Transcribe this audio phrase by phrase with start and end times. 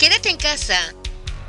[0.00, 0.94] Quédate en casa.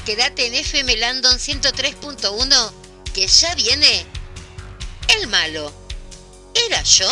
[0.05, 2.73] Quédate en FM Landon 103.1
[3.13, 4.05] que ya viene
[5.07, 5.71] el malo.
[6.67, 7.07] ¿Era yo?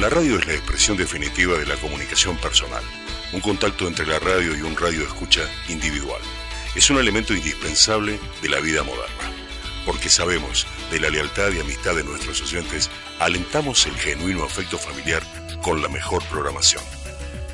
[0.00, 2.82] La radio es la expresión definitiva de la comunicación personal,
[3.32, 6.20] un contacto entre la radio y un radio escucha individual.
[6.74, 9.30] Es un elemento indispensable de la vida moderna,
[9.84, 15.22] porque sabemos de la lealtad y amistad de nuestros oyentes, alentamos el genuino afecto familiar
[15.62, 16.82] con la mejor programación.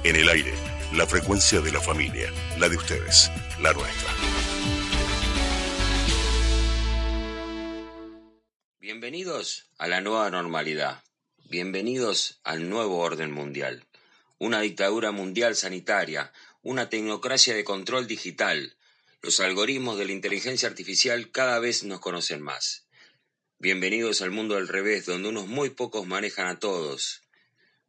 [0.04, 0.52] En el aire,
[0.92, 4.12] la frecuencia de la familia, la de ustedes, la nuestra.
[8.80, 11.02] Bienvenidos a la nueva normalidad.
[11.48, 13.86] Bienvenidos al nuevo orden mundial.
[14.38, 18.76] Una dictadura mundial sanitaria, una tecnocracia de control digital.
[19.22, 22.86] Los algoritmos de la inteligencia artificial cada vez nos conocen más.
[23.62, 27.22] Bienvenidos al mundo del revés, donde unos muy pocos manejan a todos.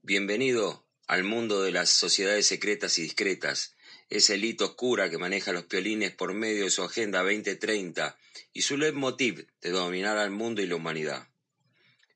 [0.03, 3.73] Bienvenido al mundo de las sociedades secretas y discretas,
[4.11, 8.15] esa élite oscura que maneja los piolines por medio de su Agenda 2030
[8.53, 11.27] y su leitmotiv de dominar al mundo y la humanidad.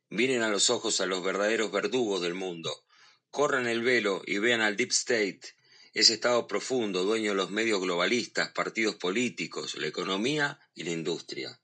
[0.10, 2.86] Miren a los ojos a los verdaderos verdugos del mundo,
[3.32, 5.56] corran el velo y vean al Deep State,
[5.96, 11.60] ese Estado profundo, dueño de los medios globalistas, partidos políticos, la economía y la industria.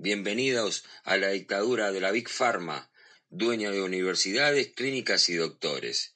[0.00, 2.88] Bienvenidos a la dictadura de la Big Pharma,
[3.30, 6.14] dueña de universidades, clínicas y doctores.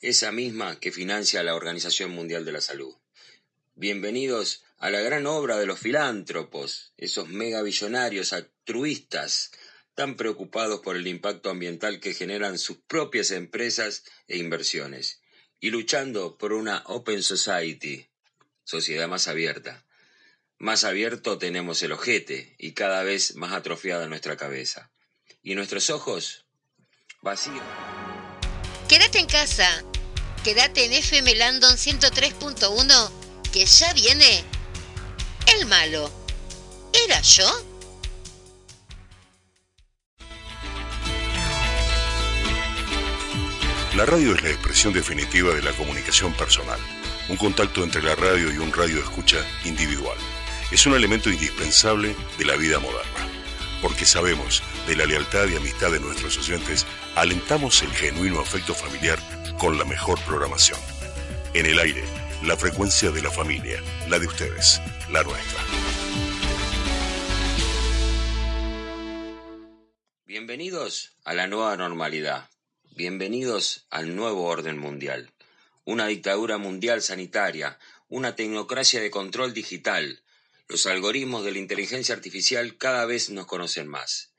[0.00, 2.96] Esa misma que financia la Organización Mundial de la Salud.
[3.74, 9.50] Bienvenidos a la gran obra de los filántropos, esos megavillonarios altruistas
[9.94, 15.20] tan preocupados por el impacto ambiental que generan sus propias empresas e inversiones,
[15.60, 18.08] y luchando por una Open Society,
[18.64, 19.84] sociedad más abierta
[20.62, 24.92] más abierto tenemos el ojete y cada vez más atrofiada nuestra cabeza.
[25.42, 26.46] Y nuestros ojos
[27.20, 27.64] vacíos.
[28.88, 29.68] Quédate en casa.
[30.44, 33.10] Quédate en FM Landon 103.1
[33.52, 34.44] que ya viene
[35.58, 36.08] el malo.
[36.92, 37.50] ¿Era yo?
[43.96, 46.78] La radio es la expresión definitiva de la comunicación personal,
[47.28, 50.16] un contacto entre la radio y un radio escucha individual
[50.72, 53.28] es un elemento indispensable de la vida moderna.
[53.82, 59.18] Porque sabemos de la lealtad y amistad de nuestros oyentes, alentamos el genuino afecto familiar
[59.58, 60.80] con la mejor programación.
[61.52, 62.02] En el aire,
[62.42, 65.62] la frecuencia de la familia, la de ustedes, la nuestra.
[70.24, 72.48] Bienvenidos a la nueva normalidad.
[72.96, 75.30] Bienvenidos al nuevo orden mundial.
[75.84, 77.78] Una dictadura mundial sanitaria,
[78.08, 80.22] una tecnocracia de control digital,
[80.68, 84.32] los algoritmos de la inteligencia artificial cada vez nos conocen más.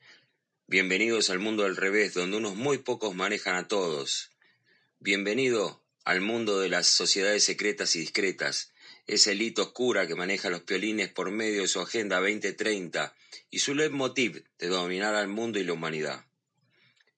[0.66, 4.30] Bienvenidos al mundo del revés, donde unos muy pocos manejan a todos.
[4.98, 8.72] Bienvenido al mundo de las sociedades secretas y discretas,
[9.06, 13.14] esa élite oscura que maneja los piolines por medio de su Agenda 2030
[13.50, 16.24] y su leitmotiv de dominar al mundo y la humanidad.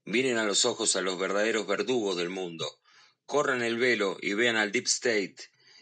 [0.05, 2.81] Miren a los ojos a los verdaderos verdugos del mundo,
[3.25, 5.37] corran el velo y vean al Deep State,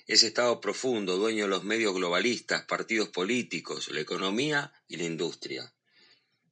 [0.07, 5.73] ese Estado profundo, dueño de los medios globalistas, partidos políticos, la economía y la industria.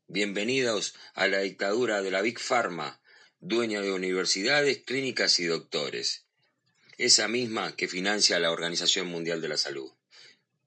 [0.06, 3.02] Bienvenidos a la dictadura de la Big Pharma,
[3.40, 6.24] dueña de universidades, clínicas y doctores.
[6.96, 9.92] Esa misma que financia la Organización Mundial de la Salud.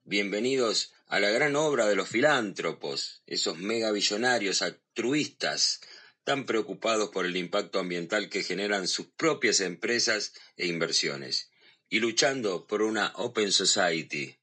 [0.03, 5.81] Bienvenidos a la gran obra de los filántropos, esos megavillonarios altruistas
[6.23, 11.50] tan preocupados por el impacto ambiental que generan sus propias empresas e inversiones
[11.95, 14.35] y luchando por una Open Society,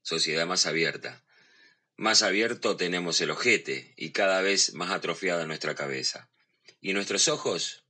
[0.00, 1.22] sociedad más abierta.
[1.98, 6.30] Más abierto tenemos el ojete y cada vez más atrofiada nuestra cabeza.
[6.80, 7.84] Y nuestros ojos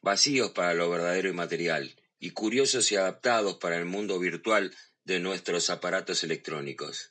[0.00, 5.18] vacíos para lo verdadero y material, y curiosos y adaptados para el mundo virtual de
[5.18, 7.10] nuestros aparatos electrónicos.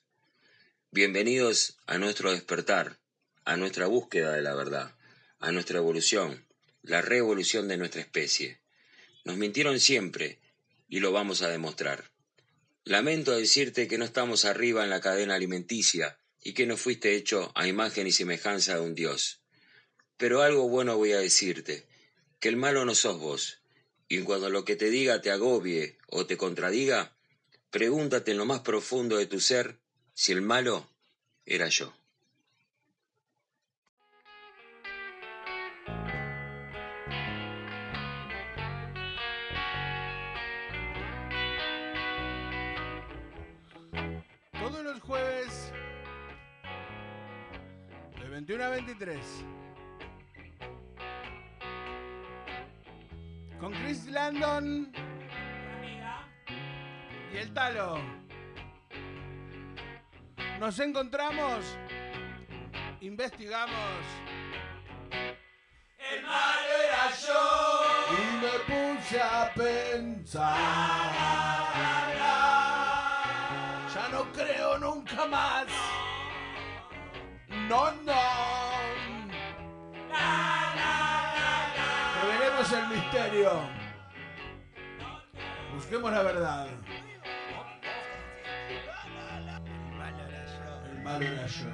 [0.92, 2.98] Bienvenidos a nuestro despertar,
[3.44, 4.96] a nuestra búsqueda de la verdad,
[5.40, 6.46] a nuestra evolución,
[6.82, 8.62] la revolución de nuestra especie.
[9.26, 10.40] Nos mintieron siempre
[10.88, 12.12] y lo vamos a demostrar.
[12.84, 17.52] Lamento decirte que no estamos arriba en la cadena alimenticia y que no fuiste hecho
[17.56, 19.42] a imagen y semejanza de un Dios.
[20.18, 21.88] Pero algo bueno voy a decirte,
[22.40, 23.62] que el malo no sos vos,
[24.08, 27.18] y cuando lo que te diga te agobie o te contradiga,
[27.72, 29.80] pregúntate en lo más profundo de tu ser
[30.14, 30.90] si el malo
[31.46, 31.94] era yo.
[48.36, 49.46] 21 a 23.
[53.62, 54.92] con Chris Landon
[57.34, 57.98] y el Talo.
[60.60, 61.78] Nos encontramos,
[63.00, 64.02] investigamos.
[65.98, 70.46] El malo era yo y me puse a pensar.
[73.94, 75.68] Ya no creo nunca más.
[77.70, 78.14] No, no.
[82.22, 83.62] Revelemos el misterio.
[85.74, 86.68] Busquemos la verdad.
[90.92, 91.66] El malo era yo.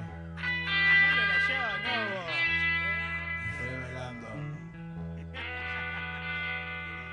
[3.60, 4.28] Revelando.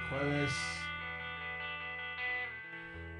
[0.10, 0.52] Jueves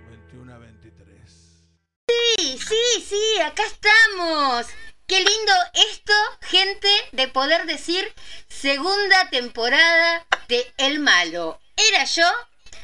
[0.10, 1.66] 21 a 23.
[2.08, 4.68] Sí, sí, sí, acá estamos.
[5.10, 5.54] Qué lindo
[5.92, 8.14] esto, gente, de poder decir
[8.48, 11.60] segunda temporada de El Malo.
[11.76, 12.30] Era yo.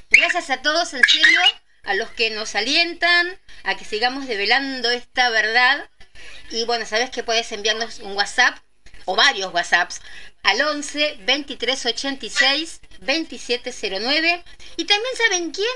[0.10, 1.40] Gracias a todos, en serio,
[1.84, 5.88] a los que nos alientan, a que sigamos develando esta verdad.
[6.50, 8.58] Y bueno, sabes que puedes enviarnos un WhatsApp
[9.06, 10.02] o varios WhatsApps
[10.42, 14.44] al 11 23 86 2709.
[14.78, 15.68] Y también saben quién?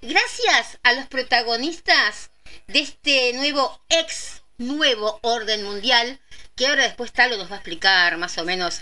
[0.00, 2.32] Gracias a los protagonistas
[2.66, 6.20] de este nuevo ex nuevo orden mundial
[6.56, 8.80] que ahora después Talo nos va a explicar más o menos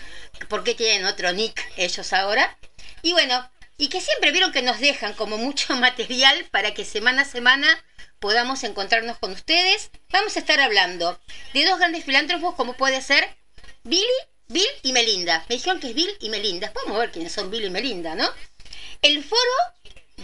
[0.48, 2.58] por qué tienen otro nick ellos ahora.
[3.02, 7.22] Y bueno, y que siempre vieron que nos dejan como mucho material para que semana
[7.22, 7.84] a semana
[8.18, 9.90] podamos encontrarnos con ustedes.
[10.10, 11.18] Vamos a estar hablando
[11.54, 13.36] de dos grandes filántropos como puede ser
[13.84, 14.04] Billy,
[14.48, 15.44] Bill y Melinda.
[15.48, 16.72] Me dijeron que es Bill y Melinda.
[16.72, 18.28] Podemos ver quiénes son Bill y Melinda, ¿no?
[19.00, 19.40] El foro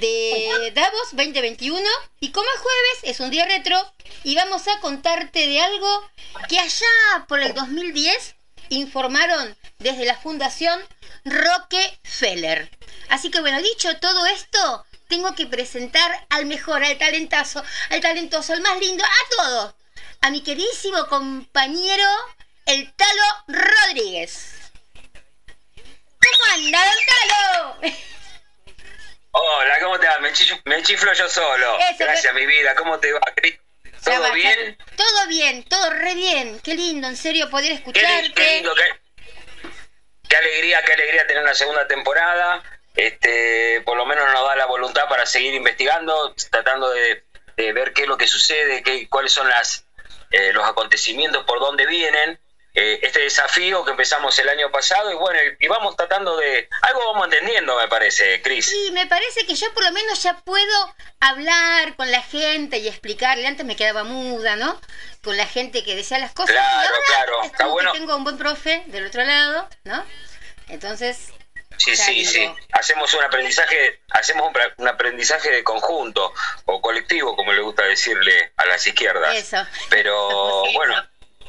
[0.00, 1.80] de Davos 2021
[2.20, 3.76] y como es jueves es un día retro
[4.24, 6.10] y vamos a contarte de algo
[6.48, 8.34] que allá por el 2010
[8.68, 10.80] informaron desde la fundación
[11.24, 12.70] Rockefeller.
[13.08, 18.52] Así que bueno, dicho todo esto, tengo que presentar al mejor, al talentazo, al talentoso,
[18.52, 19.74] al más lindo, a todos.
[20.20, 22.08] A mi queridísimo compañero,
[22.66, 24.52] el Talo Rodríguez.
[25.74, 28.06] ¿Cómo anda, Talo?
[29.38, 30.18] Hola, ¿cómo te va?
[30.20, 31.78] Me, chiflo, me chiflo yo solo.
[31.78, 32.74] Eso, Gracias, mi vida.
[32.74, 33.58] ¿Cómo te va, Cris?
[34.02, 34.78] ¿Todo bien?
[34.96, 36.58] Todo bien, todo re bien.
[36.60, 38.32] Qué lindo, en serio, poder escucharte.
[38.34, 39.68] qué lindo, qué,
[40.26, 42.62] qué alegría, qué alegría tener una segunda temporada.
[42.94, 47.24] Este, por lo menos nos da la voluntad para seguir investigando, tratando de,
[47.58, 49.84] de ver qué es lo que sucede, qué, cuáles son las
[50.30, 52.40] eh, los acontecimientos, por dónde vienen.
[52.78, 56.68] Eh, este desafío que empezamos el año pasado y bueno, y vamos tratando de...
[56.82, 58.66] Algo vamos entendiendo, me parece, Cris.
[58.68, 62.86] Sí, me parece que yo por lo menos ya puedo hablar con la gente y
[62.88, 63.46] explicarle.
[63.46, 64.78] Antes me quedaba muda, ¿no?
[65.24, 66.50] Con la gente que decía las cosas.
[66.54, 67.92] Claro, y ahora claro, es está como que bueno.
[67.92, 70.04] tengo un buen profe del otro lado, ¿no?
[70.68, 71.28] Entonces,
[71.78, 72.30] Sí, Ya sí, digo.
[72.30, 72.54] sí.
[72.72, 76.32] Hacemos un aprendizaje, hacemos un, un aprendizaje de conjunto
[76.64, 79.34] o colectivo, como le gusta decirle a las izquierdas.
[79.36, 79.58] Eso.
[79.90, 80.94] Pero bueno,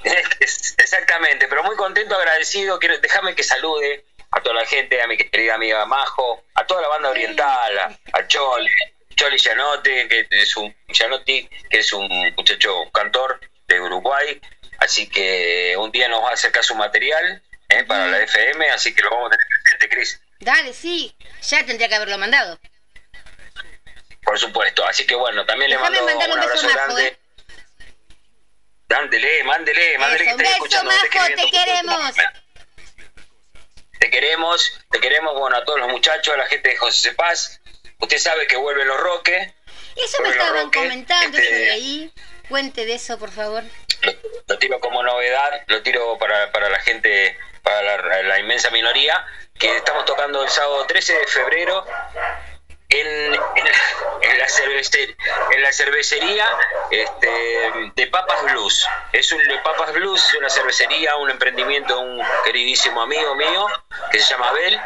[0.77, 1.48] exactamente.
[1.48, 2.80] Pero muy contento, agradecido.
[2.80, 6.81] Quiero, déjame que salude a toda la gente, a mi querida amiga Majo, a toda
[6.81, 8.71] la banda oriental, a, a Chole,
[9.15, 14.39] Chole Llanote, que es un Llanotti, que es un muchacho cantor de Uruguay.
[14.80, 18.94] Así que un día nos va a acercar su material eh, para la FM, así
[18.94, 20.21] que lo vamos a tener presente, Cris.
[20.39, 21.15] dale, sí.
[21.42, 22.59] Ya tendría que haberlo mandado.
[24.23, 24.85] Por supuesto.
[24.85, 27.07] Así que bueno, también le mando un un beso abrazo grande.
[27.07, 27.19] ¿eh?
[28.89, 30.91] Mándele, mándele, mándele que Eso, beso, escuchando.
[30.91, 32.15] Majo, te queremos.
[33.99, 37.59] Te queremos, te queremos, bueno, a todos los muchachos, a la gente de José Cepaz.
[37.99, 39.53] Usted sabe que vuelven los roques.
[39.95, 42.13] Eso me estaban comentando este- eso de ahí.
[42.47, 43.63] Cuente de eso, por favor.
[44.03, 44.13] Lo,
[44.47, 49.25] lo tiro como novedad, lo tiro para, para la gente, para la, la inmensa minoría,
[49.59, 51.85] que estamos tocando el sábado 13 de febrero
[52.89, 53.67] en, en,
[54.21, 55.15] en la, cervecería,
[55.51, 56.47] en la cervecería
[56.89, 58.87] este, de Papas Blues.
[59.11, 63.67] Es un de Papas Blues, es una cervecería, un emprendimiento de un queridísimo amigo mío
[64.11, 64.79] que se llama Abel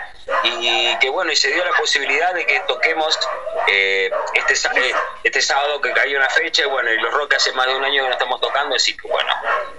[0.43, 3.19] y que bueno, y se dio la posibilidad de que toquemos
[3.67, 7.51] eh, este, eh, este sábado que cayó una fecha y bueno, y los rock hace
[7.51, 9.33] más de un año que no estamos tocando, así que bueno,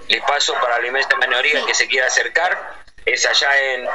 [0.08, 1.66] les paso para la inmensa minoría Sí.
[1.66, 3.88] que se quiera acercar, es allá en,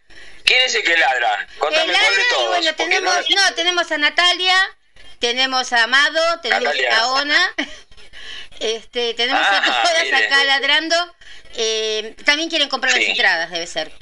[0.51, 1.47] ¿Quién es el que ladra?
[1.59, 2.49] Contame El cuál de Ladra, y todos.
[2.49, 4.77] bueno, tenemos, no- no, tenemos a Natalia,
[5.21, 6.99] tenemos a Amado, tenemos Natalia.
[6.99, 7.55] a Ona,
[8.61, 10.27] este, tenemos Ah, a todas mire.
[10.27, 11.15] acá ladrando.
[11.55, 13.93] Eh, también quieren comprar las entradas, debe ser.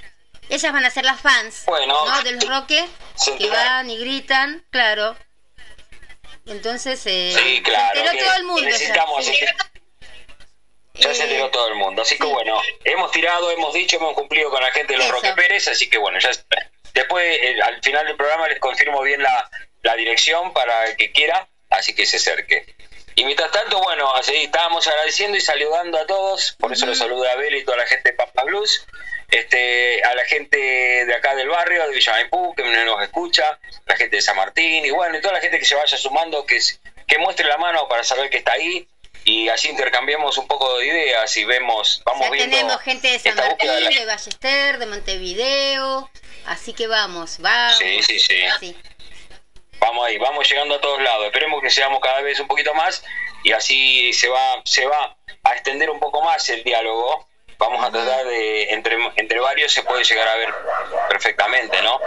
[0.48, 2.06] Ellas van a ser las fans, Bueno.
[2.06, 2.22] ¿no?
[2.22, 2.84] De los Roques,
[3.36, 5.16] que van y gritan, claro.
[6.46, 7.92] Entonces, eh, Sí, claro.
[7.92, 8.62] se enteró que todo el mundo.
[8.62, 8.68] ya.
[8.68, 9.38] necesitamos, Sí.
[10.98, 12.02] Ya se enteró todo el mundo.
[12.02, 15.08] Así que bueno, hemos tirado, hemos dicho, hemos cumplido con la gente de los.
[15.08, 16.30] Roque Pérez, así que bueno, ya.
[16.94, 19.50] Después, eh, al final del programa, les confirmo bien la,
[19.82, 22.66] la dirección para el que quiera, así que se acerque.
[23.14, 27.30] Y mientras tanto, bueno, así estábamos agradeciendo y saludando a todos, por eso los saluda
[27.30, 28.86] a Abel y toda la gente de Papa Blues,
[29.28, 33.96] este, a la gente de acá del barrio, de Villa Maipú, que nos escucha, la
[33.96, 36.60] gente de San Martín, y bueno, y toda la gente que se vaya sumando, que,
[37.06, 38.86] que muestre la mano para saber que está ahí,
[39.30, 43.18] y así intercambiamos un poco de ideas y vemos, vamos Ya viendo tenemos gente de
[43.18, 46.10] San Martín, de la- de Ballester, de Montevideo,
[46.46, 47.76] así que vamos, vamos.
[47.78, 48.40] Sí, sí, sí.
[48.60, 48.76] Sí.
[49.80, 51.26] Vamos ahí, vamos llegando a todos lados.
[51.26, 53.04] Esperemos que seamos cada vez un poquito más
[53.44, 57.28] y así se va, se va a extender un poco más el diálogo.
[57.58, 59.27] Vamos a tratar de, entre, entre
[59.66, 60.54] se puede llegar a ver
[61.08, 61.98] perfectamente, ¿no?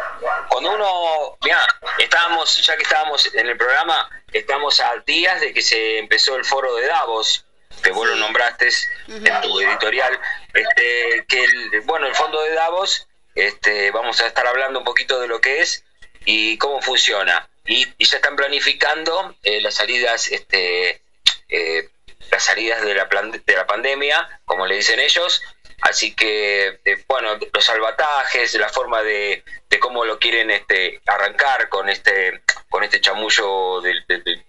[0.48, 1.66] Cuando uno, mira,
[1.98, 6.46] estábamos, ya que estábamos en el programa, estamos a días de que se empezó el
[6.46, 7.46] foro de Davos,
[7.82, 8.70] que vos lo nombraste
[9.08, 10.20] en tu editorial,
[10.54, 15.20] este, que el, bueno, el fondo de Davos, este, vamos a estar hablando un poquito
[15.20, 15.84] de lo que es
[16.26, 17.48] y cómo funciona.
[17.66, 21.02] Y, y ya están planificando eh, las salidas, este,
[21.50, 21.90] eh,
[22.30, 25.42] las salidas de la, plan- de la pandemia, como le dicen ellos.
[25.82, 31.70] Así que, eh, bueno, los salvatajes, la forma de, de cómo lo quieren este, arrancar
[31.70, 34.46] con este, con este chamullo del, del- del-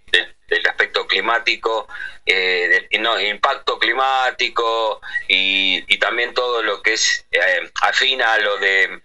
[0.48, 1.88] del- aspecto climático,
[2.26, 8.38] eh, del no, impacto climático y, y también todo lo que es eh, afina a
[8.38, 9.00] lo de,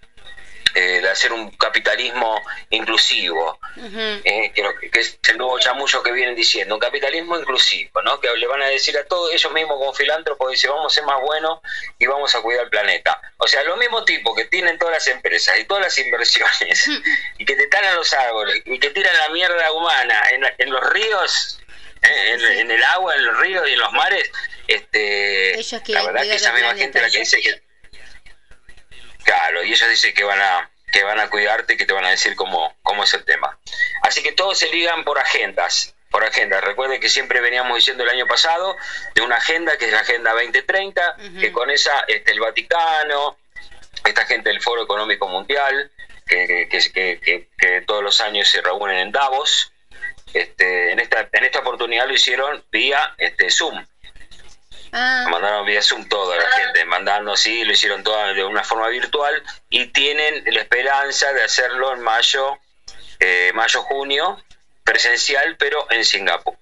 [0.75, 3.59] eh, de hacer un capitalismo inclusivo
[4.23, 8.19] eh, que, es el nuevo chamullo que vienen diciendo, un capitalismo inclusivo, ¿no?
[8.19, 11.03] Que le van a decir a todos, ellos mismos como filántropos, dicen, vamos a ser
[11.05, 11.59] más buenos
[11.99, 13.19] y vamos a cuidar el planeta.
[13.37, 16.87] O sea, los mismos tipos que tienen todas las empresas y todas las inversiones
[17.37, 20.69] y que te talan los árboles y que tiran la mierda humana en, la- en
[20.71, 21.59] los ríos,
[22.03, 24.29] eh, en, en el agua, en los ríos y en los mares,
[24.67, 27.66] este, Ellos la verdad que esa misma gente la que dice que
[29.27, 32.05] Claro, y ellos dicen que van a que van a cuidarte y que te van
[32.05, 33.59] a decir cómo, cómo es el tema.
[34.03, 36.63] Así que todos se ligan por agendas, por agendas.
[36.63, 38.77] Recuerden que siempre veníamos diciendo el año pasado
[39.13, 41.39] de una agenda que es la Agenda 2030, Ujú.
[41.41, 43.37] que con esa este, el Vaticano,
[44.05, 45.91] esta gente del Foro Económico Mundial,
[46.25, 49.73] que- que- que todos los años se reúnen en Davos,
[50.33, 53.85] este, en, esta, en esta oportunidad lo hicieron vía este, Zoom.
[54.91, 58.87] Ah, Mandaron vía Zoom toda la gente, mandando así, lo hicieron todo de una forma
[58.87, 62.57] virtual y tienen la esperanza de hacerlo en mayo,
[63.19, 64.41] eh, mayo, junio,
[64.83, 66.55] presencial, pero en Singapur.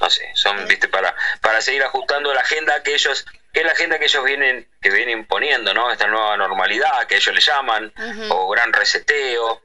[0.00, 3.72] No sé, son, viste, para, para seguir ajustando la agenda que ellos, que es la
[3.72, 5.90] agenda que ellos vienen, que vienen imponiendo, ¿no?
[5.90, 7.92] Esta nueva normalidad que ellos le llaman,
[8.30, 9.60] o gran reseteo.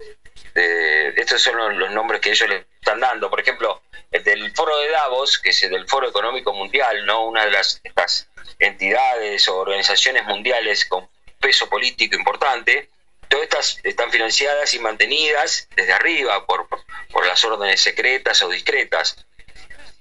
[0.56, 3.30] eh, estos son los, los nombres que ellos le están dando.
[3.30, 7.26] Por ejemplo, el del foro de Davos, que es el del Foro Económico Mundial, ¿no?
[7.26, 8.28] Una de las estas
[8.60, 11.08] entidades o organizaciones mundiales con
[11.40, 12.90] peso político importante.
[13.28, 19.26] Todas estas están financiadas y mantenidas desde arriba por, por, las órdenes secretas o discretas.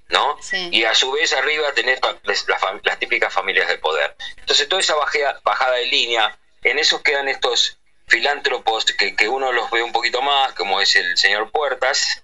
[0.09, 0.37] ¿no?
[0.41, 0.69] Sí.
[0.71, 1.99] Y a su vez arriba tenés
[2.83, 4.15] las típicas familias de poder.
[4.37, 9.51] Entonces toda esa bajea- bajada de línea, en esos quedan estos filántropos que, que uno
[9.51, 12.23] los ve un poquito más, como es el señor Puertas,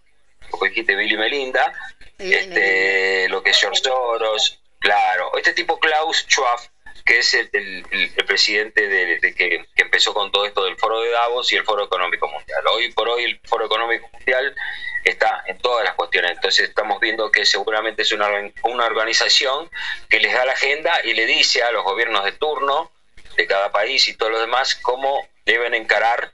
[0.51, 1.74] como dijiste Billy Melinda,
[2.17, 6.60] Billy este, lo que es George Soros, claro, este tipo Klaus Schwab,
[7.05, 10.63] que es el, el- el- el presidente de, de que, que empezó con todo esto
[10.63, 12.62] del Foro de Davos y el Foro Económico Mundial.
[12.72, 14.55] Hoy por hoy el Foro Económico Mundial
[15.03, 18.27] está en todas las cuestiones, entonces estamos viendo que seguramente es una,
[18.63, 19.67] una organización
[20.10, 22.91] que les da la agenda y le dice a los gobiernos de turno
[23.36, 26.31] de cada país y todos los demás cómo deben encarar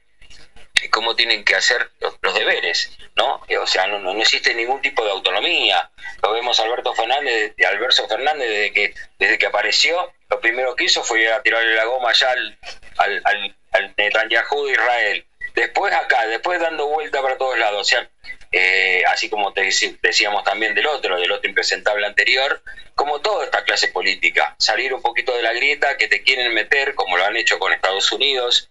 [0.91, 3.41] cómo tienen que hacer los, deberes, ¿no?
[3.62, 5.89] O sea, no, no, existe ningún tipo de autonomía.
[6.22, 11.03] Lo vemos Alberto Fernández, Alberto Fernández desde que, desde que apareció, lo primero que hizo
[11.03, 12.57] fue a tirarle la goma allá al,
[12.98, 15.25] al, al, al Netanyahu de Israel.
[15.55, 17.81] Después acá, después dando vuelta para todos lados.
[17.81, 18.07] O sea,
[18.51, 19.69] eh, así como te
[20.01, 22.62] decíamos también del otro, del otro impresentable anterior,
[22.96, 26.96] como toda esta clase política, salir un poquito de la grieta que te quieren meter,
[26.96, 28.69] como lo han hecho con Estados Unidos,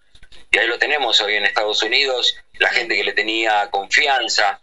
[0.50, 4.60] y ahí lo tenemos hoy en Estados Unidos, la gente que le tenía confianza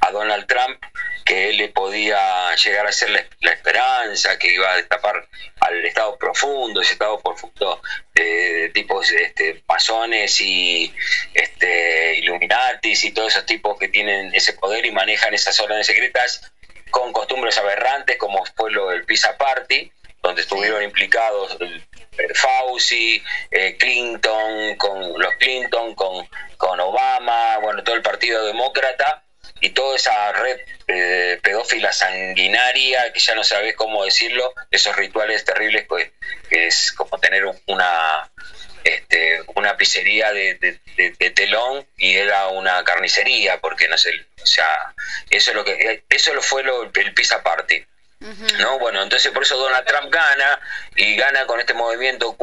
[0.00, 0.82] a Donald Trump,
[1.24, 5.26] que él le podía llegar a ser la, esperanza, que iba a destapar
[5.60, 7.80] al Estado profundo, ese Estado profundo
[8.14, 10.94] de, tipos este, masones y
[11.32, 16.52] este, Illuminatis y todos esos tipos que tienen ese poder y manejan esas órdenes secretas
[16.90, 19.90] con costumbres aberrantes, como fue lo del Pizza Party,
[20.22, 21.58] donde estuvieron implicados
[22.34, 29.24] Fauci, eh, Clinton, con los Clinton, con, con Obama, bueno, todo el Partido Demócrata
[29.60, 35.44] y toda esa red eh, pedófila sanguinaria, que ya no sabes cómo decirlo, esos rituales
[35.44, 35.86] terribles
[36.48, 38.30] que, es como tener una
[38.84, 40.80] este, una pizzería de,
[41.34, 44.10] telón y era una carnicería, porque no sé,
[44.42, 44.94] o sea,
[45.30, 47.84] eso es lo que eso fue lo, el pizza party.
[48.58, 48.78] ¿No?
[48.78, 50.60] Bueno, entonces por eso Donald Trump gana
[50.96, 52.36] y gana con este movimiento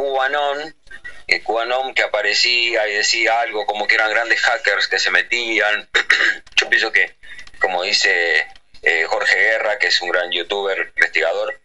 [1.28, 5.90] eh, QAnon que aparecía y decía algo como que eran grandes hackers que se metían.
[6.56, 7.16] Yo pienso que,
[7.60, 8.48] como dice
[8.84, 11.60] eh, Jorge Guerra, que es un gran youtuber, investigador,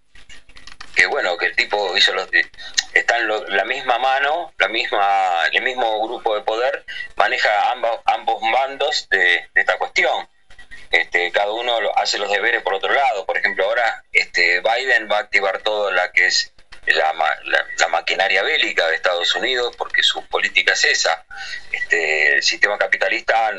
[0.95, 2.29] que bueno, que el tipo hizo los...
[2.95, 9.07] Están la misma mano, la misma, el mismo grupo de poder, maneja ambos, ambos bandos
[9.11, 10.27] de esta cuestión.
[10.91, 13.27] Este, cada uno hace los deberes por otro lado.
[13.27, 16.53] Por ejemplo, ahora este, Biden va a activar todo la que es
[16.87, 21.25] la, maquinaria bélica de Estados Unidos porque su política es esa.
[21.73, 23.53] Este, el sistema capitalista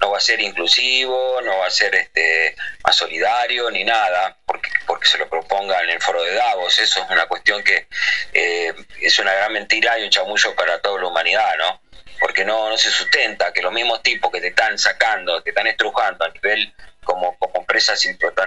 [0.00, 4.70] no va a ser inclusivo, no va a ser este, más solidario ni nada, porque,
[4.86, 6.78] porque se lo proponga en el foro de Davos.
[6.78, 7.86] Eso es una cuestión que
[8.32, 11.80] eh, es una gran mentira y un chamullo para toda la humanidad, ¿no?
[12.20, 15.66] Porque no, no se sustenta que los mismos tipos que te están sacando, que están
[15.66, 16.72] estrujando a nivel
[17.02, 18.04] como, como empresas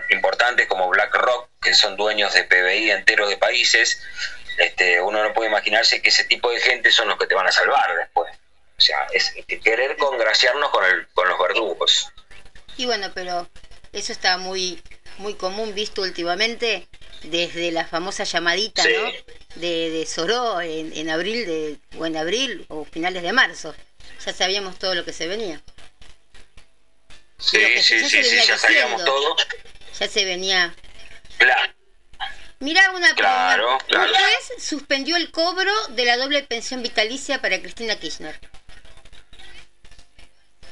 [0.09, 4.01] importantes como BlackRock, que son dueños de PBI enteros de países,
[4.57, 7.47] este, uno no puede imaginarse que ese tipo de gente son los que te van
[7.47, 8.31] a salvar después.
[8.77, 12.11] O sea, es querer congraciarnos con, el, con los verdugos.
[12.77, 13.47] Y bueno, pero
[13.93, 14.81] eso está muy,
[15.17, 16.87] muy común visto últimamente
[17.23, 19.11] desde la famosa llamadita, ¿no?
[19.55, 23.75] De, de Soró en, en abril de, o en abril o finales de marzo.
[24.25, 25.61] Ya sabíamos todo lo que se venía.
[27.39, 29.35] Sí, sí, sí, sí, ya sabíamos todo.
[29.99, 30.75] Ya se venía.
[31.37, 31.73] Claro.
[32.59, 34.11] Mira una claro, claro.
[34.11, 38.39] juez suspendió el cobro de la doble pensión vitalicia para Cristina Kirchner.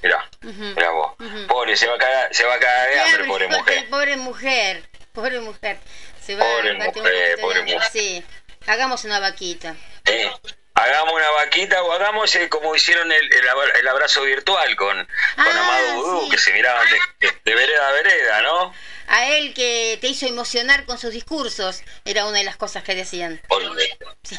[0.02, 1.14] Mirá, mirá vos.
[1.48, 3.90] Pobre, se va a caer, se va a caer de hambre, pobre mujer.
[3.90, 5.78] Pobre mujer, pobre mujer.
[6.26, 7.82] Se va pobre mujer, pobre mujer.
[7.92, 8.24] Sí,
[8.68, 9.76] hagamos una vaquita.
[10.06, 10.32] Eh,
[10.74, 15.08] hagamos una vaquita o hagamos eh, como hicieron el, el, abrazo virtual con, con
[15.38, 16.88] ah, Amado Vudú, que se miraban
[17.20, 18.74] de, de, vereda a vereda, ¿no?
[19.08, 22.96] A él que te hizo emocionar con sus discursos, era una de las cosas que
[22.96, 23.42] decían.
[24.24, 24.38] Sí.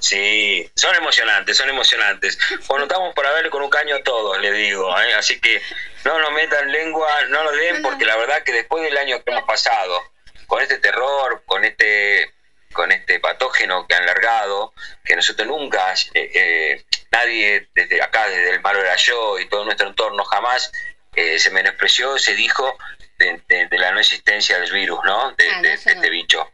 [0.00, 2.38] Sí, son emocionantes, son emocionantes.
[2.66, 4.98] Bueno, estamos para verle con un caño a todos, le digo.
[5.00, 5.14] ¿eh?
[5.14, 5.62] Así que
[6.04, 9.30] no nos metan lengua, no lo den, porque la verdad que después del año que
[9.30, 10.02] hemos pasado,
[10.46, 12.32] con este terror, con este
[12.72, 18.50] con este patógeno que han largado, que nosotros nunca, eh, eh, nadie desde acá, desde
[18.50, 20.70] el malo era yo y todo nuestro entorno jamás
[21.14, 22.76] eh, se menospreció, se dijo
[23.18, 25.32] de, la no existencia del virus, ¿no?
[25.32, 26.50] De, ah, este bicho.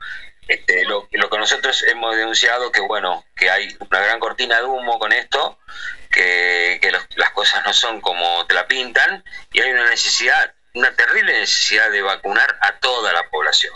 [0.46, 4.64] Este, lo, lo, que nosotros hemos denunciado que bueno que hay una gran cortina de
[4.64, 5.58] humo con esto
[6.10, 10.94] que, que las cosas no son como te la pintan y hay una necesidad una
[10.94, 13.74] terrible necesidad de vacunar a toda la población,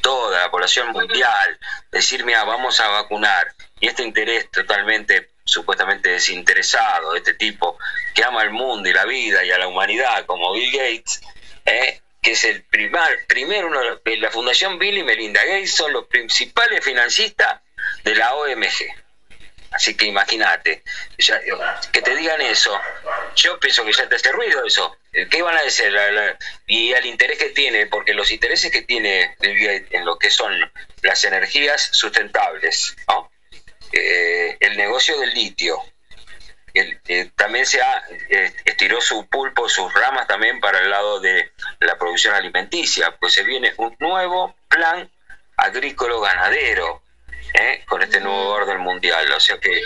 [0.00, 1.58] toda la población mundial,
[1.90, 7.78] decir, mira, vamos a vacunar, y este interés totalmente, supuestamente desinteresado, de este tipo,
[8.14, 11.20] que ama el mundo y la vida y a la humanidad, como Bill Gates,
[11.64, 12.00] ¿eh?
[12.22, 16.84] que es el primer, primero uno, la Fundación Bill y Melinda Gates son los principales
[16.84, 17.60] financistas
[18.04, 18.94] de la OMG.
[19.70, 20.82] Así que imagínate,
[21.92, 22.78] que te digan eso,
[23.36, 24.96] yo pienso que ya te hace ruido eso.
[25.12, 25.94] ¿Qué van a decir?
[26.66, 30.52] y al interés que tiene, porque los intereses que tiene en lo que son
[31.02, 32.96] las energías sustentables,
[33.92, 35.80] eh, el negocio del litio,
[36.74, 41.52] eh, también se ha, eh, estiró su pulpo, sus ramas también para el lado de
[41.80, 45.10] la producción alimenticia, pues se viene un nuevo plan
[45.56, 47.02] agrícola ganadero
[47.54, 47.84] ¿eh?
[47.86, 49.30] con este nuevo orden mundial.
[49.32, 49.80] O sea que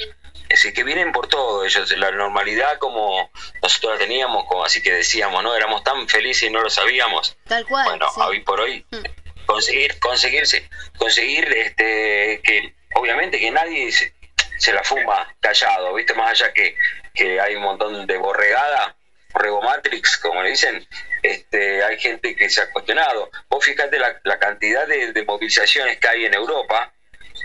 [0.52, 3.30] Así que vienen por todo ellos, la normalidad como
[3.62, 5.56] nosotros la teníamos, como así que decíamos, ¿no?
[5.56, 7.36] Éramos tan felices y no lo sabíamos.
[7.48, 7.86] Tal cual.
[7.88, 8.20] Bueno, sí.
[8.22, 9.04] hoy por hoy, Mm.
[9.46, 14.14] conseguir, conseguirse, conseguir este que obviamente que nadie se,
[14.58, 16.76] se la fuma callado, viste, más allá que,
[17.14, 18.96] que hay un montón de borregada,
[19.32, 20.86] borrego Matrix, como le dicen,
[21.22, 23.30] este, hay gente que se ha cuestionado.
[23.48, 26.92] Vos fíjate la, la cantidad de, de movilizaciones que hay en Europa,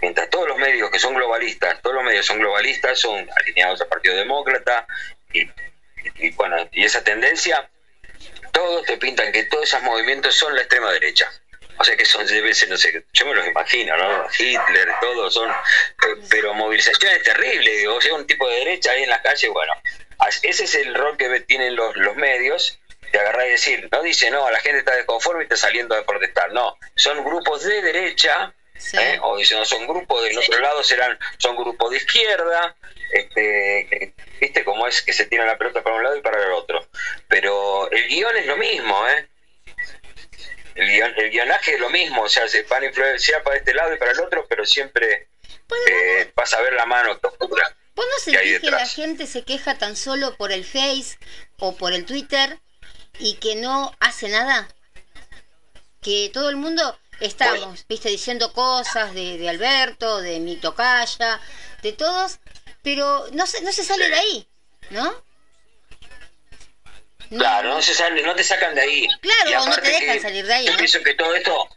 [0.02, 3.88] mientras todos los medios que son globalistas, todos los medios son globalistas, son alineados al
[3.88, 4.88] Partido Demócrata,
[5.34, 5.50] y,
[6.32, 7.70] bueno, y esa tendencia,
[8.52, 11.30] todos te pintan que todos esos movimientos son la extrema derecha.
[11.78, 14.28] O sea que son, debe ser, no sé, yo me los imagino, ¿no?
[14.38, 19.10] Hitler, todos son, eh, pero movilizaciones terribles, o sea, un tipo de derecha ahí en
[19.10, 19.74] las calles, bueno,
[20.44, 22.80] ese es el rol que tienen los, los medios,
[23.14, 26.06] de agarrar y decir, no dice, no, la gente está desconforme y está saliendo a
[26.06, 28.98] protestar, no, son grupos de derecha, Sí.
[28.98, 29.20] ¿eh?
[29.22, 32.76] o dicen, son grupos del otro lado, serán, son grupos de izquierda,
[33.12, 36.52] este, viste cómo es que se tiran la pelota para un lado y para el
[36.54, 36.88] otro,
[37.28, 39.28] pero el guion es lo mismo, ¿eh?
[40.76, 43.74] El, guion- el guionaje es lo mismo, o sea, se van a influenciar para este
[43.74, 45.28] lado y para el otro, pero siempre
[45.88, 47.76] eh, vas a ver la mano que oscura.
[47.96, 51.18] ¿Vos no sentís que la gente se queja tan solo por el Face
[51.58, 52.58] o por el Twitter
[53.20, 54.70] y que no hace nada?
[56.02, 61.40] Que todo el mundo estamos, viste, diciendo cosas de, de Alberto, de mi tocaya,
[61.82, 62.40] de todos,
[62.84, 64.12] pero no se, no se sale Sí.
[64.12, 64.48] de ahí,
[64.92, 65.24] ¿no?
[67.30, 69.08] Claro, no, se sale, no te sacan de ahí.
[69.22, 70.78] Claro, Y no te dejan que salir de ahí, Yo ¿no?
[70.78, 71.70] pienso que todo esto,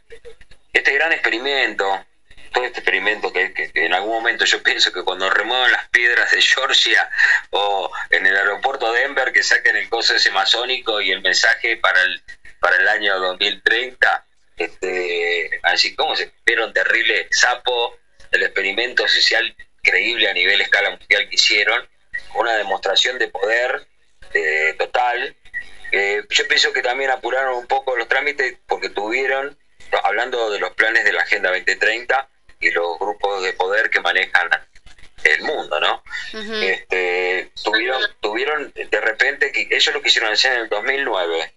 [0.73, 2.05] este gran experimento,
[2.51, 5.87] todo este experimento que, que- que en algún momento yo pienso que cuando remuevan las
[5.89, 7.07] piedras de Georgia
[7.51, 11.77] o en el aeropuerto de Denver que saquen el coso ese masónico y el mensaje
[11.77, 12.23] para el,
[12.59, 14.25] para el año 2030,
[14.57, 16.31] este, así como se
[16.63, 17.97] un terrible sapo
[18.31, 21.87] del experimento social creíble a nivel escala mundial que hicieron,
[22.35, 23.85] una demostración de poder
[24.33, 25.35] eh, total.
[25.91, 29.57] Eh, yo pienso que también apuraron un poco los trámites porque tuvieron,
[30.03, 34.49] hablando de los planes de la Agenda 2030 y los grupos de poder que manejan
[35.23, 36.03] el mundo, ¿no?
[36.61, 41.53] Este, tuvieron, tuvieron de repente que ellos lo quisieron hacer en el 2009.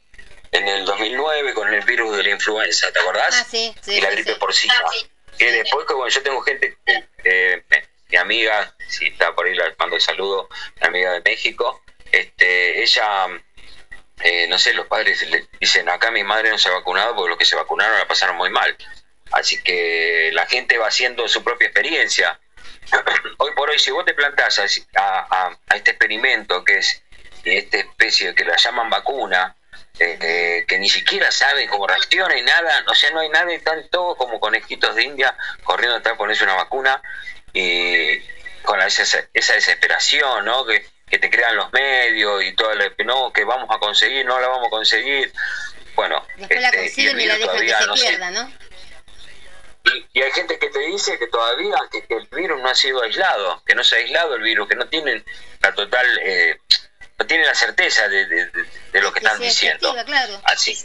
[0.57, 3.35] En el 2009 con el virus de la influenza, ¿te acordás?
[3.41, 4.75] Ah, sí, sí, y la gripe porcina.
[4.85, 5.07] Ah, sí.
[5.39, 6.79] Que después, que, bueno, yo tengo gente,
[7.25, 7.63] eh,
[8.09, 10.49] mi amiga, si está por ahí, le mando el saludo,
[10.81, 13.27] mi amiga de México, este, ella,
[14.21, 17.29] eh, no sé, los padres le dicen, acá mi madre no se ha vacunado porque
[17.31, 18.75] los que se vacunaron la pasaron muy mal.
[19.33, 22.41] Así que la gente va haciendo su propia experiencia.
[23.39, 24.65] Hoy por hoy, si vos te plantás a,
[24.97, 27.03] a- a este experimento que es
[27.45, 29.55] esta especie que la llaman vacuna,
[29.99, 33.53] eh, eh, que ni siquiera saben cómo reacciona y nada, o sea, no hay nada,
[33.53, 37.01] están todos como conejitos de India corriendo atrás a ponerse una vacuna
[37.53, 38.19] y
[38.63, 40.67] con esa, esa desesperación, ¿no?
[40.67, 44.27] Que, que te crean los medios y todo lo que no, que vamos a conseguir,
[44.27, 45.33] no la vamos a conseguir.
[45.95, 48.09] Bueno, Después este, y el consiguen y la virus dejan que todavía se no se-
[48.09, 48.53] pierda, ¿no?
[49.85, 52.75] y, y hay gente que te dice que todavía que, que el virus no ha
[52.75, 55.25] sido aislado, que no se ha aislado el virus, que no tienen
[55.61, 56.59] la total, eh,
[57.19, 59.95] no tienen la certeza de, de- lo que están sea diciendo.
[60.05, 60.41] claro.
[60.45, 60.79] Así.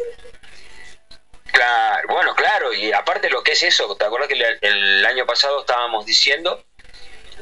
[1.51, 5.25] Claro, bueno, claro, y aparte lo que es eso, ¿te acuerdas que el, el año
[5.25, 6.63] pasado estábamos diciendo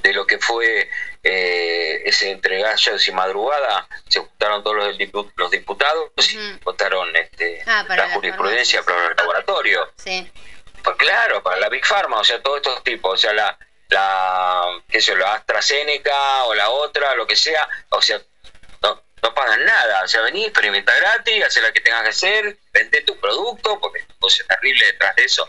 [0.02, 0.90] de lo que fue
[1.24, 3.88] eh, ese entre gallos y madrugada?
[4.08, 8.82] Se juntaron todos los, dipu- los diputados y votaron este, Ah, para la las jurisprudencia
[8.82, 9.92] para el laboratorio.
[9.98, 10.32] Sí.
[10.84, 14.64] Pues claro, para la Big Pharma, o sea, todos estos tipos, o sea, la, la,
[14.90, 18.20] qué sé la AstraZeneca o la otra, lo que sea, o sea,
[19.22, 23.02] no, pagan nada, o sea, vení, experimenta gratis, haz la que tengas que hacer, vende
[23.02, 25.48] tu producto, porque cosa terrible detrás de eso.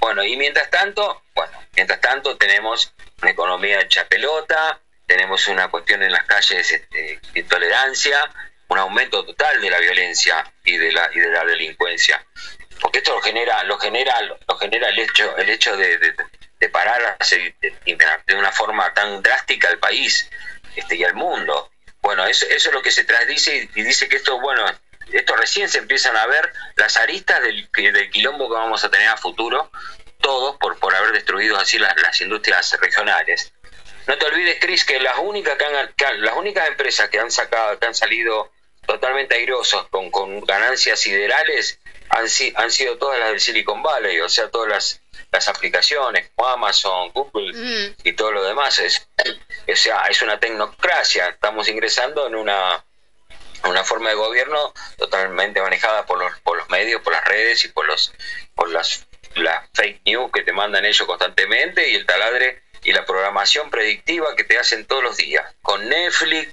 [0.00, 6.02] Bueno, y mientras tanto, bueno, mientras tanto tenemos una economía hecha pelota, tenemos una cuestión
[6.02, 8.18] en las calles este, de intolerancia,
[8.68, 12.24] un aumento total de la violencia y de la, y de la delincuencia.
[12.80, 16.14] Porque esto lo genera lo genera lo genera el hecho el hecho de, de,
[16.58, 17.74] de parar de,
[18.26, 20.28] de una forma tan drástica al país
[20.74, 21.71] este y al mundo
[22.02, 24.64] bueno eso, eso es lo que se trasdice y, dice que esto bueno
[25.12, 29.08] esto recién se empiezan a ver las aristas del, del quilombo que vamos a tener
[29.08, 29.70] a futuro
[30.20, 33.52] todos por por haber destruido así las, las industrias regionales.
[34.06, 37.78] No te olvides Chris que las únicas que han- las únicas empresas que han sacado
[37.78, 38.50] que han salido
[38.86, 44.28] totalmente airosos con, con ganancias siderales han, han sido todas las del Silicon Valley, o
[44.28, 45.01] sea, todas las,
[45.32, 47.94] las aplicaciones como Amazon, Google Mm.
[48.04, 48.78] y todo lo demás.
[48.78, 49.08] Es,
[49.66, 51.28] o sea, es una tecnocracia.
[51.28, 52.84] Estamos ingresando en una,
[53.64, 57.68] una forma de gobierno totalmente manejada por los, por los medios, por las redes y
[57.68, 58.12] por los
[58.54, 63.06] por las, las fake news que te mandan ellos constantemente y el taladre y la
[63.06, 66.52] programación predictiva que te hacen todos los días, con Netflix,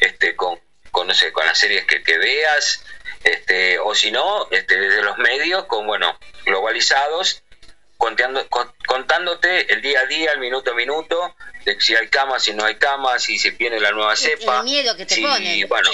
[0.00, 0.58] este, con,
[0.90, 2.82] con, no sé, con las series que, que veas,
[3.24, 7.42] este, o si no, este, desde los medios, con bueno, globalizados,
[8.06, 8.46] contando,
[8.86, 12.64] contándote el día a día, el minuto a minuto, de si hay camas, si no
[12.64, 14.58] hay camas, si se viene la nueva El- cepa.
[14.58, 15.68] el miedo que te si, ponen.
[15.68, 15.90] Bueno,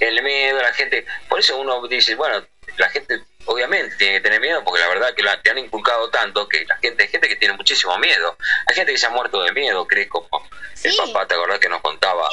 [0.00, 1.04] el miedo, la gente.
[1.28, 2.42] Por eso uno dice, bueno,
[2.78, 6.08] la gente obviamente tiene que tener miedo porque la verdad que la- te han inculcado
[6.10, 8.36] tanto que la gente, hay gente que tiene muchísimo miedo.
[8.66, 10.28] Hay gente que se ha muerto de miedo, cree como
[10.82, 10.96] el Sí.
[10.96, 12.28] papá, ¿te acordás que nos contaba?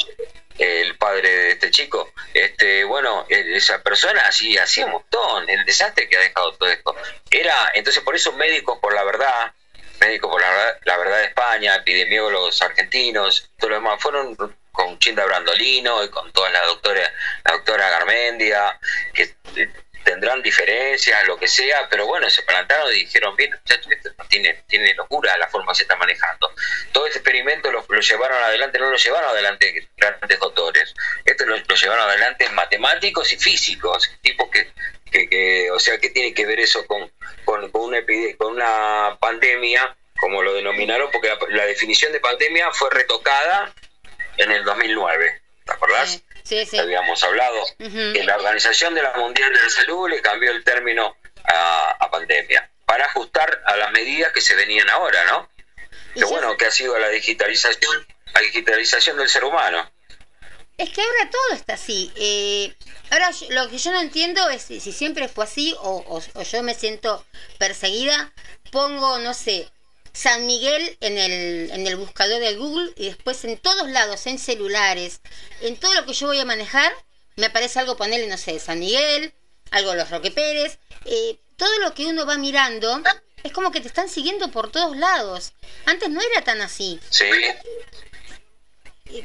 [0.57, 6.07] El padre de este chico, este, bueno, esa persona así hacía un montón, el desastre
[6.07, 6.95] que ha dejado todo esto.
[7.31, 9.53] Era, entonces por eso médicos por la verdad,
[9.99, 14.35] médicos por la, verdad- la verdad de España, epidemiólogos argentinos, todo lo demás, fueron
[14.71, 17.11] con Chinda Brandolino y con toda la doctora,
[17.45, 18.79] la doctora Garmendia,
[19.13, 19.35] que
[20.03, 24.53] tendrán diferencias, lo que sea, pero bueno, se plantaron y dijeron, bien, muchachos, esto tiene,
[24.67, 26.53] tiene locura la forma que se está manejando.
[26.91, 30.93] Todo este experimento lo, llevaron adelante, no lo llevaron adelante grandes doctores,
[31.25, 34.71] esto lo, lo llevaron adelante matemáticos y físicos, tipos que,
[35.11, 37.11] que, que- o sea, ¿qué tiene que ver eso con,
[37.45, 37.99] con, con una,
[38.37, 41.09] con una pandemia, como lo denominaron?
[41.11, 43.73] Porque la, la definición de pandemia fue retocada
[44.37, 46.09] en el 2009, ¿te acordás?
[46.11, 46.77] Sí, sí, sí.
[46.77, 48.13] habíamos hablado, Ujú.
[48.13, 52.11] que la Organización de la Mundial de la Salud le cambió el término a, a
[52.11, 55.49] pandemia para ajustar a las medidas que se venían ahora, ¿no?
[56.13, 59.89] Que bueno, que ha sido la digitalización, la digitalización del ser humano.
[60.77, 62.11] Es que ahora todo está así.
[62.15, 62.73] Eh,
[63.11, 66.43] ahora lo que yo no entiendo es si, si siempre fue así o, o- o
[66.43, 67.25] yo me siento
[67.57, 68.31] perseguida.
[68.71, 69.69] Pongo, no sé,
[70.13, 74.37] San Miguel en el, en el buscador de Google y después en todos lados, en
[74.37, 75.21] celulares,
[75.61, 76.93] en todo lo que yo voy a manejar,
[77.35, 79.33] me aparece algo ponerle, no sé, San Miguel,
[79.71, 80.77] algo de los Roque Pérez.
[81.05, 83.01] eh, todo lo que uno va mirando
[83.43, 85.53] es como que te están siguiendo por todos lados.
[85.85, 86.99] Antes no era tan así.
[87.09, 87.25] Sí.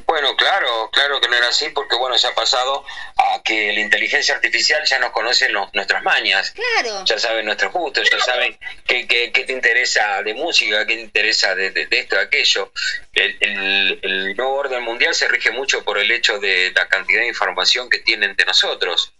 [0.05, 2.85] Bueno, claro, claro que no era así porque bueno, se ha pasado
[3.17, 6.51] a que la inteligencia artificial ya nos conoce nuestras mañas.
[6.51, 7.03] Claro.
[7.05, 11.01] ya saben nuestros gustos, ya saben qué, qué, qué te interesa de música, qué te
[11.01, 12.71] interesa de, de- de esto, de aquello.
[13.13, 17.21] El, el- el nuevo orden mundial se rige mucho por el hecho de la cantidad
[17.21, 19.13] de información que tienen de nosotros.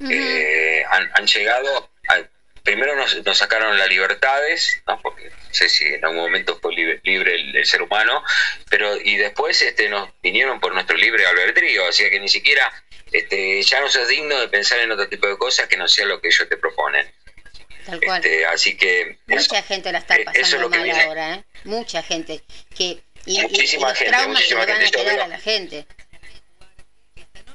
[0.00, 0.10] Ujú.
[0.10, 2.22] Eh, han, han llegado, a-
[2.62, 5.00] primero nos, nos sacaron las libertades, ¿no?
[5.02, 8.22] porque no sé si en algún momento fue libre, libre el, el ser humano,
[8.70, 12.70] pero y después este, nos vinieron por nuestro libre albedrío, así que ni siquiera
[13.12, 16.06] este, ya no sos digno de pensar en otro tipo de cosas que no sea
[16.06, 17.10] lo que ellos te proponen.
[17.84, 18.24] Tal cual.
[18.24, 21.34] Este, así que eso- Mucha gente la está eh, eso es pasando lo mal ahora,
[21.34, 21.44] ¿eh?
[21.64, 22.42] Mucha gente.
[22.76, 24.98] que Y, y- y Muchísima los gente, traumas que muchísima le van a gente.
[24.98, 25.86] Yo quedar veo- a la gente.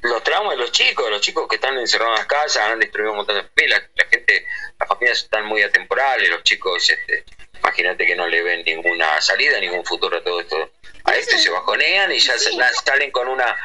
[0.04, 3.12] los traumas de los chicos, los chicos que están encerrados en las casas, han destruido
[3.12, 4.46] un montón de familias, la gente,
[4.88, 7.24] las familias están muy atemporales, los chicos, este,
[7.60, 10.72] imagínate que no le ven ninguna salida, ningún futuro a todo esto.
[11.04, 12.52] A este se bajonean y ya sí.
[12.56, 13.56] se- salen con una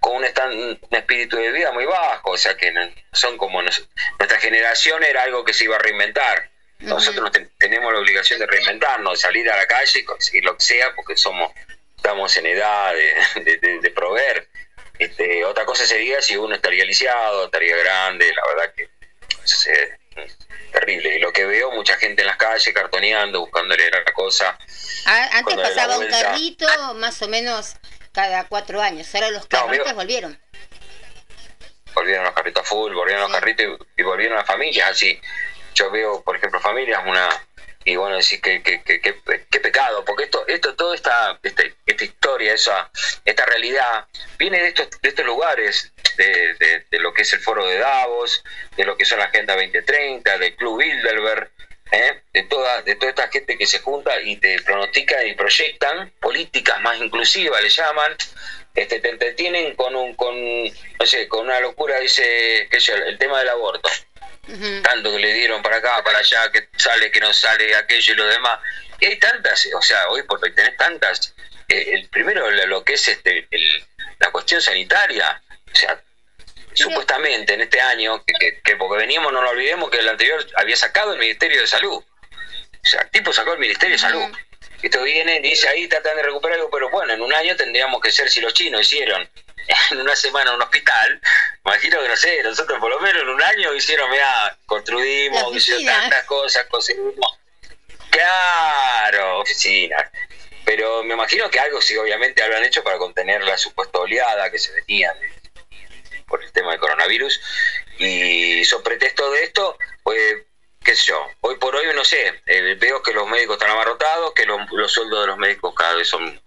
[0.00, 2.72] con un, espíritu de vida muy bajo, o sea que
[3.12, 6.50] son como nos- nuestra generación era algo que se iba a reinventar.
[6.78, 10.56] Nosotros nos ten- tenemos la obligación de reinventarnos, salir a la calle y conseguir lo
[10.56, 11.50] que sea, porque somos
[11.96, 14.48] estamos en edad de, de- de- de proveer.
[14.98, 19.98] Este, otra cosa sería si uno estaría lisiado, estaría grande, la verdad que eh,
[20.72, 21.16] terrible.
[21.16, 24.58] Y lo que veo, mucha gente en las calles cartoneando, buscándole la cosa.
[25.04, 27.74] Antes Cuando pasaba un carrito más o menos
[28.12, 29.14] cada cuatro años.
[29.14, 30.38] Ahora los carritos volvieron.
[31.94, 35.20] volvieron los carritos a full, volvieron los carritos y, y volvieron las familias así.
[35.74, 37.28] Yo veo, por ejemplo, familias, una
[37.86, 42.04] y bueno, decir que, que, que, que- pecado, porque esto, esto, toda esta, este- esta
[42.04, 42.90] historia, esa,
[43.24, 44.06] esta realidad,
[44.38, 46.54] viene de estos, de estos lugares, de,
[46.90, 48.42] de- lo que es el foro de Davos,
[48.76, 51.50] de lo que son la Agenda 2030, del Club Bilderberg,
[51.92, 52.22] ¿eh?
[52.32, 56.80] de toda, de toda esta gente que se junta y te pronostican y proyectan políticas
[56.80, 58.16] más inclusivas, le llaman,
[58.74, 63.38] este, te entretienen con un, con, no sé, con una locura, dice, que el tema
[63.40, 63.88] del aborto
[64.82, 68.16] Tanto que le dieron para acá, para allá, que sale, que no sale, aquello y
[68.16, 68.60] lo demás.
[69.00, 71.34] Y hay tantas, o sea, hoy por hoy tenés tantas.
[71.68, 73.84] eh, el primero, lo que es este, el-
[74.20, 76.00] la cuestión sanitaria, o sea,
[76.74, 80.46] supuestamente en este año, que, que- que porque veníamos, no lo olvidemos, que el anterior
[80.56, 81.96] había sacado el Ministerio de Salud.
[82.02, 84.22] O sea, el tipo sacó el Ministerio de Salud.
[84.82, 88.12] Esto viene, dice ahí, tratan de recuperar algo, pero bueno, en un año tendríamos que
[88.12, 89.28] ser si los chinos hicieron
[89.90, 91.20] en una semana un hospital.
[91.64, 95.84] Imagino que no sé, nosotros por lo menos en un año hicieron, mira, construimos, hicieron
[95.84, 97.38] tantas cosas, conseguimos.
[98.10, 100.10] Claro, oficinas.
[100.64, 104.58] Pero me imagino que algo sí, obviamente, habrán hecho para contener la supuesta oleada que
[104.58, 105.14] se venía
[106.26, 107.40] por el tema del coronavirus.
[107.98, 110.42] Y sobre pretexto de esto, pues
[110.82, 114.32] qué sé yo, hoy por hoy no sé, eh, veo que los médicos están abarrotados,
[114.34, 116.40] que los, los sueldos de los médicos cada vez son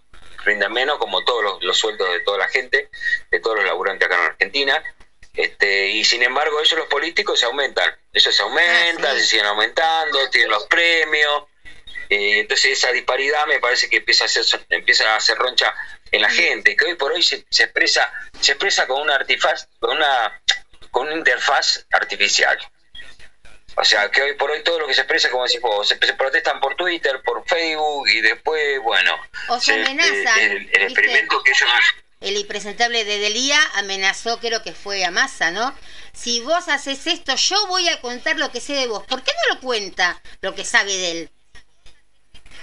[0.46, 2.90] rinden menos, como todos los, los sueldos de toda la gente,
[3.32, 4.84] de todos los laburantes acá en Argentina.
[5.34, 7.96] Este, y sin embargo, ellos los políticos se aumentan.
[8.12, 11.44] Ellos se aumentan, Ah, se siguen aumentando, tienen los premios.
[12.10, 15.74] Eh, entonces esa disparidad me parece que empieza a hacer, empieza a hacer roncha
[16.12, 19.68] en la gente, que hoy por hoy se, se expresa, se expresa con una artifaz,
[19.80, 20.42] con una,
[20.90, 22.58] con una interfaz artificial.
[23.82, 25.98] O sea, que hoy por hoy todo lo que se expresa, como decís vos, se,
[25.98, 29.16] se protestan por Twitter, por Facebook y después, bueno,
[29.48, 31.70] O se amenazan, el, el experimento que ellos
[32.20, 35.74] El impresentable de Delía amenazó, creo que fue a Massa, ¿no?
[36.12, 39.06] Si vos haces esto, yo voy a contar lo que sé de vos.
[39.06, 41.32] ¿Por qué no lo cuenta lo que sabe de él?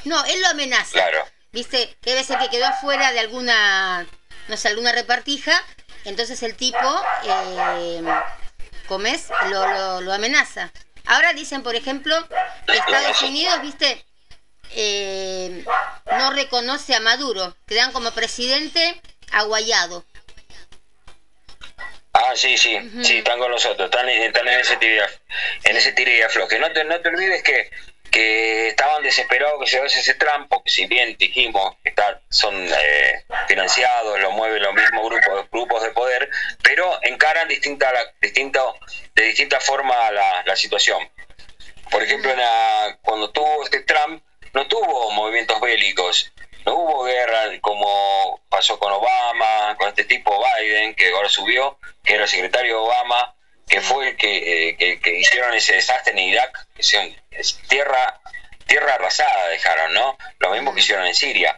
[0.04, 0.92] No, él lo amenaza.
[0.92, 1.26] Claro.
[1.50, 1.96] ¿Viste?
[2.02, 4.06] Que debe ser que quedó afuera de alguna,
[4.48, 5.64] no sé, alguna repartija.
[6.04, 8.02] Entonces el tipo, eh,
[8.86, 9.28] ¿cómo es?
[9.50, 10.70] Lo, lo, lo amenaza.
[11.06, 12.16] Ahora dicen, por ejemplo,
[12.66, 14.04] que Estados Unidos, ¿viste?
[14.72, 15.64] Eh,
[16.18, 17.56] no reconoce a Maduro.
[17.66, 19.00] Te dan como presidente
[19.32, 20.04] a Guaidó.
[22.12, 25.02] Ah, sí, sí, sí, están con nosotros, están, en- están en ese tire,
[25.64, 26.58] en ese tire y afloje.
[26.58, 27.70] No te, no te olvides que,
[28.10, 33.24] que estaban desesperados que llegase ese Trump, porque si bien dijimos que está, son eh,
[33.48, 36.30] financiados, lo mueven los mismos grupos, grupos de poder,
[36.62, 38.76] pero encaran distinta, la- distinto,
[39.14, 41.08] de distinta forma la, la situación.
[41.90, 46.32] Por ejemplo, la- cuando tuvo este Trump, no tuvo movimientos bélicos,
[46.64, 52.14] no hubo guerra como pasó con Obama, con este tipo Biden, que ahora subió, que
[52.14, 53.34] era secretario de Obama,
[53.68, 58.20] que fue el que, eh, que, que hicieron ese desastre en Irak, que es tierra,
[58.66, 60.16] tierra arrasada dejaron, ¿no?
[60.38, 61.56] Lo mismo que hicieron en Siria.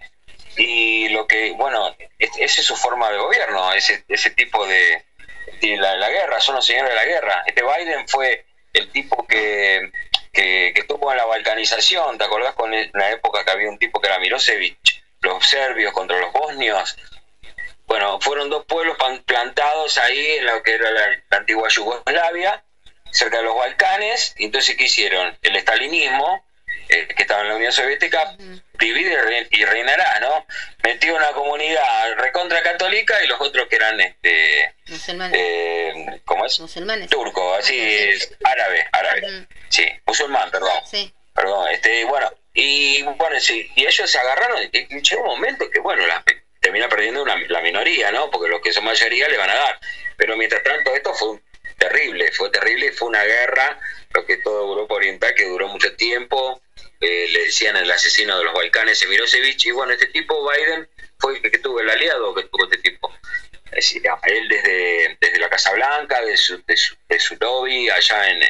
[0.57, 5.04] Y lo que, bueno, es- esa es su forma de gobierno, ese, ese tipo de,
[5.61, 7.44] de la, la guerra, son los señores de la guerra.
[7.46, 9.90] Este Biden fue el tipo que,
[10.33, 13.78] que, que estuvo en la balcanización, ¿te acordás con el- la época que había un
[13.78, 14.78] tipo que era Milosevic,
[15.20, 16.96] los serbios contra los bosnios?
[17.87, 22.62] Bueno, fueron dos pueblos plantados ahí en lo que era la, la antigua Yugoslavia,
[23.18, 25.37] cerca de los Balcanes, y entonces ¿qué hicieron?
[25.42, 26.44] El estalinismo,
[26.88, 28.37] eh, que estaba en la Unión Soviética,
[28.78, 30.46] divide y re- y reinará, ¿no?
[30.85, 35.37] Metió una comunidad recontra católica y los otros que eran, este, Musulmanes.
[35.38, 36.61] eh, ¿cómo es?
[36.61, 37.11] Musulmanes.
[37.11, 39.46] Turco, así, es, árabe, árabe.
[39.68, 40.70] Sí, musulmán, perdón.
[40.88, 41.12] Sí.
[41.35, 45.68] Perdón, este, bueno, y bueno, sí, y ellos se agarraron, y, y llegó un momento
[45.70, 46.24] que, bueno, la,
[46.61, 48.31] termina perdiendo una, la minoría, ¿no?
[48.31, 49.81] Porque los que son mayoría le van a dar.
[50.16, 51.42] Pero mientras tanto, esto fue un-
[51.79, 53.81] terrible, fue terrible, fue una guerra,
[54.12, 56.61] lo que todo Europa Oriental, que duró mucho tiempo,
[57.01, 60.88] eh, le decían el asesino de los Balcanes, Milosevic, y bueno, este tipo, Biden,
[61.19, 63.12] fue el que tuvo el aliado que tuvo este tipo.
[63.67, 67.88] Es decir, él desde, desde la Casa Blanca, de su, de su, de su lobby,
[67.91, 68.43] allá en,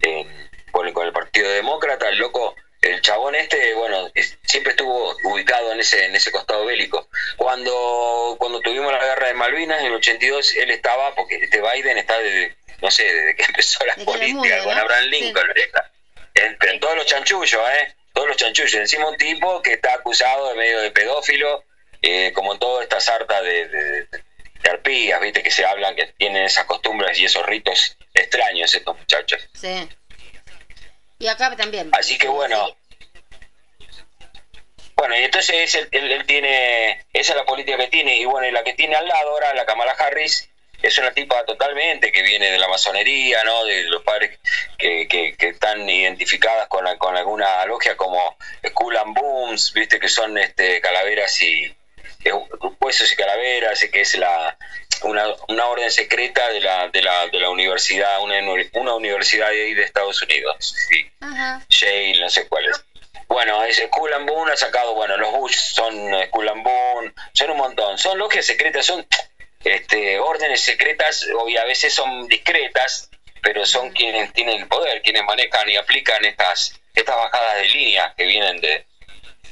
[0.00, 2.54] en- con, el, con el Partido Demócrata, el loco,
[2.86, 4.10] el chabón este, bueno,
[4.44, 7.08] siempre estuvo ubicado en ese, en ese costado bélico.
[7.36, 11.98] Cuando, cuando tuvimos la guerra de Malvinas en el 82, él estaba, porque este Biden
[11.98, 14.78] está desde, no sé, desde que empezó la Desde política mundo, con.
[14.78, 15.10] Abraham Sí.
[15.10, 15.90] Lincoln, está
[16.34, 17.94] en, en todos los chanchullos, ¿eh?
[18.12, 18.74] Todos los chanchullos.
[18.74, 21.64] Encima un tipo que está acusado de medio de pedófilo,
[22.02, 24.06] eh, como toda esta sarta de, de,
[24.62, 25.42] de arpías, ¿viste?
[25.42, 29.48] Que se hablan, que tienen esas costumbres y esos ritos extraños estos muchachos.
[29.54, 29.88] Sí.
[31.18, 31.90] Y acá también.
[31.92, 32.76] Así que bueno.
[34.96, 38.48] Bueno, y entonces él, él, él tiene, esa es la política que tiene, y bueno,
[38.48, 40.48] y la que tiene al lado ahora, la Kamala Harris,
[40.82, 43.64] es una tipa totalmente que viene de la masonería, ¿no?
[43.64, 44.38] De los padres
[44.78, 49.98] que, que, que están identificadas con, con alguna logia como Skull and Booms, ¿viste?
[50.00, 51.74] Que son este, calaveras y
[52.26, 52.32] eh,
[52.80, 54.56] huesos y calaveras, que es la
[55.02, 58.40] una, una orden secreta de la, de la, de la universidad, una,
[58.72, 60.74] una universidad de ahí de Estados Unidos.
[60.88, 61.10] Sí.
[61.20, 61.62] Ajá.
[61.68, 62.84] Yale, no sé cuál es.
[63.28, 65.92] Bueno, es Skull and Boone ha sacado, bueno, los Bush son
[66.26, 69.04] Skull and Boone, son un montón, son logias secretas, son
[69.64, 73.10] este, órdenes secretas, y a veces son discretas,
[73.42, 78.14] pero son quienes tienen el poder, quienes manejan y aplican estas, estas bajadas de línea
[78.16, 78.86] que vienen de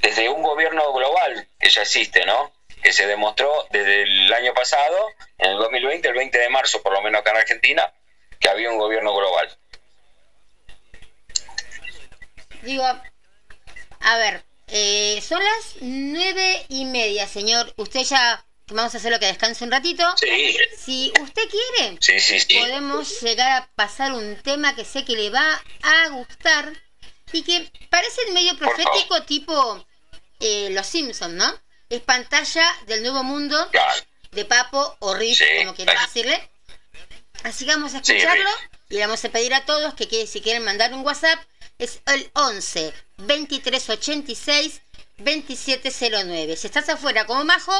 [0.02, 2.52] desde un gobierno global que ya existe, ¿no?
[2.84, 5.08] Que se demostró desde el año pasado,
[5.38, 7.92] en el 2020, el 20 de marzo, por lo menos acá en Argentina,
[8.38, 9.48] que había un gobierno global.
[12.62, 17.72] Digo, a ver, eh, son las nueve y media, señor.
[17.76, 20.04] Usted ya, vamos a hacer lo que descanse un ratito.
[20.18, 22.58] Sí, Si usted quiere, sí, sí, sí.
[22.58, 26.70] podemos llegar a pasar un tema que sé que le va a gustar
[27.32, 29.86] y que parece medio Por profético tipo
[30.40, 31.63] eh, Los Simpsons, ¿no?
[31.94, 34.02] Es pantalla del nuevo mundo Claro.
[34.32, 35.44] de Papo o Riff, Sí.
[35.58, 36.50] como quieran decirle.
[37.44, 38.50] Así que vamos a escucharlo.
[38.88, 41.38] Y le vamos a pedir a todos que, que si quieren mandar un WhatsApp
[41.78, 44.80] es el 11 2386
[45.18, 46.56] 2709.
[46.56, 47.72] Si estás afuera como Majo,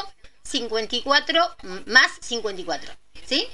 [0.43, 1.55] 54
[1.87, 2.93] más 54.
[3.25, 3.47] ¿Sí?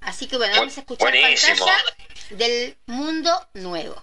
[0.00, 1.66] Así que bueno, vamos a escuchar Buenísimo.
[1.66, 1.96] pantalla
[2.30, 4.02] del mundo nuevo.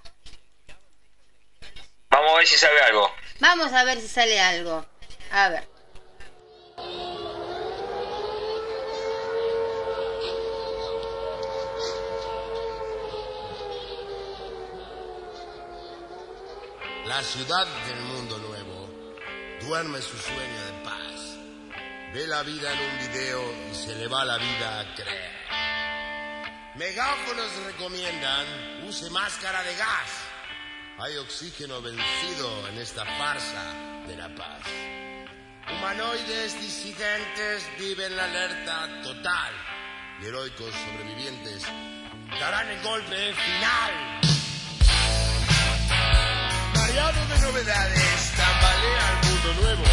[2.09, 3.11] Vamos a ver si sabe algo.
[3.39, 4.85] Vamos a ver si sale algo.
[5.31, 5.70] A ver.
[17.05, 18.89] La ciudad del mundo nuevo
[19.61, 21.37] duerme su sueño de paz.
[22.13, 25.31] Ve la vida en un video y se le va la vida a creer.
[26.75, 30.09] Megáfonos recomiendan use máscara de gas.
[30.99, 33.73] Hay oxígeno vencido en esta farsa
[34.07, 34.63] de la paz.
[35.77, 39.53] Humanoides disidentes viven la alerta total
[40.21, 41.63] y heroicos sobrevivientes
[42.39, 44.21] darán el golpe final.
[46.75, 49.83] Mareado de novedades, tambalea el mundo nuevo.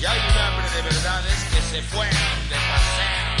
[0.00, 3.40] Y hay un hambre de verdades que se fueron de paseo.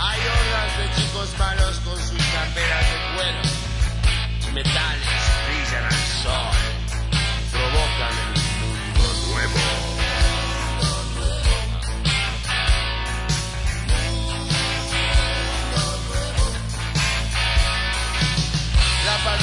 [0.00, 3.42] Hay hordas de chicos malos con sus camperas de cuero.
[4.52, 6.56] Metales brillan al sol.
[7.52, 9.93] Provocan el mundo nuevo.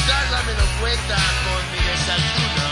[0.01, 2.70] Pantalla me lo cuenta con mi desayuno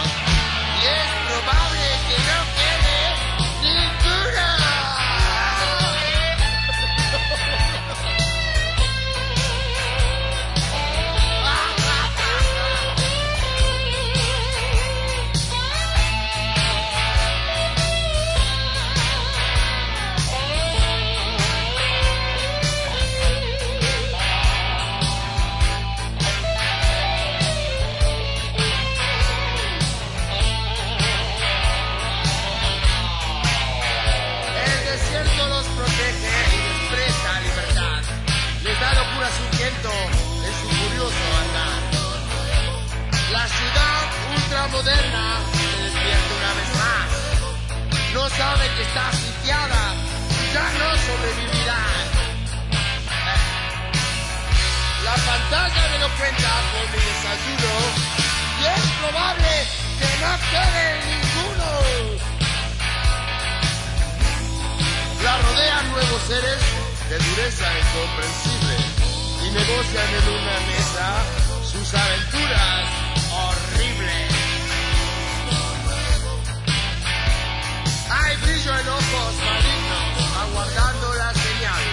[44.79, 47.07] ultramoderna se despierta una vez más.
[48.13, 49.93] No sabe que está sitiada
[50.29, 51.81] y ya no sobrevivirá.
[55.03, 57.73] La pantalla me lo cuenta con mi desayuno
[58.59, 59.51] y es probable
[59.99, 61.69] que no quede ninguno.
[65.23, 66.59] La rodean nuevos seres
[67.09, 68.75] de dureza incomprensible
[69.43, 71.07] y negocian en una mesa
[71.63, 72.98] sus aventuras
[78.69, 80.05] En ojos malignos
[80.43, 81.83] aguardando la señal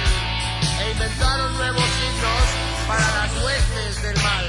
[0.79, 2.45] e inventaron nuevos signos
[2.87, 4.47] para las huestes del mal.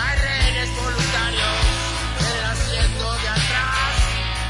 [0.00, 1.58] Hay rehenes voluntarios
[2.18, 3.94] en el asiento de atrás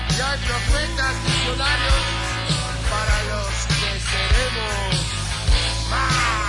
[0.08, 2.02] y hay profetas visionarios
[2.90, 4.94] para los que seremos
[5.90, 6.42] más.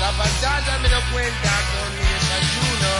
[0.00, 2.92] La pantalla me cuenta con mi desayuno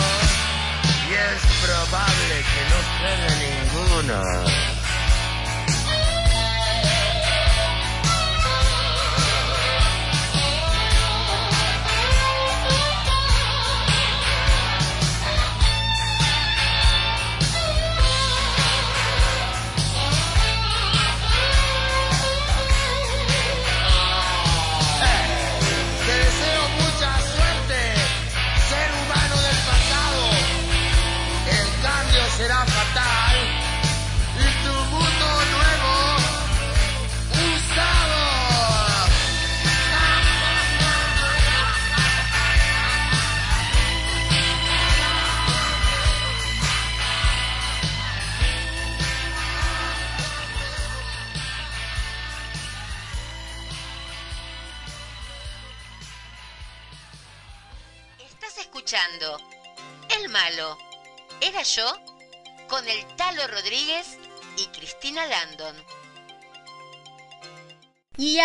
[1.09, 4.74] y es probable que no quede ninguno.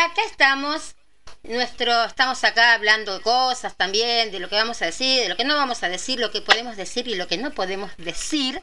[0.05, 0.95] Acá estamos.
[1.43, 5.37] Nuestro, estamos acá hablando de cosas también, de lo que vamos a decir, de lo
[5.37, 8.61] que no vamos a decir, lo que podemos decir y lo que no podemos decir.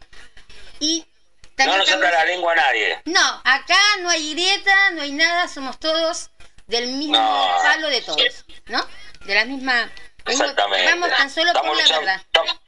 [0.78, 1.06] Y
[1.40, 3.00] No también nos saca estamos- la lengua a nadie.
[3.06, 6.30] No, acá no hay grieta, no hay nada, somos todos
[6.66, 7.56] del mismo No.
[7.62, 8.86] palo de todos, ¿no?
[9.24, 9.90] De la misma...
[10.26, 10.90] Exactamente.
[10.90, 12.16] Vamos tan solo por la luchando- verdad.
[12.20, 12.60] estamos-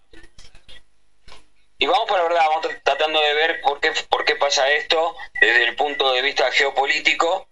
[1.81, 4.69] y vamos por la verdad, vamos tr- tratando de ver por qué, por qué pasa
[4.71, 7.48] esto desde el punto de vista geopolítico,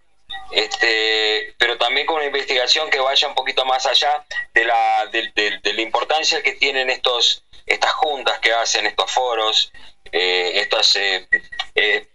[0.51, 5.31] este, pero también con una investigación que vaya un poquito más allá de la, de,
[5.35, 9.71] de- de la importancia que tienen estos, estas juntas que hacen, estos foros,
[10.11, 11.27] eh, estas, eh,
[11.75, 12.07] eh,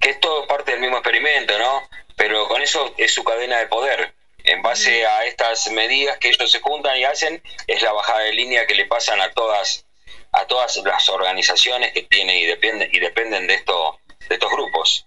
[0.00, 1.88] que es todo parte del mismo experimento, ¿no?
[2.16, 4.14] Pero con eso es su cadena de poder.
[4.44, 8.32] En base a estas medidas que ellos se juntan y hacen, es la bajada de
[8.32, 9.84] línea que le pasan a todas
[10.32, 15.06] a todas las organizaciones que tienen y dependen y dependen de esto de estos grupos.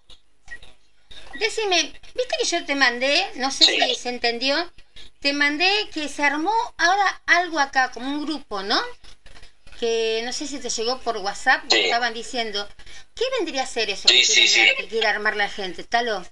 [1.36, 3.80] Decime, viste que yo te mandé, no sé Sí.
[3.82, 4.72] si se entendió,
[5.20, 8.80] te mandé que se armó ahora algo acá, como un grupo, ¿no?
[9.80, 11.80] Que no sé si te llegó por WhatsApp, Sí.
[11.86, 12.68] estaban diciendo.
[13.16, 14.76] ¿Qué vendría a ser eso Sí, que, sí, quiere- sí.
[14.78, 15.84] que quiere armar la gente?
[15.84, 16.24] ¿Talo?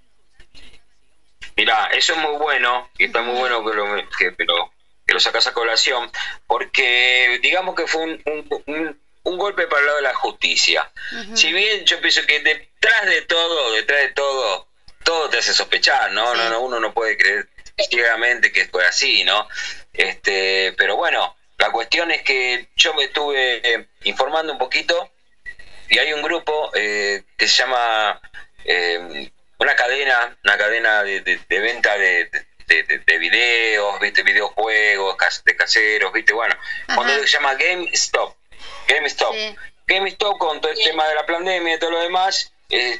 [1.56, 4.72] Mira, eso es muy bueno y está muy bueno que lo, que, que lo,
[5.06, 6.10] que lo sacas a colación
[6.48, 10.92] porque digamos que fue un, un- un- un golpe para el lado de la justicia.
[11.36, 14.68] Si bien yo pienso que detrás de todo, detrás de todo,
[15.04, 16.32] todo te hace sospechar, ¿no?
[16.34, 16.38] Sí.
[16.38, 17.48] No, no, uno no puede creer
[17.90, 19.48] ciegamente que fue así, ¿no?
[19.94, 25.12] Este, pero bueno, la cuestión es que yo me estuve eh, informando un poquito
[25.90, 28.20] y hay un grupo eh, que se llama
[28.66, 32.30] eh, una cadena, una cadena de, de- de venta de,
[32.68, 36.56] de- de- de videos, viste, videojuegos, cas- de caseros, viste, bueno,
[36.88, 36.96] Ajá.
[36.96, 38.36] cuando se llama GameStop,
[38.88, 39.56] GameStop, Sí.
[39.88, 43.00] GameStop con todo el tema de la pandemia y todo lo demás, eh,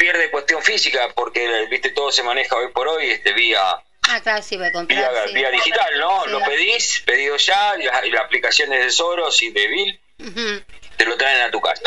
[0.00, 3.60] pierde cuestión física porque, viste, todo se maneja hoy por hoy, este, vía
[4.08, 4.98] Ah, claro, sí, voy a comprar.
[4.98, 5.34] vía, sí.
[5.34, 6.24] vía digital, ¿no?
[6.24, 6.30] Sí.
[6.30, 10.00] Lo pedís, pedido ya, y las, y las aplicaciones de Soros y de Bill
[10.96, 11.82] te lo traen a tu casa,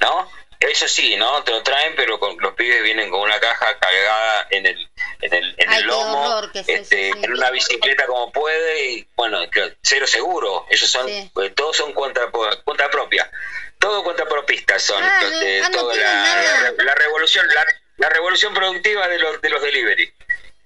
[0.00, 0.30] ¿no?
[0.58, 1.44] Eso sí, ¿no?
[1.44, 4.88] Te lo traen, pero con, los pibes vienen con una caja cargada en el,
[5.20, 9.38] en el, en Ay, el lomo, este, en una bicicleta como puede, y bueno,
[9.82, 10.66] cero seguro.
[10.70, 12.28] Ellos son, eh, todos son contra,
[12.64, 13.30] contra propia.
[13.78, 15.02] Todo contrapropistas son.
[15.02, 16.72] Ah, este, ah, no toda la, nada.
[16.76, 17.64] la- la revolución, la,
[17.98, 20.12] la revolución productiva de los, de los delivery.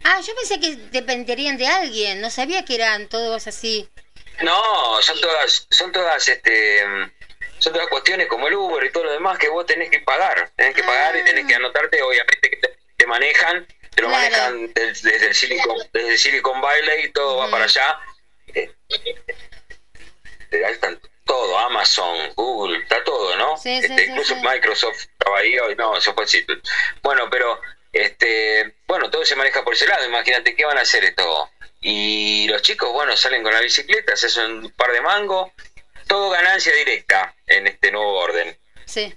[0.04, 3.88] Ah, yo pensé que dependerían de alguien, no sabía que eran todos así.
[4.40, 6.82] No, son todas, son todas, este,
[7.58, 10.50] son todas cuestiones como el Uber y todo lo demás que vos tenés que pagar,
[10.56, 14.22] tenés que pagar y tenés que anotarte, obviamente que te, te manejan, te lo Claro.
[14.24, 18.00] manejan desde el Silicon, desde el Silicon Valley y todo va para allá.
[18.54, 18.72] Eh,
[20.50, 23.56] eh, ahí están todo, Amazon, Google, está todo, ¿no?
[23.56, 24.40] Sí, sí, Este, sí, incluso sí.
[24.42, 26.60] Microsoft estaba ahí, hoy no, se fue Seattle.
[27.02, 27.60] Bueno, pero
[27.92, 31.50] este, bueno, todo se maneja por ese lado, imagínate qué van a hacer esto.
[31.80, 35.50] Y los chicos, bueno, salen con la bicicleta, se hacen un par de mangos,
[36.06, 38.56] todo ganancia directa en este nuevo orden.
[38.84, 39.14] Sí.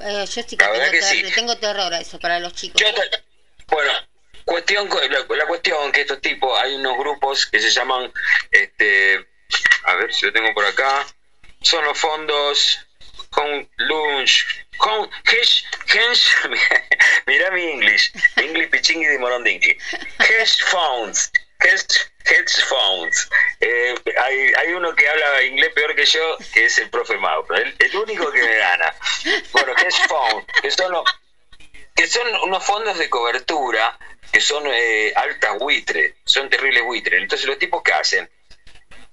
[0.00, 1.22] Eh, yo sí que, La tengo, que sí.
[1.22, 2.80] le tengo terror a eso para los chicos.
[2.80, 2.88] Yo
[3.68, 3.92] bueno,
[4.44, 8.12] cuestión la, la cuestión que estos tipos, hay unos grupos que se llaman,
[8.50, 9.26] este,
[9.84, 11.06] a ver si lo tengo por acá,
[11.62, 12.78] son los fondos
[13.30, 14.46] con lunch,
[14.78, 16.34] con hedge, hedge,
[17.26, 19.78] mira mi English, English pichingui de morondingui,
[20.18, 21.30] hedge funds,
[21.60, 23.28] hedge, hedge funds.
[23.60, 27.44] Eh, hay, hay uno que habla inglés peor que yo, que es el profe Mau,
[27.46, 28.94] pero el, el único que me gana.
[29.52, 31.04] Bueno, hedge funds, que son
[31.94, 33.98] que son unos fondos de cobertura
[34.32, 37.20] que son eh, altas buitres, son terribles buitres.
[37.20, 38.30] Entonces los tipos que hacen,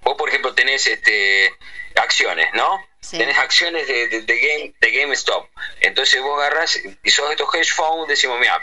[0.06, 1.54] vos por ejemplo tenés este
[1.96, 2.86] acciones, ¿no?
[3.02, 3.18] Sí.
[3.18, 5.50] Tenés acciones de, de, de game de GameStop.
[5.82, 8.60] Entonces vos agarras y sos estos hedge funds, decimos, mira,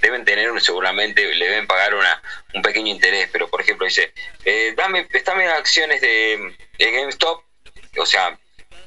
[0.00, 2.22] deben tener un- seguramente le deben pagar una
[2.54, 4.12] un pequeño interés, pero por ejemplo dice,
[4.44, 7.44] eh, dame, préstame acciones de, de GameStop,
[7.98, 8.38] o sea,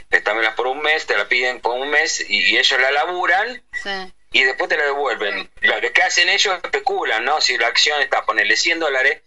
[0.09, 3.61] préstamelas por un mes, te la piden por un mes y, y ellos la laburan
[3.81, 3.89] Sí.
[4.31, 5.49] y después te la devuelven.
[5.61, 7.41] Lo que hacen ellos especulan, ¿no?
[7.41, 9.21] Si la acción está, ponerle 100 dólares,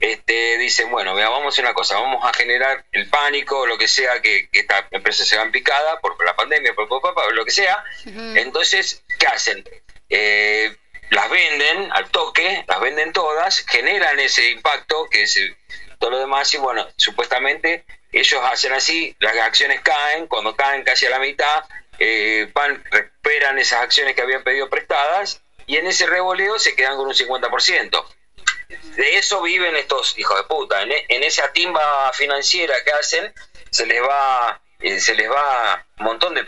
[0.00, 3.76] este, dicen, bueno, mira, vamos a hacer una cosa, vamos a generar el pánico, lo
[3.78, 7.00] que sea, que, que esta empresa se va en picada por la pandemia, por, por-
[7.02, 7.84] por- lo que sea.
[8.36, 9.62] Entonces, ¿qué hacen?
[10.08, 10.74] Eh,
[11.10, 15.38] las venden al toque, las venden todas, generan ese impacto, que es
[15.98, 21.06] todo lo demás, y bueno, supuestamente ellos hacen así, las acciones caen, cuando caen casi
[21.06, 21.64] a la mitad,
[21.98, 26.96] eh, van, recuperan esas acciones que habían pedido prestadas, y en ese revoleo se quedan
[26.96, 28.04] con un 50%.
[28.96, 30.82] De eso viven estos hijos de puta.
[30.82, 33.32] En, e- en esa timba financiera que hacen,
[33.70, 36.42] se les va eh, se les va un montón de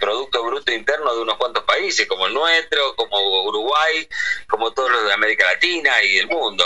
[0.00, 4.08] Producto Bruto Interno de unos cuantos países, como el nuestro, como Uruguay,
[4.48, 6.64] como todos los de América Latina y del mundo.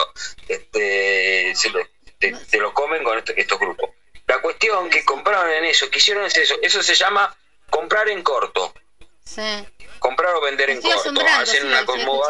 [0.49, 1.81] Este, se lo,
[2.19, 3.91] te, te lo comen con esto- estos grupos.
[4.27, 7.37] La cuestión que compraron en eso, que hicieron es eso, eso se llama
[7.69, 8.73] comprar en corto,
[9.25, 9.43] Sí.
[9.99, 12.23] comprar o vender en corto, hacen una escuchando.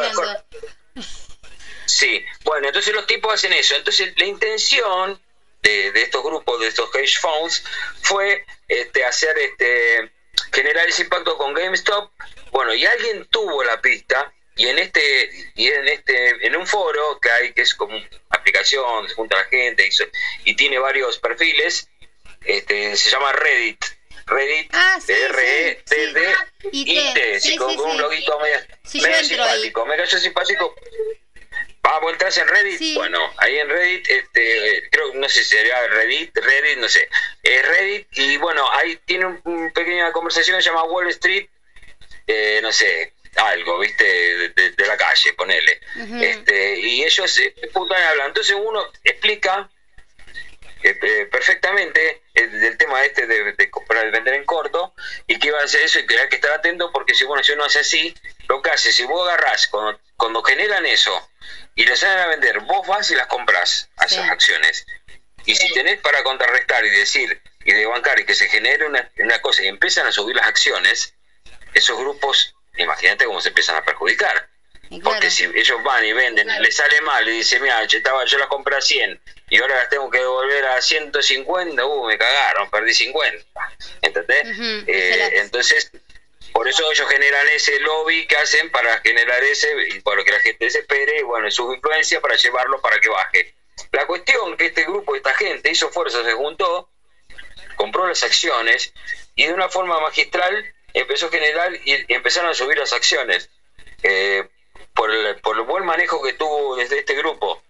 [1.86, 3.74] Sí, bueno, entonces los tipos hacen eso.
[3.76, 5.20] Entonces la intención
[5.62, 7.64] de, de estos grupos, de estos hedge funds,
[8.02, 10.10] fue este, hacer este
[10.52, 12.10] generar ese impacto con GameStop.
[12.50, 17.18] Bueno, y alguien tuvo la pista y en este y en este en un foro
[17.20, 20.04] que hay que es como una aplicación se junta la gente y, so-
[20.44, 21.88] y tiene varios perfiles
[22.44, 23.82] este se llama Reddit
[24.26, 26.34] Reddit Ah, sí, R E sí, D
[26.72, 28.58] IT, I T sí, con un loguito medio,
[29.00, 29.72] medio entro ahí.
[30.20, 30.74] simpático
[31.82, 32.78] Vamos, entras en Reddit.
[32.78, 32.94] Sí.
[32.94, 37.08] Bueno, ahí en Reddit, este, creo, no sé si sería Reddit, Reddit, no sé.
[37.42, 41.48] Es Reddit y bueno, ahí tiene un, un pequeña conversación que se llama Wall Street,
[42.28, 45.80] eh, no sé, algo, viste, de, de- de la calle, ponele.
[45.96, 46.22] Ujú.
[46.22, 48.28] este, y ellos eh, putan y hablan.
[48.28, 49.68] Entonces uno explica
[50.84, 54.94] eh, eh, perfectamente el, del tema este de, de comprar y vender en corto
[55.26, 57.42] y que iba a hacer eso y que hay que estar atento porque si bueno
[57.44, 58.12] si uno hace así
[58.48, 61.28] lo que hace si vos agarrás cuando, cuando generan eso
[61.74, 64.30] y les salen a vender vos vas y las compras a esas Sí.
[64.30, 64.86] acciones
[65.44, 69.10] y si tenés para contrarrestar y decir y de bancar y que se genere una,
[69.18, 71.14] una cosa y empiezan a subir las acciones
[71.74, 74.48] esos grupos imagínate cómo se empiezan a perjudicar
[74.88, 75.02] claro.
[75.02, 78.38] porque si ellos van y venden, les sale mal y dicen, mira, yo, estaba, yo
[78.38, 82.70] las compré a 100 y ahora las tengo que devolver a 150, uh, me cagaron,
[82.70, 83.44] perdí 50.
[84.02, 84.42] ¿Entendés?
[84.86, 85.90] Eh, las- entonces,
[86.52, 90.40] por eso ellos generan ese lobby que hacen para generar ese, y para que la
[90.40, 93.54] gente se espere, y bueno, su influencia para llevarlo para que baje.
[93.90, 96.88] La cuestión que este grupo, esta gente, hizo fuerza, se juntó,
[97.76, 98.92] compró las acciones
[99.34, 103.50] y de una forma magistral empezó a generar y empezaron a subir las acciones.
[104.02, 104.48] Eh,
[104.94, 107.62] por, el, por el buen manejo que tuvo desde este grupo.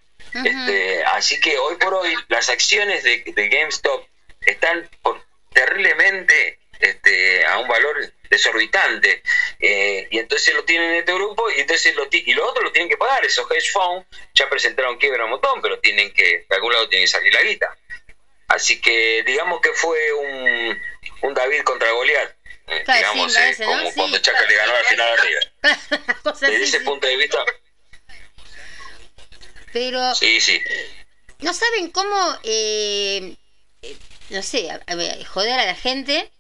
[0.45, 4.07] Este, así que hoy por hoy las acciones de, de GameStop
[4.41, 5.22] están por-
[5.53, 9.22] terriblemente este, a un valor desorbitante.
[9.61, 12.72] Eh, y entonces lo tienen en este grupo y entonces lo y los otros lo
[12.72, 13.24] tienen que pagar.
[13.24, 17.05] Esos hedge funds ya presentaron quiebra un montón, pero tienen que, de algún lado tiene
[17.05, 17.76] que salir la guita.
[18.49, 20.78] Así que digamos que fue un,
[21.22, 22.35] un David contra Goliat.
[22.68, 23.66] eh, Claro, digamos, sí, eh, ¿no?
[23.66, 23.93] como Sí.
[23.97, 25.53] cuando Chaca le ganó al final a River.
[26.24, 26.85] O sea, Desde sí, ese sí.
[26.85, 27.39] punto de vista,
[29.72, 30.61] Pero sí, sí.
[31.41, 33.37] no saben cómo, eh,
[34.30, 36.30] no sé, a- a ver, joder a la gente,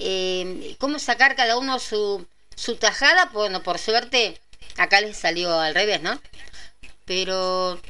[0.00, 2.26] eh, cómo sacar cada uno su,
[2.56, 3.26] su tajada.
[3.26, 4.40] Bueno, por suerte,
[4.76, 6.20] acá les salió al revés, ¿no?
[7.04, 7.80] Pero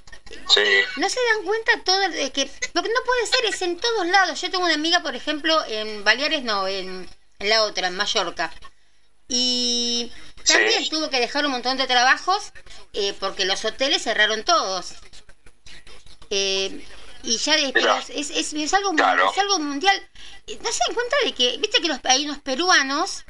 [0.55, 0.61] Sí,
[0.97, 4.41] no se dan cuenta todo de que porque no puede ser es en todos lados
[4.41, 7.09] yo tengo una amiga por ejemplo en Baleares no en,
[7.41, 8.53] en la otra en Mallorca
[9.29, 10.13] y
[10.47, 10.89] también Sí.
[10.91, 12.53] tuvo que dejar un montón de trabajos
[12.93, 14.95] eh, porque los hoteles cerraron todos
[16.31, 16.85] Eh,
[17.23, 18.05] y ya de- pero Mira.
[18.15, 19.31] es, es, es algo Claro.
[19.31, 20.09] es algo mundial
[20.47, 23.25] Eh, no se dan cuenta de que viste que los, hay unos peruanos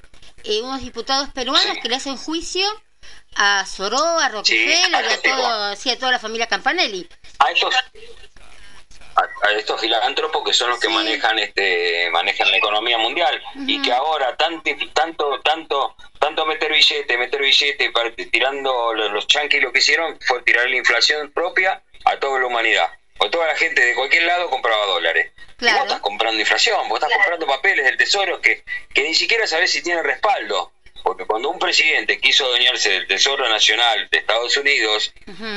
[0.45, 1.81] eh, unos diputados peruanos Sí.
[1.83, 2.67] que le hacen juicio
[3.37, 7.09] a Soró, a Rockefeller a y a este, todo, sí, a toda la familia Campanelli.
[7.39, 7.75] a estos
[9.17, 13.83] a, a estos filántropos que son los que manejan este manejan la economía mundial y
[13.83, 19.61] que ahora tanto tanto tanto tanto meter billete meter billete para- tirando los, los chanquis
[19.63, 22.87] lo que hicieron fue tirar la inflación propia a toda la humanidad
[23.21, 25.31] o toda la gente de cualquier lado compraba dólares.
[25.61, 28.65] Y vos estás comprando inflación vos estás comprando papeles del tesoro que,
[28.95, 30.73] que ni siquiera sabés si tienen respaldo.
[31.03, 35.13] Porque cuando un presidente quiso adueñarse del tesoro nacional de Estados Unidos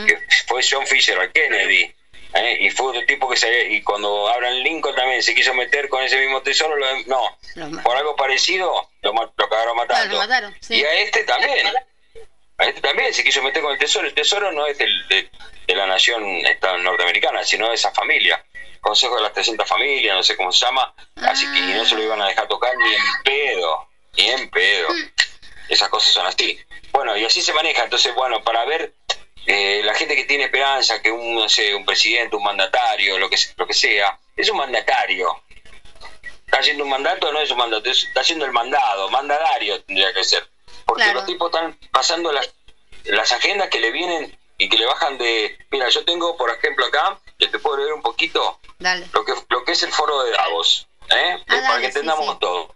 [0.07, 1.93] que fue John Fisher Kennedy
[2.33, 2.57] ¿eh?
[2.61, 6.01] y fue otro tipo que se y cuando Abraham Lincoln también se quiso meter con
[6.01, 7.81] ese mismo tesoro lo- no.
[7.83, 10.75] Por algo parecido lo, lo cagaron matando Claro, lo mataron, sí.
[10.75, 11.67] y a este también
[12.57, 15.29] a este también se quiso meter con el tesoro el tesoro no es del- de,
[15.67, 18.43] de la nación esta- norteamericana sino de esa familia
[18.81, 20.93] Consejo de las 300 familias no sé cómo se llama
[21.23, 23.87] así que no se lo iban a dejar tocar ni en pedo
[24.17, 25.09] ni en pedo Mm.
[25.69, 26.59] esas cosas son así.
[26.91, 27.83] Bueno, y así se maneja.
[27.85, 28.93] Entonces, bueno, para ver
[29.47, 33.27] eh, la gente que tiene esperanza, que un, no sé, un presidente, un mandatario, lo
[33.29, 35.41] que, lo que sea, es un mandatario.
[36.45, 40.13] Está haciendo un mandato, no es un mandato, es- está haciendo el mandado, mandatario tendría
[40.13, 40.47] que ser.
[40.85, 41.19] Porque Claro.
[41.19, 42.53] los tipos están pasando las,
[43.05, 45.57] las agendas que le vienen y que le bajan de...
[45.71, 49.07] Mira, yo tengo, por ejemplo, acá, que te puedo leer un poquito, Dale.
[49.13, 51.37] lo que, lo que es el foro de Davos, ¿eh?
[51.47, 52.37] Ah, para que entendamos sí.
[52.39, 52.75] todo.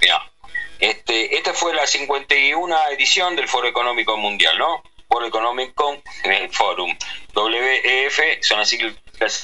[0.00, 0.30] Mira,
[0.78, 4.82] este, esta fue la 51 edición del Foro Económico Mundial, ¿no?
[5.08, 6.96] Foro Económico eh, Forum,
[7.34, 8.94] WEF, son las siglas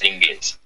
[0.03, 0.59] en inglés.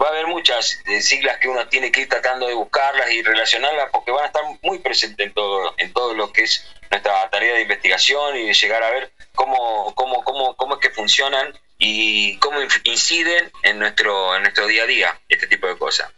[0.00, 3.22] Va a haber muchas eh, siglas que uno tiene que ir tratando de buscarlas y
[3.22, 7.28] relacionarlas porque van a estar muy presentes en todo, en todo lo que es nuestra
[7.30, 11.58] tarea de investigación y de llegar a ver cómo, cómo, cómo, cómo es que funcionan
[11.78, 16.10] y cómo inciden en nuestro, en nuestro día a día este tipo de cosas.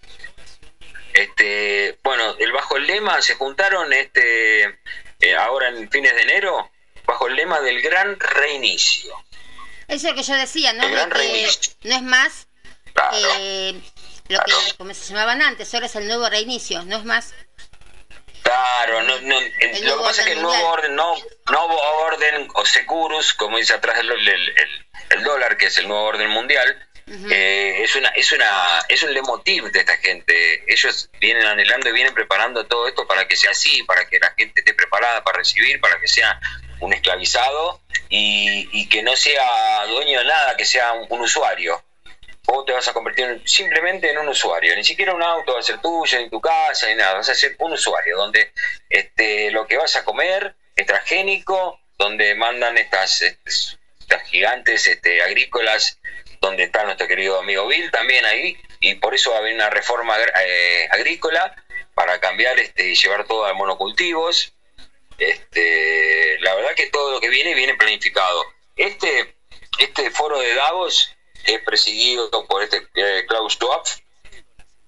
[1.13, 4.65] Este, bueno, el bajo el lema se juntaron este
[5.21, 6.71] eh, ahora en fines de enero
[7.07, 9.15] bajo el lema del gran reinicio.
[9.89, 10.85] Eso es lo que yo decía, ¿no?
[10.85, 11.73] El gran que reinicio.
[11.85, 12.46] no es más
[12.97, 13.17] Claro.
[13.39, 13.81] eh,
[14.29, 17.35] lo que como se llamaban antes, ahora es el nuevo reinicio, no es más.
[18.43, 21.15] Claro, no, no, El lo que pasa es que el nuevo orden, no,
[21.51, 25.89] nuevo orden o securus, como dice atrás el, el- el- el dólar, que es el
[25.89, 26.83] nuevo orden mundial,
[27.31, 30.65] eh, es una, es una, es un leitmotiv de esta gente.
[30.73, 34.33] Ellos vienen anhelando y vienen preparando todo esto para que sea así, para que la
[34.37, 36.41] gente esté preparada para recibir, para que sea
[36.81, 41.83] un esclavizado y, y que no sea dueño de nada, que sea un, un usuario.
[42.47, 45.61] Vos te vas a convertir en- simplemente en un usuario, ni siquiera un auto va
[45.61, 48.53] a ser tuyo, ni tu casa, ni nada, vas a ser un usuario, donde
[48.89, 53.79] este, lo que vas a comer es transgénico, donde mandan estas, estas,
[54.27, 55.99] gigantes este, agrícolas,
[56.41, 59.71] donde está nuestro querido amigo Bill también ahí, y por eso va a haber una
[59.71, 61.55] reforma eh, agrícola
[61.95, 64.53] para cambiar este, y llevar todo a monocultivos.
[65.19, 68.45] Este, la verdad que todo lo que viene viene planificado.
[68.77, 69.35] Este,
[69.79, 71.16] este foro de Davos
[71.47, 73.83] es presidido por este eh, Klaus Schwab.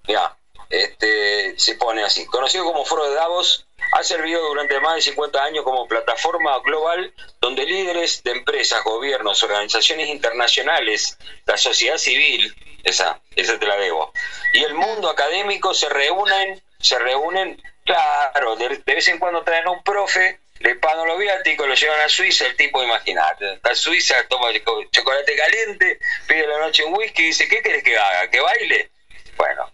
[0.07, 0.37] Mira,
[0.69, 2.25] este, se pone así.
[2.25, 7.13] Conocido como Foro de Davos, ha servido durante más de 50 años como plataforma global
[7.41, 12.53] donde líderes de empresas, gobiernos, organizaciones internacionales, la sociedad civil,
[12.83, 14.13] esa, esa te la debo,
[14.53, 19.71] y el mundo académico se reúnen, se reúnen, claro, de vez en cuando traen a
[19.71, 23.75] un profe, le pagan los viáticos, lo llevan a Suiza, el tipo, imagínate, está en
[23.75, 27.97] Suiza, toma choco- chocolate caliente, pide la noche un whisky y dice, ¿qué querés que
[27.97, 28.29] haga?
[28.29, 28.91] ¿Que baile?
[29.37, 29.69] Bueno,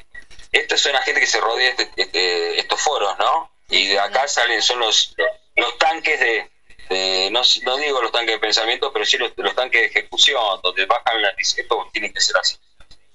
[0.51, 3.51] estos son la gente que se rodea de este, este- estos foros, ¿no?
[3.69, 5.15] Y de acá salen, son los,
[5.55, 6.49] los tanques de,
[6.89, 10.59] de- no, no digo los tanques de pensamiento, pero sí los, los tanques de ejecución,
[10.63, 12.57] donde bajan la esto tiene que ser así.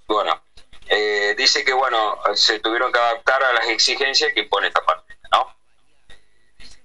[0.08, 0.42] Bueno,
[0.88, 5.14] eh, dice que, bueno, se tuvieron que adaptar a las exigencias que impone esta parte.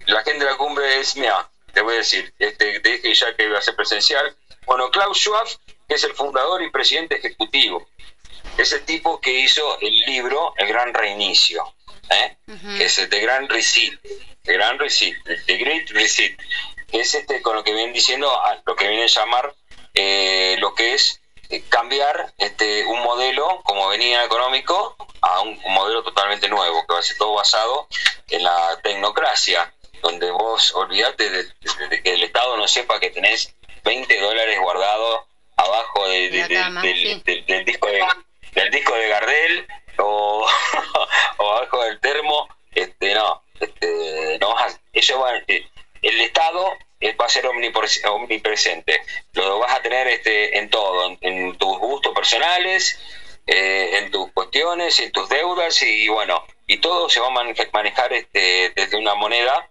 [0.07, 3.35] La gente de la cumbre es, mira, te voy a decir, este, te dije ya
[3.35, 4.35] que iba a ser presencial.
[4.65, 5.47] Bueno, Klaus Schwab,
[5.87, 7.87] que es el fundador y presidente ejecutivo,
[8.57, 11.73] es el tipo que hizo el libro El Gran Reinicio,
[12.09, 12.37] ¿eh?
[12.77, 13.99] que es el The Grand Reset,
[14.43, 16.37] The Grand Reset, The Great Reset,
[16.89, 18.31] que es este con lo que vienen diciendo,
[18.65, 19.55] lo que vienen a llamar
[19.93, 25.73] eh, lo que es eh, cambiar este un modelo como venía económico a un, un
[25.73, 27.87] modelo totalmente nuevo, que va a ser todo basado
[28.29, 29.73] en la tecnocracia,
[30.05, 34.59] donde vos olvidate de, de- de que el Estado no sepa que tenés 20 dólares
[34.59, 35.21] guardados
[35.57, 37.21] abajo de- cama, del, sí.
[37.25, 38.05] del- del disco de
[38.53, 40.47] del disco de Gardel o,
[41.37, 45.67] o abajo del termo este no este no vas a- ellos van eh,
[46.03, 49.01] el Estado eh, va a ser omnipres- omnipresente
[49.33, 52.99] lo vas a tener este en todo en, en tus gustos personales
[53.47, 57.69] eh, en tus cuestiones en tus deudas y bueno y todo se va a mane-
[57.73, 59.69] manejar este desde una moneda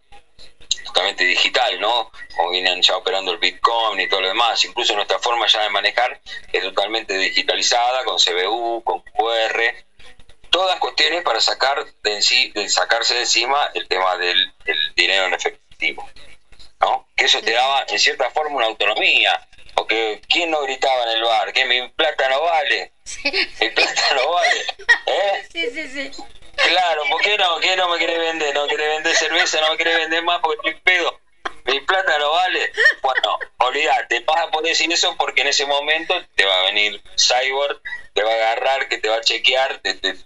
[0.85, 2.11] totalmente digital, ¿no?
[2.37, 4.65] Como vienen ya operando el Bitcoin y todo lo demás.
[4.65, 6.21] Incluso nuestra forma ya de manejar
[6.53, 9.63] es totalmente digitalizada, con CBU, con QR.
[10.51, 14.95] Todas cuestiones para sacar de, en sí, de sacarse de encima el tema del, del
[14.95, 16.09] dinero en efectivo.
[16.81, 17.09] ¿no?
[17.17, 19.49] Que eso te daba en cierta forma una autonomía.
[19.75, 21.53] Porque ¿quién no gritaba en el bar?
[21.53, 22.93] Que mi plata no vale.
[23.61, 24.65] Mi plata no vale.
[25.07, 25.47] ¿Eh?
[25.53, 26.25] Sí, sí, sí.
[26.57, 27.59] Claro, ¿por qué no?
[27.61, 28.55] ¿Qué no me quiere vender?
[28.55, 29.61] ¿No quiere vender cerveza?
[29.61, 31.21] ¿No me quiere vender más porque estoy pedo?
[31.65, 32.73] ¿Mi plata no vale?
[33.03, 37.03] Bueno, olvídate, vas a poder decir eso porque en ese momento te va a venir
[37.17, 37.81] Cyborg,
[38.13, 40.19] te va a agarrar, que te va a chequear de, de-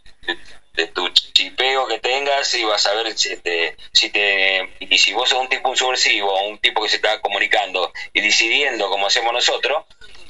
[0.75, 4.77] de- tu chipeo que tengas y vas a ver si te, si te...
[4.81, 8.89] Y si vos sos un tipo subversivo, un tipo que se está comunicando y decidiendo
[8.89, 9.85] como hacemos nosotros,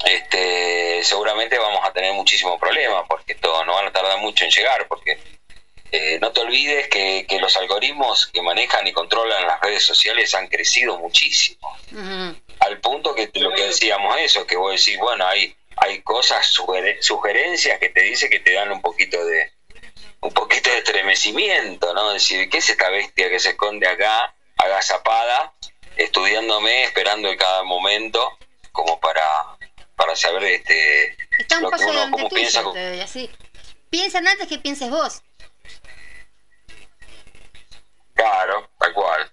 [0.05, 4.51] este seguramente vamos a tener muchísimos problemas porque esto no van a tardar mucho en
[4.51, 5.19] llegar porque
[5.91, 10.33] eh, no te olvides que, que los algoritmos que manejan y controlan las redes sociales
[10.35, 11.77] han crecido muchísimo.
[12.59, 17.01] Al punto que lo que decíamos eso, que vos decís, bueno, hay, hay cosas, sugere-
[17.01, 19.51] sugerencias que te dice que te dan un poquito de
[20.21, 22.11] un poquito de estremecimiento, ¿no?
[22.11, 25.53] Decir, ¿qué es esta bestia que se esconde acá, agazapada,
[25.95, 28.37] estudiándome, esperando en cada momento,
[28.73, 29.23] como para,
[29.95, 32.63] para saber este Está un lo que uno cómo tuyo, piensa.
[32.73, 33.29] te doy así.
[33.89, 35.21] Piensan antes que pienses vos.
[38.19, 39.31] Claro, tal cual.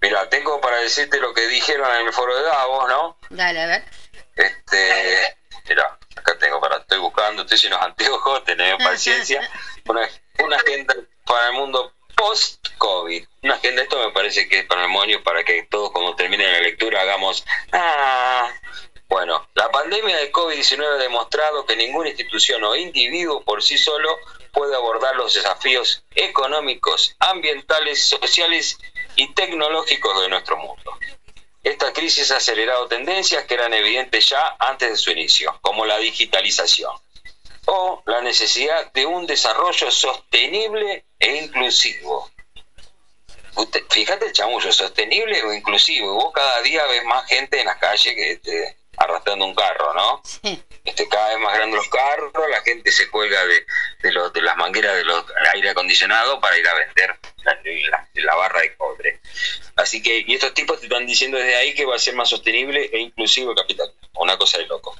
[0.00, 3.18] Mira, tengo para decirte lo que dijeron en el foro de Davos, ¿no?
[3.28, 3.84] Dale, a ver.
[4.34, 5.36] Este,
[5.68, 9.46] mira, acá tengo para, estoy buscando, estoy sin los anteojos, tened paciencia.
[9.84, 10.08] Una,
[10.38, 10.94] una agenda
[11.26, 13.26] para el mundo post-COVID.
[13.42, 16.50] Una agenda, esto me parece que es para el demonio, para que todos cuando termine
[16.50, 18.54] la lectura hagamos, ah,
[19.06, 24.18] bueno, la pandemia de COVID-19 ha demostrado que ninguna institución o individuo por sí solo
[24.56, 28.78] puede abordar los desafíos económicos, ambientales, sociales
[29.14, 30.98] y tecnológicos de nuestro mundo.
[31.62, 35.98] Esta crisis ha acelerado tendencias que eran evidentes ya antes de su inicio, como la
[35.98, 36.90] digitalización
[37.66, 42.30] o la necesidad de un desarrollo sostenible e inclusivo.
[43.90, 46.14] fíjate el chamullo, sostenible o inclusivo.
[46.14, 50.22] Vos cada día ves más gente en las calles que este, arrastrando un carro, ¿no?
[50.24, 50.62] Sí.
[50.84, 53.66] Este, cada vez más grandes los carros, la gente se cuelga de,
[54.02, 55.24] de, los, de las mangueras de los
[55.54, 57.58] aire acondicionado para ir a vender la,
[57.90, 59.20] la- la barra de cobre.
[59.76, 62.28] Así que, y estos tipos te están diciendo desde ahí que va a ser más
[62.30, 64.00] sostenible e inclusivo el capitalismo.
[64.14, 64.96] Una cosa de loco.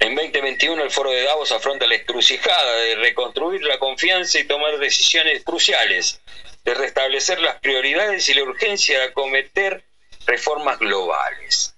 [0.00, 4.78] En 2021 el foro de Davos afronta la encrucijada de reconstruir la confianza y tomar
[4.78, 6.20] decisiones cruciales,
[6.64, 9.84] de restablecer las prioridades y la urgencia de acometer
[10.26, 11.74] reformas globales.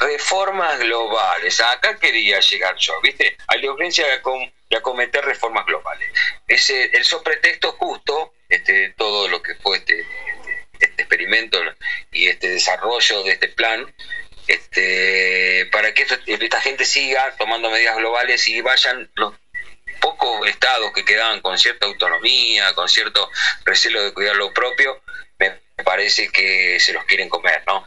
[0.00, 3.36] Reformas globales, acá quería llegar yo, ¿viste?
[3.48, 6.08] Hay la urgencia de, acom- acometer reformas globales.
[6.46, 11.60] Ese, el pretexto justo, este, todo lo que fue este, este, este experimento
[12.12, 13.92] y este desarrollo de este plan,
[14.46, 19.34] este, para que esta gente siga tomando medidas globales y vayan los
[20.00, 23.30] pocos estados que quedaban con cierta autonomía, con cierto
[23.64, 25.02] recelo de cuidar lo propio,
[25.38, 27.84] me parece que se los quieren comer, ¿no?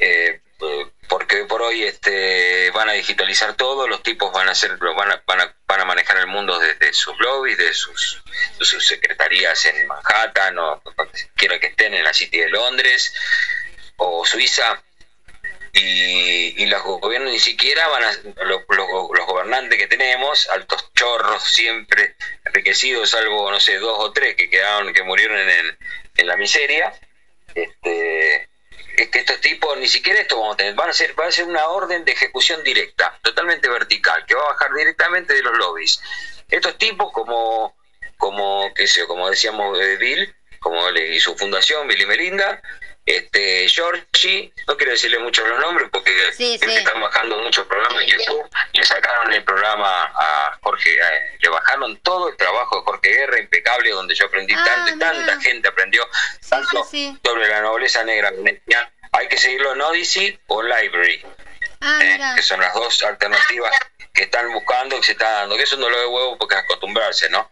[0.00, 4.52] Eh, eh, porque hoy por hoy este, van a digitalizar todo, los tipos van a
[4.52, 8.22] hacer, van a, van a, van a manejar el mundo desde sus lobbies, de sus,
[8.86, 13.14] secretarías en Manhattan o donde quiera que estén en la City de Londres
[13.96, 14.82] o Suiza.
[15.72, 18.12] Y, y los gobiernos ni siquiera van a
[18.44, 24.34] los, los- gobernantes que tenemos altos chorros siempre enriquecidos salvo no sé dos o tres
[24.34, 25.78] que quedaron que murieron en,
[26.16, 26.92] en la miseria
[27.54, 28.48] este
[29.02, 30.74] es que estos tipos ni siquiera esto vamos a tener.
[30.74, 34.42] Van a ser va a ser una orden de ejecución directa totalmente vertical que va
[34.42, 36.00] a bajar directamente de los lobbies.
[36.48, 37.76] Estos tipos como
[38.16, 42.60] como qué sé como decíamos eh, Bill como y su fundación Bill y Melinda
[43.16, 46.70] este Georgie no quiero decirle mucho los nombres porque Sí, sí.
[46.70, 51.96] están bajando muchos programas en YouTube le sacaron el programa a Jorge eh, le bajaron
[51.98, 55.12] todo el trabajo de Jorge Guerra impecable donde yo aprendí Ah, tanto y mirá.
[55.12, 56.06] tanta gente aprendió
[56.40, 57.18] Sí, tanto sí, sí.
[57.24, 58.32] sobre la nobleza negra
[59.12, 61.22] hay que seguirlo en Odyssey o Library
[61.80, 62.12] Ah, ¿eh?
[62.12, 62.34] mira.
[62.34, 63.72] que son las dos alternativas
[64.12, 66.60] que están buscando, que se está dando, que es un dolor de huevo porque es
[66.62, 67.48] acostumbrarse, ¿no?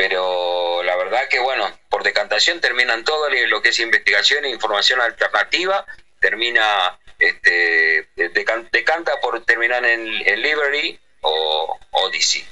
[0.00, 4.98] Pero la verdad que, bueno, por decantación terminan todo lo que es investigación e información
[4.98, 5.84] alternativa,
[6.20, 12.46] termina, este, decan- decanta por terminar en, en Library o Odyssey.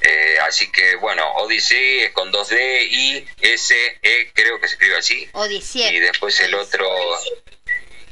[0.00, 4.96] Eh, así que, bueno, Odyssey es con 2D, I, S, E, creo que se escribe
[4.96, 5.28] así.
[5.34, 5.92] Odisea.
[5.92, 6.88] Y después el otro...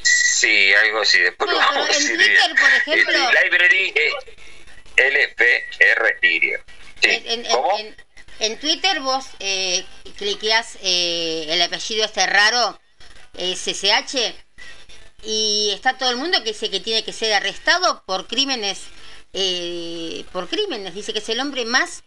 [0.03, 1.21] Sí, algo así.
[1.21, 2.57] Después lo vamos a decir Twitter, bien.
[2.57, 4.13] por ejemplo- library es
[4.97, 6.53] L-P-R-Y.
[7.03, 7.11] Sí.
[7.11, 7.79] En, en- ¿Cómo?
[7.79, 7.97] en-
[8.41, 9.85] en Twitter vos eh,
[10.17, 12.79] cliqueás eh, el apellido este raro,
[13.37, 14.35] eh, SSH,
[15.23, 18.83] y está todo el mundo que dice que tiene que ser arrestado por crímenes,
[19.33, 22.03] eh, por crímenes, dice que es el hombre más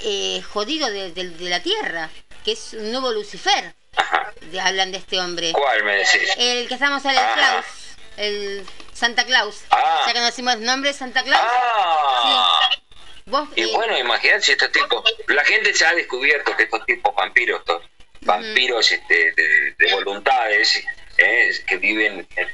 [0.00, 2.10] eh, jodido de, de- de la Tierra,
[2.44, 4.32] que es un nuevo Lucifer, Ajá.
[4.62, 5.52] hablan de este hombre.
[5.52, 6.28] ¿Cuál me decís?
[6.38, 7.34] El que estamos hablando, Ah.
[7.36, 7.66] Klaus,
[8.16, 9.60] el Santa Claus.
[9.70, 10.02] Ah.
[10.06, 11.42] Ya conocimos el nombre Santa Claus.
[11.44, 12.70] Ah,
[13.26, 17.14] Vos, y bueno, imagínate si estos tipos, la gente se ha descubierto que estos tipos
[17.14, 17.82] vampiros, estos
[18.20, 20.84] vampiros este, de, de voluntades,
[21.18, 22.48] eh, que viven en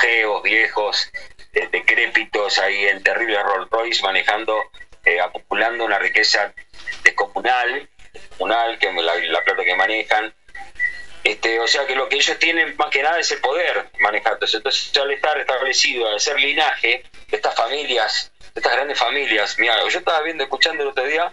[0.00, 1.10] geos viejos,
[1.52, 4.70] eh, decrépitos ahí en terribles Rolls Royce manejando,
[5.04, 6.52] eh, acumulando una riqueza
[7.02, 10.34] descomunal, descomunal, que la, la plata que manejan,
[11.24, 14.36] este, o sea que lo que ellos tienen más que nada es el poder manejar
[14.36, 14.58] todo eso.
[14.58, 19.98] Entonces, al estar establecido, al ser linaje de estas familias, estas grandes familias, mira, yo
[19.98, 21.32] estaba viendo, escuchando el otro día,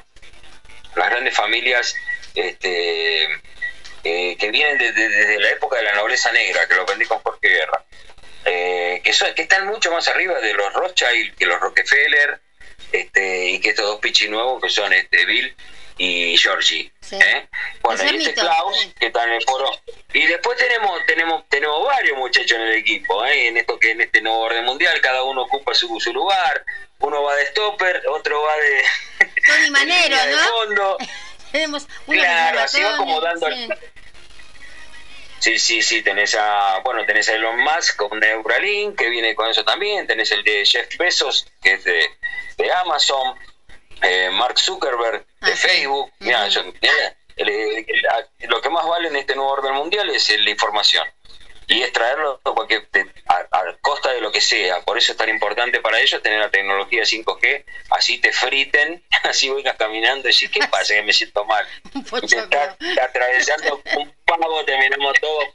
[0.96, 1.96] las grandes familias
[2.36, 3.24] este,
[4.04, 7.06] eh, que vienen de- de- desde la época de la nobleza negra, que lo aprendí
[7.06, 7.84] con Jorge Guerra,
[8.46, 12.40] eh, que, son, que están mucho más arriba de los Rothschild que los Rockefeller,
[12.92, 15.56] este, y que estos dos pichis nuevos que son este, Bill
[15.98, 16.92] y Georgie.
[17.02, 17.16] Sí.
[17.16, 17.48] ¿eh?
[17.82, 19.70] Bueno, y este Klaus, que está en el foro.
[20.14, 23.48] Y después tenemos tenemos tenemos varios muchachos en el equipo, ¿eh?
[23.48, 26.66] en esto que en este nuevo orden mundial, cada uno ocupa su, su lugar.
[27.00, 28.84] Uno va de stopper, otro va de,
[29.48, 30.40] Tony Manero, de ¿no?
[30.40, 30.98] fondo.
[31.52, 33.78] Tenemos uno Claro, así va como el-.
[35.44, 39.50] Sí, sí, sí, tenés a, bueno, tenés a Elon Musk con Neuralink, que viene con
[39.52, 42.10] eso también, tenés el de Jeff Bezos, que es de,
[42.58, 43.38] de Amazon,
[44.02, 45.56] eh, Mark Zuckerberg de Ah.
[45.56, 46.12] Facebook.
[46.20, 46.30] Ujú.
[46.50, 50.10] yo- mirá, el- el- el- a- lo que más vale en este nuevo orden mundial
[50.10, 51.06] es la información.
[51.66, 52.42] Y es traerlo
[52.92, 54.82] de- a, a costa de lo que sea.
[54.82, 57.64] Por eso es tan importante para ellos tener la tecnología 5G.
[57.90, 60.94] Así te friten, así vengas caminando y decís, ¿qué pasa?
[60.94, 61.66] Que me siento mal.
[62.30, 65.46] Te está, está atravesando un pavo, terminamos todos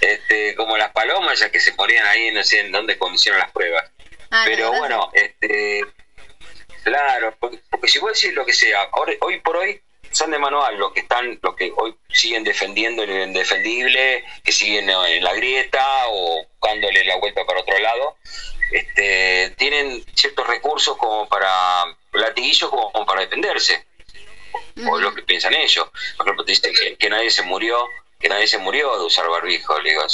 [0.00, 3.40] este, como las palomas, ya que se ponían ahí, no sé en dónde cuando hicieron
[3.40, 3.84] las pruebas.
[4.30, 5.84] Ah, Pero bueno, este,
[6.84, 9.80] claro, porque, porque si vos decís lo que sea, ahora- hoy por hoy
[10.12, 14.88] son de manual los que están, los que hoy siguen defendiendo lo indefendible, que siguen
[14.88, 18.16] en la grieta o buscándole la vuelta para otro lado,
[18.70, 23.84] este, tienen ciertos recursos como para latiguillos como para defenderse
[24.88, 25.90] o lo que piensan ellos.
[26.16, 27.84] Por ejemplo, te dicen que, que nadie se murió,
[28.22, 29.78] que nadie se murió de usar barbijo.
[29.80, 30.04] Le digo,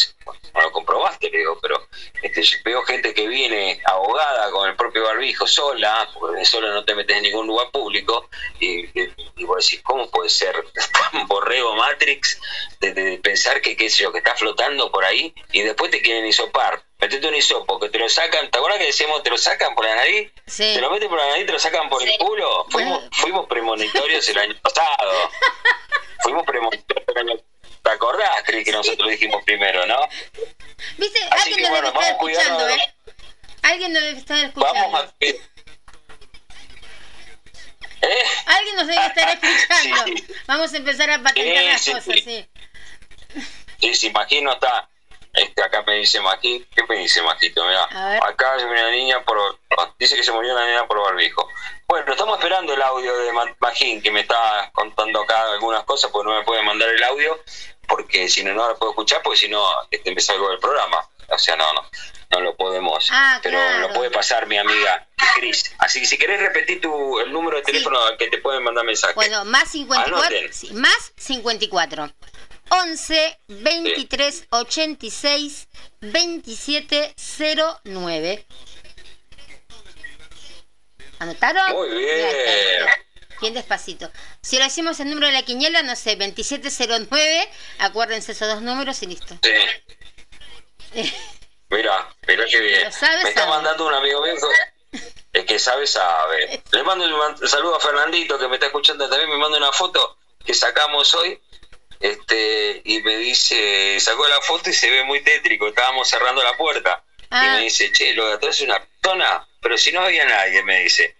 [0.54, 1.86] no lo comprobaste, le digo, pero
[2.22, 6.94] este, veo gente que viene ahogada con el propio barbijo sola, porque sola no te
[6.94, 8.28] metes en ningún lugar público,
[8.58, 10.56] y, y, y vos decís, ¿cómo puede ser
[11.12, 12.40] tan borrego Matrix
[12.80, 16.00] de, de pensar que, qué sé yo, que está flotando por ahí y después te
[16.00, 16.82] quieren hisopar?
[17.00, 19.84] Metete un hisopo, que te lo sacan, ¿te acuerdas que decíamos te lo sacan por
[19.84, 20.32] la nariz?
[20.46, 20.72] Sí.
[20.74, 22.64] Te lo meten por la nariz te lo sacan por el culo.
[22.70, 25.30] Fuimos, fuimos premonitorios el año pasado.
[26.22, 27.36] Fuimos premonitorios el año
[27.82, 30.08] ¿Te acordás, Cris, que nosotros dijimos primero, no?
[30.96, 31.18] ¿Viste?
[31.30, 32.94] Así Alguien que nos bueno, debe estar escuchando, ¿eh?
[33.62, 34.80] Alguien nos debe estar escuchando.
[34.80, 35.14] Vamos a...
[38.00, 38.24] ¿Eh?
[38.46, 40.04] Alguien nos debe estar escuchando.
[40.04, 40.26] Sí.
[40.46, 42.46] Vamos a empezar a patentar las sí, cosas, sí.
[43.80, 43.94] sí.
[43.94, 44.88] Sí, imagino está.
[45.32, 47.64] Este, acá me dice Majito, ¿qué me dice Majito?
[47.66, 48.24] Mirá, A ver.
[48.24, 49.60] acá hay una niña por,
[49.98, 51.48] dice que se murió una niña por barbijo.
[51.88, 56.10] Bueno, estamos esperando el audio de Ma- Magín, que me está contando acá algunas cosas,
[56.10, 57.42] porque no me puede mandar el audio,
[57.88, 61.08] porque si no, no lo puedo escuchar, porque si no, este, me salgo del programa.
[61.30, 61.88] O sea, no, no,
[62.30, 63.08] no lo podemos.
[63.10, 63.88] Ah, pero claro.
[63.88, 65.74] lo puede pasar mi amiga Cris.
[65.78, 68.84] Así que si querés repetir tu, el número de teléfono al que te pueden mandar
[68.84, 69.14] mensaje.
[69.14, 70.52] Bueno, más 54, Anoten.
[70.52, 72.10] sí, más 54.
[72.70, 75.68] 11 23 86
[76.00, 77.14] 27
[77.84, 78.46] 09.
[81.18, 81.72] ¿Anotaron?
[81.72, 82.86] Muy bien.
[83.40, 84.10] Bien despacito.
[84.42, 87.48] Si lo hacemos el número de la quiniela, no sé, 2709,
[87.78, 89.36] acuérdense esos dos números y listo.
[89.42, 91.12] Sí.
[91.70, 92.84] Mira, mira qué bien.
[92.84, 93.50] Lo sabe, Me está sabe.
[93.52, 94.34] mandando un amigo mío.
[95.34, 96.62] El que sabe, sabe.
[96.72, 99.28] Le mando un saludo a Fernandito que me está escuchando también.
[99.28, 100.16] Me manda una foto
[100.46, 101.38] que sacamos hoy.
[102.00, 105.68] Este, y me dice, sacó la foto y se ve muy tétrico.
[105.68, 107.04] Estábamos cerrando la puerta.
[107.20, 107.52] Y Ah.
[107.56, 110.80] me dice, che, lo de atrás es una persona, pero si no había nadie, me
[110.80, 111.16] dice.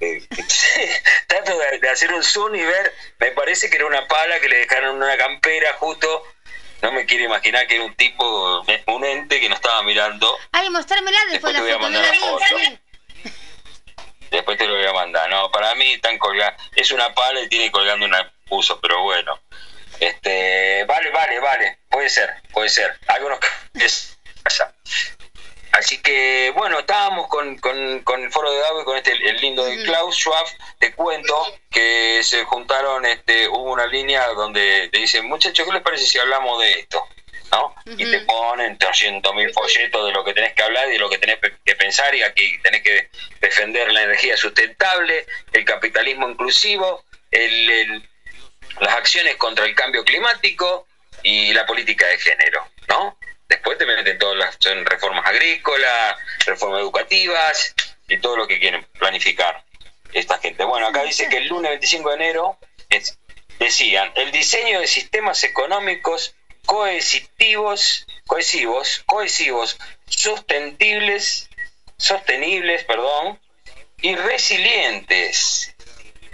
[0.00, 0.22] Eh,
[1.26, 4.48] Trato de, de hacer un zoom y ver, me parece que era una pala que
[4.48, 6.24] le dejaron una campera justo.
[6.82, 10.36] No me quiero imaginar que era un tipo, un ente que nos estaba mirando.
[10.52, 12.44] Ay, mostrármela después Después la te voy a mandar la foto.
[14.30, 15.30] Después te lo voy a mandar.
[15.30, 16.62] No, para mí están colgando.
[16.74, 19.40] Es una pala y tiene colgando una puso, pero bueno.
[20.00, 21.78] Este, vale, vale, vale.
[21.88, 22.98] Puede ser, puede ser.
[23.06, 23.38] Algunos
[23.74, 24.74] es allá.
[25.78, 29.64] Así que, bueno, estábamos con, con, con el foro de David, con este el lindo
[29.64, 30.46] de Klaus Schwab.
[30.78, 31.34] Te cuento
[31.70, 36.18] que se juntaron, este, hubo una línea donde te dicen, muchachos, ¿qué les parece si
[36.18, 37.04] hablamos de esto?
[37.52, 37.74] ¿No?
[37.98, 41.08] Y te ponen 300 mil folletos de lo que tenés que hablar y de lo
[41.10, 43.08] que tenés que pensar y aquí tenés que
[43.40, 48.08] defender la energía sustentable, el capitalismo inclusivo, el, el-
[48.80, 50.86] las acciones contra el cambio climático
[51.22, 53.16] y la política de género, ¿no?
[53.48, 57.74] Después te meten todas las son reformas agrícolas, reformas educativas
[58.08, 59.64] y todo lo que quieren planificar
[60.12, 60.64] esta gente.
[60.64, 62.58] Bueno, acá dice que el lunes 25 de enero
[63.58, 66.34] decían el diseño de sistemas económicos
[66.66, 71.48] cohesivos, cohesivos, cohesivos, sostenibles,
[71.96, 73.40] sostenibles, perdón,
[74.02, 75.75] y resilientes.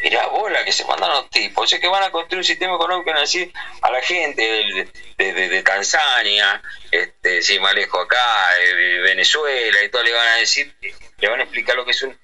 [0.02, 2.74] Mirá bola que se mandan los tipos, o sea que van a construir un sistema
[2.74, 9.82] económico a decir a la gente de, Tanzania, este, si más lejos acá, de Venezuela
[9.82, 10.74] y todo, le van a decir,
[11.18, 12.18] le van a explicar lo que es un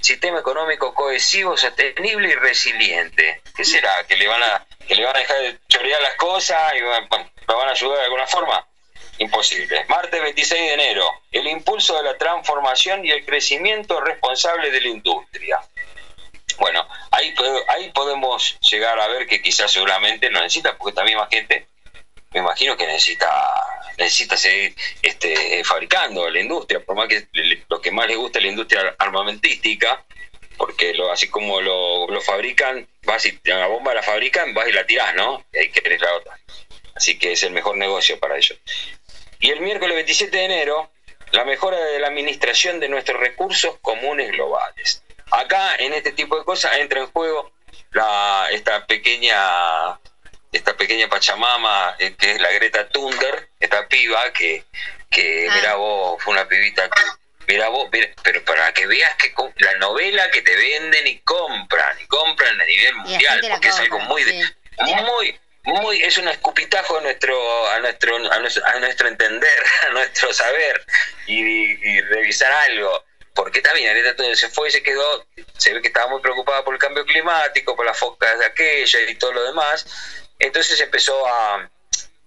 [0.00, 3.42] sistema económico cohesivo, sostenible y resiliente.
[3.56, 4.04] ¿Qué será?
[4.08, 6.88] ¿Que le van a, que le van a dejar de chorear las cosas y lo
[6.90, 8.66] van a ayudar de alguna forma?
[9.18, 9.84] Imposible.
[9.88, 14.88] Martes 26 de enero, el impulso de la transformación y el crecimiento responsable de la
[14.88, 15.60] industria.
[16.60, 17.34] Bueno, ahí,
[17.68, 21.66] ahí podemos llegar a ver que quizás seguramente lo necesita, porque esta misma gente,
[22.32, 23.28] me imagino que necesita
[23.96, 27.26] necesita seguir este, fabricando la industria, por más que
[27.68, 30.04] lo que más le gusta es la industria armamentística,
[30.56, 34.72] porque lo, así como lo, lo fabrican, vas y la bomba la fabrican, vas y
[34.72, 35.44] la tirás, ¿no?
[35.52, 36.38] Y ahí querés la otra.
[36.94, 38.58] Así que es el mejor negocio para ellos.
[39.38, 40.90] Y el miércoles 27 de enero,
[41.32, 45.02] la mejora de la administración de nuestros recursos comunes globales.
[45.30, 47.52] Acá, en este tipo de cosas, entra en juego
[47.92, 49.98] la, esta pequeña
[50.52, 54.64] esta pequeña pachamama eh, que es la Greta Thunberg, esta piba que,
[55.08, 55.54] que Ah.
[55.54, 57.02] mira vos, fue una pibita que,
[57.46, 62.00] mira vos, mira, pero para que veas que la novela que te venden y compran,
[62.00, 64.42] y compran a nivel mundial, porque es algo muy, sí.
[64.78, 69.90] muy, muy, es un escupitajo a nuestro, a nuestro, a nuestro, a nuestro entender, a
[69.90, 70.84] nuestro saber
[71.26, 73.04] y, y revisar algo.
[73.34, 75.26] Porque también Greta Thunberg se fue y se quedó,
[75.56, 79.00] se ve que estaba muy preocupada por el cambio climático, por las focas de aquella
[79.02, 79.86] y todo lo demás,
[80.38, 81.70] entonces empezó a,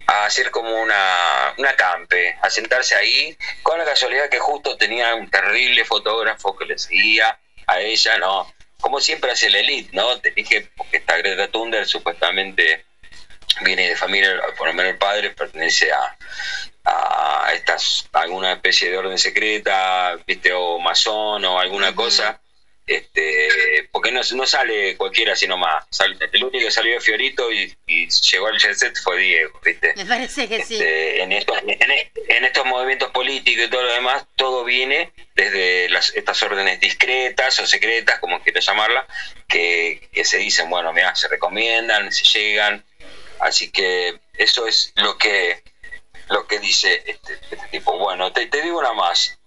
[0.06, 5.30] hacer como una, una campe, a sentarse ahí, con la casualidad que justo tenía un
[5.30, 8.54] terrible fotógrafo que le seguía a ella, ¿no?
[8.82, 10.20] Como siempre hace la elite, ¿no?
[10.20, 12.86] Te dije, porque esta Greta Thunberg supuestamente
[13.62, 16.18] viene de familia, por lo menos el padre pertenece a,
[16.86, 22.40] a estas alguna especie de orden secreta, viste, o masón o alguna cosa,
[22.86, 25.86] este, porque no, no sale cualquiera sino más.
[26.34, 29.94] El único que salió de Fiorito y, y llegó al jet set fue Diego, viste.
[29.96, 30.76] Me parece que sí.
[30.76, 31.92] Este, en, estos, en,
[32.28, 37.58] en estos movimientos políticos y todo lo demás, todo viene desde las, estas órdenes discretas
[37.60, 39.08] o secretas, como quieras llamarla,
[39.48, 42.84] que, que se dicen, bueno, mira, se recomiendan, se llegan.
[43.44, 45.62] Así que eso es lo que
[46.30, 47.98] lo que dice este, este tipo.
[47.98, 49.38] Bueno, te, te digo una más.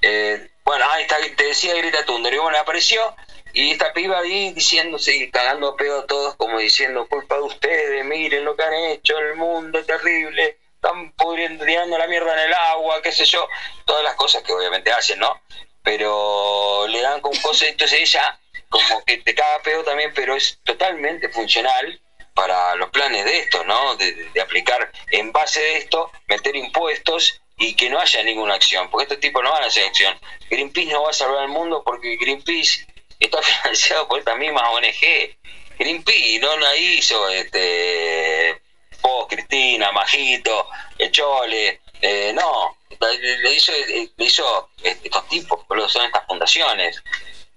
[0.00, 3.14] Eh, bueno, ahí está, te decía Greta Thunberg, y bueno, apareció
[3.52, 8.04] y esta piba ahí diciéndose y cagando pedo a todos, como diciendo, culpa de ustedes,
[8.04, 12.48] miren lo que han hecho, el mundo es terrible, están pudriendo, tirando la mierda en
[12.48, 13.46] el agua, qué sé yo,
[13.84, 15.42] todas las cosas que obviamente hacen, ¿no?
[15.82, 20.60] Pero le dan con cosas, entonces ella como que te caga pedo también, pero es
[20.62, 22.00] totalmente funcional
[22.34, 23.96] para los planes de esto, ¿no?
[23.96, 28.88] De, de- aplicar en base de esto, meter impuestos y que no haya ninguna acción,
[28.90, 30.18] porque estos tipos no van a hacer acción.
[30.48, 32.86] Greenpeace no va a salvar el mundo porque Greenpeace
[33.18, 35.36] está financiado por esta misma ONG.
[35.78, 38.60] Greenpeace no la hizo este
[39.02, 40.68] vos, Cristina, Majito,
[41.10, 43.72] Chole, eh, no, le hizo,
[44.18, 47.02] hizo este, estos tipos, son estas fundaciones.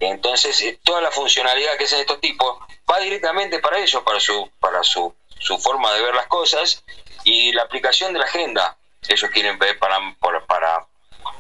[0.09, 2.57] Entonces, eh, toda la funcionalidad que hacen estos tipos
[2.89, 6.83] va directamente para ellos, para su, para su, su forma de ver las cosas
[7.23, 10.87] y la aplicación de la agenda que ellos quieren ver para, para, para,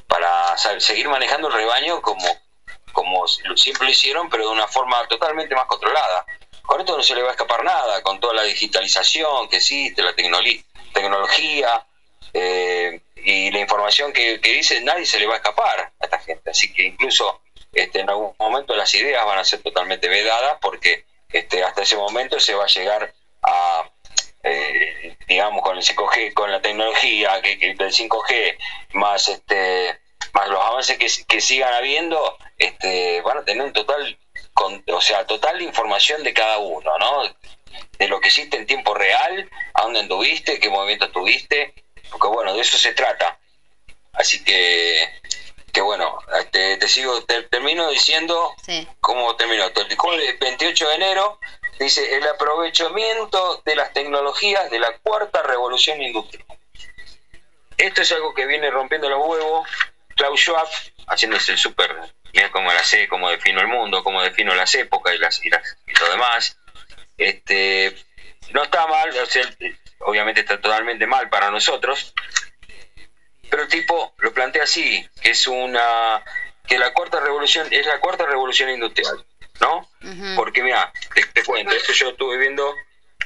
[0.07, 2.25] para seguir manejando el rebaño como,
[2.91, 6.25] como siempre lo hicieron, pero de una forma totalmente más controlada.
[6.61, 10.01] Con esto no se le va a escapar nada, con toda la digitalización que existe,
[10.01, 11.85] la tecnología
[12.33, 16.19] eh, y la información que, que dice, nadie se le va a escapar a esta
[16.19, 16.49] gente.
[16.49, 17.41] Así que incluso
[17.73, 21.95] este, en algún momento las ideas van a ser totalmente vedadas porque este, hasta ese
[21.97, 23.89] momento se va a llegar a,
[24.43, 28.57] eh, digamos, con el 5G, con la tecnología que, del 5G,
[28.93, 29.99] más este
[30.33, 34.17] más los avances que, que sigan habiendo, este, van a tener un total,
[34.53, 37.23] con, o sea, total información de cada uno, ¿no?
[37.99, 41.73] De lo que hiciste en tiempo real, a dónde anduviste, qué movimiento tuviste,
[42.09, 43.39] porque bueno, de eso se trata.
[44.13, 45.07] Así que,
[45.73, 46.19] que bueno,
[46.51, 48.87] te, te sigo, te, termino diciendo Sí.
[49.01, 49.65] cómo terminó.
[49.65, 51.39] El jueves 28 de enero
[51.79, 56.45] dice el aprovechamiento de las tecnologías de la cuarta revolución industrial.
[57.77, 59.67] Esto es algo que viene rompiendo los huevos
[60.15, 60.67] Klaus Schwab,
[61.07, 61.91] haciéndose el súper,
[62.33, 65.49] mira cómo la sé, cómo defino el mundo, cómo defino las épocas y, las, y,
[65.49, 66.55] las, y lo demás.
[67.17, 67.95] Este,
[68.51, 69.43] no está mal, o sea,
[70.01, 72.13] obviamente está totalmente mal para nosotros,
[73.53, 76.23] pero el tipo lo plantea así, que es una
[76.67, 79.23] que la cuarta revolución es la cuarta revolución industrial,
[79.61, 79.87] ¿no?
[80.35, 82.73] Porque mira, te, te cuento, esto yo estuve viendo,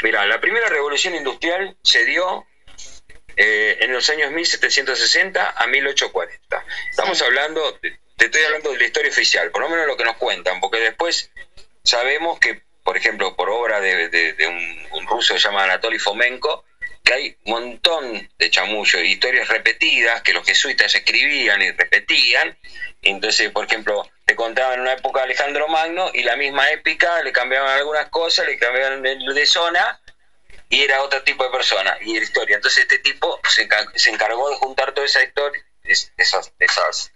[0.03, 2.45] mira, la primera revolución industrial se dio
[3.37, 6.65] eh, en los años 1760 a 1840.
[6.89, 7.23] Estamos Sí.
[7.23, 10.59] hablando, te estoy hablando de la historia oficial, por lo menos lo que nos cuentan,
[10.59, 11.31] porque después
[11.83, 15.63] sabemos que, por ejemplo, por obra de, de- de un, un ruso que se llama
[15.63, 16.65] Anatoly Fomenko,
[17.07, 22.57] que hay un montón de chamullos historias repetidas que los jesuitas escribían y repetían.
[23.01, 27.31] Entonces, por ejemplo, te contaban en una época Alejandro Magno y la misma épica le
[27.31, 30.01] cambiaban algunas cosas, le cambiaban de zona
[30.67, 32.57] y era otro tipo de persona y era historia.
[32.57, 37.13] Entonces este tipo se, enca- se encargó de juntar toda esa historia, es- esas, esas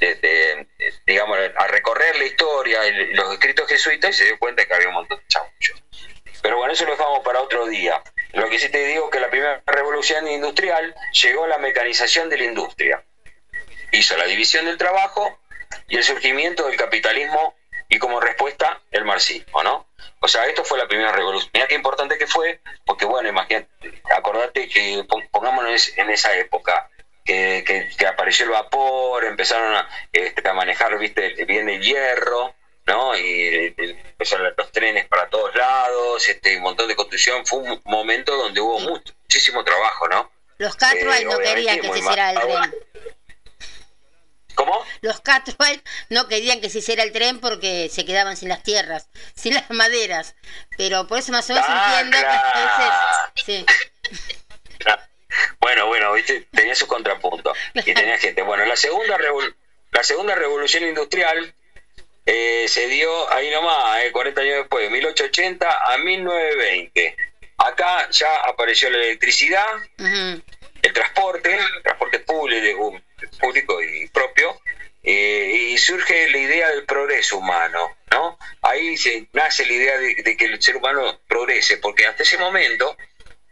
[0.00, 4.38] de- de- de- digamos, a recorrer la historia y los escritos jesuitas y se dio
[4.40, 5.84] cuenta que había un montón de chamullos.
[6.42, 8.02] Pero bueno, eso lo dejamos para otro día.
[8.32, 12.44] Lo que sí te digo que la primera revolución industrial llegó la mecanización de la
[12.44, 13.04] industria.
[13.92, 15.38] Hizo la división del trabajo
[15.88, 17.54] y el surgimiento del capitalismo
[17.88, 19.86] y como respuesta el marxismo, ¿no?
[20.20, 21.50] O sea, esto fue la primera revolución.
[21.52, 23.68] Mira qué importante que fue, porque bueno, imagínate,
[24.16, 26.88] acordate que pon- pongámonos en esa época,
[27.24, 27.64] que,
[27.98, 32.54] que- apareció el vapor, empezaron a, este, a manejar, viste, bien el hierro,
[32.90, 33.16] ¿no?
[33.16, 37.46] Y empezaron los trenes para todos lados, este, un montón de construcción.
[37.46, 40.30] Fue un momento donde hubo mucho- muchísimo trabajo, ¿no?
[40.58, 42.74] Los Catwright Eh, no querían que se hiciera el tren.
[44.56, 44.84] ¿Cómo?
[45.00, 49.08] Los Catwright no querían que se hiciera el tren porque se quedaban sin las tierras,
[49.34, 50.34] sin las maderas.
[50.76, 52.28] Pero por eso más o menos Ah, entiendo
[53.34, 53.66] que sí.
[55.60, 58.42] Bueno, bueno, viste, tenía su contrapunto y tenía gente.
[58.42, 59.54] Bueno, la segunda revol-
[59.92, 61.54] la segunda revolución industrial
[62.26, 67.16] eh, se dio ahí nomás, eh, 40 años después, de 1880 a 1920.
[67.58, 69.66] Acá ya apareció la electricidad,
[69.98, 73.00] el transporte, el transporte público,
[73.38, 74.58] público y propio,
[75.02, 78.38] eh, y surge la idea del progreso humano, ¿no?
[78.62, 82.38] Ahí se nace la idea de, de que el ser humano progrese, porque hasta ese
[82.38, 82.96] momento,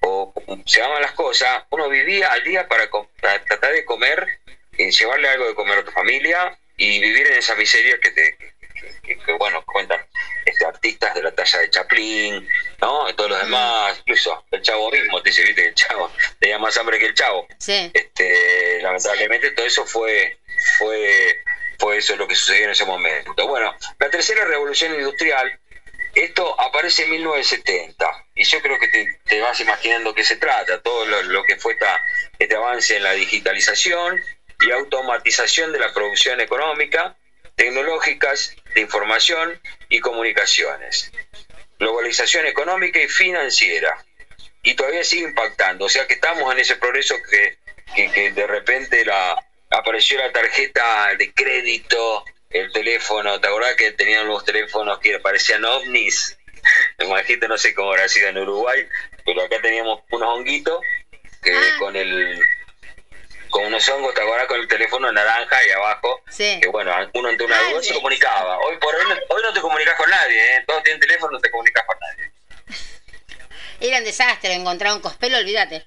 [0.01, 2.89] o como se llaman las cosas, uno vivía al día para,
[3.21, 4.41] para tratar de comer,
[4.77, 8.39] eh, llevarle algo de comer a tu familia y vivir en esa miseria que te,
[9.03, 10.01] que, que, bueno, cuentan
[10.45, 12.49] este, artistas de la talla de Chaplin,
[12.81, 13.09] ¿no?
[13.09, 16.59] Y todos los demás, incluso el chavo mismo, te dice, viste, que el chavo tenía
[16.59, 17.91] más hambre que el chavo Sí.
[17.95, 20.39] este, lamentablemente todo eso fue
[20.79, 21.43] fue
[21.79, 23.47] fue eso lo que sucedió en ese momento.
[23.47, 25.61] Bueno, la tercera revolución industrial,
[26.15, 30.81] esto aparece en 1970 y yo creo que te, te vas imaginando qué se trata,
[30.81, 32.01] todo lo, lo que fue esta,
[32.39, 34.21] este avance en la digitalización
[34.61, 37.17] y automatización de la producción económica,
[37.55, 41.11] tecnológicas, de información y comunicaciones,
[41.79, 44.05] globalización económica y financiera,
[44.63, 45.85] y todavía sigue impactando.
[45.87, 47.59] O sea que estamos en ese progreso que,
[47.95, 49.37] que, que de repente la,
[49.71, 55.65] apareció la tarjeta de crédito, el teléfono, ¿te acordás que tenían los teléfonos que parecían
[55.65, 56.37] ovnis?
[56.99, 58.87] Imagínate, no sé cómo habrá sido en Uruguay,
[59.25, 60.81] pero acá teníamos unos honguitos
[61.43, 61.77] que Ah.
[61.79, 62.41] con el
[63.51, 64.47] con unos hongos, ¿te acordás?
[64.47, 66.59] Con el teléfono naranja y abajo, Sí.
[66.61, 68.59] que bueno, uno ante una duda se comunicaba.
[68.59, 70.65] Hoy por hoy no, hoy no te comunicas con nadie, ¿eh?
[70.67, 72.33] Todos tienen teléfono, no te comunicas con nadie.
[73.81, 75.87] Era un desastre encontrar un cospel, olvídate.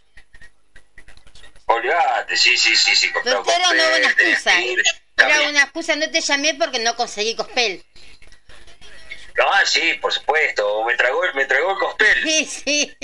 [1.66, 3.12] Olvídate, sí, sí, sí, sí.
[3.24, 4.52] Pero era una buena excusa.
[4.60, 7.84] Era una excusa, no te llamé porque no conseguí cospel.
[9.40, 10.84] Ah, sí, por supuesto.
[10.84, 12.24] Me tragó, me tragó el cospel.
[12.24, 12.98] Sí, sí.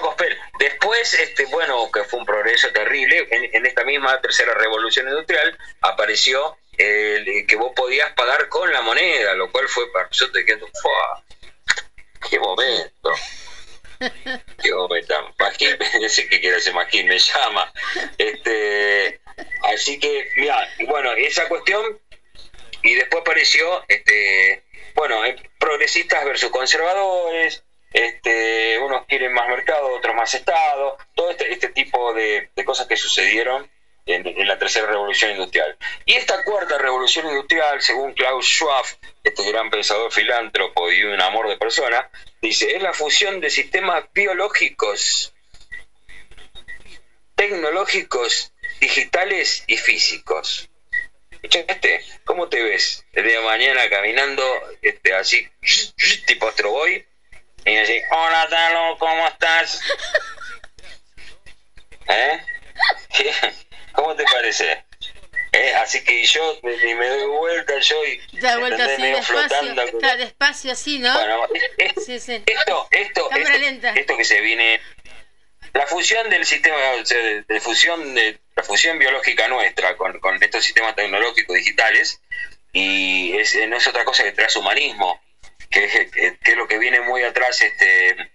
[0.00, 0.36] Cospel.
[0.58, 6.56] Después, este, bueno, que fue un progreso terrible, en, esta misma tercera revolución industrial apareció
[6.76, 10.58] el, que vos podías pagar con la moneda, lo cual fue para nosotros que.
[12.28, 13.12] ¡Qué momento!
[14.62, 15.34] ¡Qué momento!
[15.38, 15.76] Magín,
[16.08, 17.72] sé qué quiere hacer Magín, me llama.
[18.18, 19.20] Este,
[19.72, 22.00] así que, mira, bueno, esa cuestión
[22.82, 24.64] y después apareció este
[24.94, 31.52] bueno eh, progresistas versus conservadores este unos quieren más mercado otros más estado todo este,
[31.52, 33.70] este tipo de, de cosas que sucedieron
[34.06, 38.84] en, en la tercera revolución industrial y esta cuarta revolución industrial según Klaus Schwab
[39.22, 42.10] este gran pensador filántropo y un amor de persona
[42.40, 45.34] dice es la fusión de sistemas biológicos
[47.34, 50.68] tecnológicos digitales y físicos
[51.42, 52.04] ¿Escuchaste?
[52.24, 54.44] ¿Cómo te ves de mañana caminando
[54.80, 55.48] este, así,
[56.26, 57.04] tipo Astro Boy?
[57.64, 59.80] Y así, hola Talo, ¿cómo estás?
[62.08, 62.40] ¿Eh?
[63.16, 63.32] ¿Qué?
[63.92, 64.84] ¿Cómo te parece?
[65.52, 65.74] ¿Eh?
[65.74, 69.48] Así que yo me, ni me doy vuelta, yo y Da vuelta así, medio despacio.
[69.48, 69.82] flotando.
[69.82, 71.12] Está despacio así, ¿no?
[71.14, 72.42] Bueno, es- es- Sí, sí.
[72.46, 73.90] esto, esto, esto, lenta.
[73.92, 74.80] esto que se viene,
[75.74, 80.18] la fusión del sistema, o sea, de, de fusión de la fusión biológica nuestra con,
[80.20, 82.20] con estos sistemas tecnológicos digitales
[82.72, 85.20] y es, no es otra cosa que transhumanismo,
[85.72, 88.30] que es, que, que es lo que viene muy atrás, este,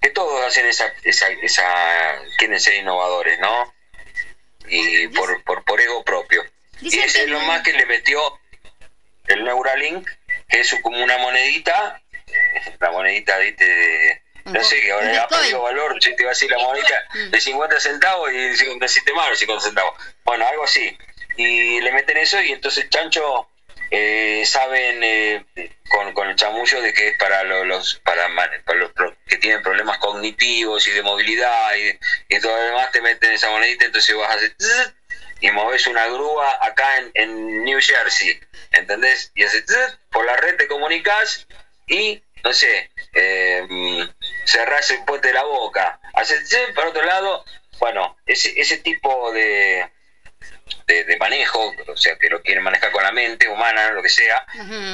[0.00, 3.72] que todos hacen esa, esa, esa quieren ser innovadores, ¿no?
[4.68, 6.44] Y por, por, por ego propio.
[6.80, 8.20] Y ese es lo más que le metió
[9.26, 10.08] el Neuralink,
[10.48, 13.64] que es como una monedita, eh, la monedita ¿viste?
[13.64, 16.94] de, no sé, que ahora ha perdido valor, si te va a decir la monedita
[17.14, 17.30] Mm.
[17.30, 19.94] de 50 centavos y 50 más 50 centavos.
[20.24, 20.96] Bueno, algo así.
[21.36, 23.48] Y le meten eso y entonces Chancho
[23.96, 25.44] eh, saben eh,
[25.88, 28.26] con, con el chamullo de que es para lo- los para,
[28.64, 28.90] para los
[29.28, 33.50] que tienen problemas cognitivos y de movilidad y, y todo lo demás te meten esa
[33.50, 34.54] monedita entonces vas a hacer
[35.40, 38.40] y moves una grúa acá en, New Jersey
[38.72, 39.30] ¿entendés?
[39.34, 39.64] y haces
[40.10, 41.46] por la red te comunicas
[41.86, 43.64] y no sé eh,
[44.44, 47.44] cerrás el puente de la boca haces zzz, para otro lado
[47.78, 49.88] bueno ese, ese tipo de
[50.86, 54.08] de, de manejo, o sea, que lo quieren manejar con la mente humana, lo que
[54.08, 54.44] sea,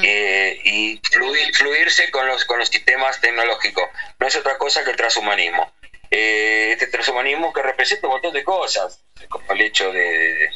[0.03, 3.89] eh, y fluir- fluirse con los, con los sistemas tecnológicos.
[4.19, 5.73] No es otra cosa que el transhumanismo.
[6.09, 10.49] Eh, este transhumanismo que representa un montón de cosas, como el hecho de,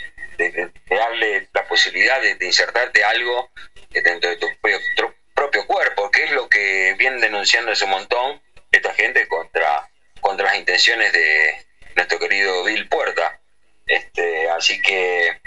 [0.90, 3.52] darle la posibilidad de, insertarte algo
[3.92, 7.92] dentro de tu propio, tu propio cuerpo, que es lo que vienen denunciando hace un
[7.92, 8.42] montón
[8.72, 9.90] esta gente contra,
[10.20, 13.40] contra las intenciones de nuestro querido Bill Puerta.
[13.86, 15.42] Este, así que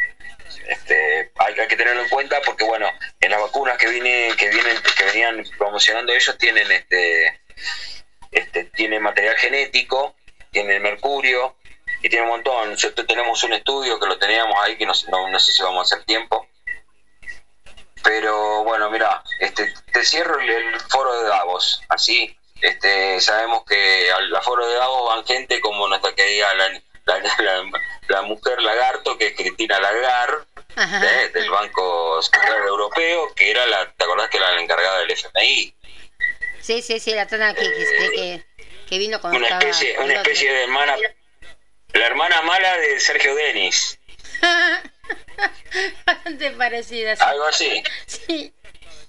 [0.68, 2.88] este, hay, hay que tenerlo en cuenta porque bueno,
[3.20, 7.40] en las vacunas que viene, que vienen, que venían promocionando ellos tienen este,
[8.30, 10.14] este, tienen material genético,
[10.50, 11.56] tienen mercurio
[12.02, 12.70] y tienen un montón.
[12.70, 15.80] Nosotros tenemos un estudio que lo teníamos ahí que no, no, no sé si vamos
[15.80, 16.46] a hacer tiempo.
[18.02, 22.34] Pero bueno, mira, este, te cierro el, foro de Davos, así.
[22.60, 27.80] Este, sabemos que al foro de Davos van gente como nuestra querida la, la, la-
[28.08, 30.44] la mujer lagarto, que es Cristina Lagarde,
[30.76, 31.04] Ajá.
[31.04, 31.28] ¿eh?
[31.30, 35.74] del Banco Central Europeo, que era la, ¿te acordás que era la encargada del FMI?
[36.60, 38.44] Sí, sí, sí, la tana que, que,
[38.88, 40.96] que, vino cuando Una especie, una especie de hermana,
[41.92, 43.98] la hermana mala de Sergio Denis,
[46.06, 47.22] Bastante parecida, sí.
[47.24, 47.82] algo así.
[48.06, 48.52] Sí.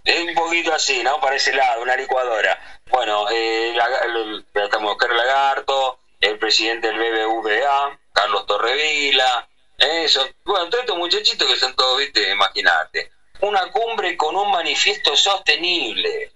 [0.06, 1.20] Es un poquito así, ¿no?
[1.20, 2.58] Para ese lado, una licuadora.
[2.90, 9.48] Bueno, eh, la, mujer lagarto, el presidente del BBVA, Carlos Torrevila,
[9.78, 10.28] eso.
[10.44, 13.12] Bueno, todos estos muchachitos que son todos, viste, imagínate.
[13.42, 16.34] Una cumbre con un manifiesto sostenible.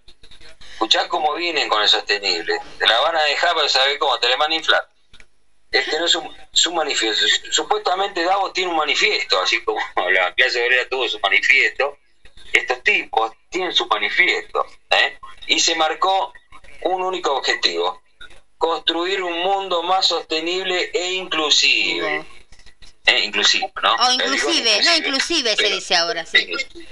[0.73, 2.57] Escuchá cómo vienen con el sostenible.
[2.79, 4.87] Te la van a dejar para saber cómo te la van a inflar.
[5.69, 7.25] Este no es un, es un manifiesto.
[7.51, 9.79] Supuestamente Davos tiene un manifiesto, así como
[10.11, 11.97] la clase obrera tuvo su manifiesto
[12.53, 15.17] estos tipos tienen su manifiesto ¿eh?
[15.47, 16.31] y se marcó
[16.81, 18.02] un único objetivo
[18.63, 22.25] construir un mundo más sostenible e inclusive
[23.05, 23.19] ¿eh?
[23.25, 23.93] inclusive ¿no?
[23.95, 26.47] O digo inclusive, no inclusive se dice ahora, sí.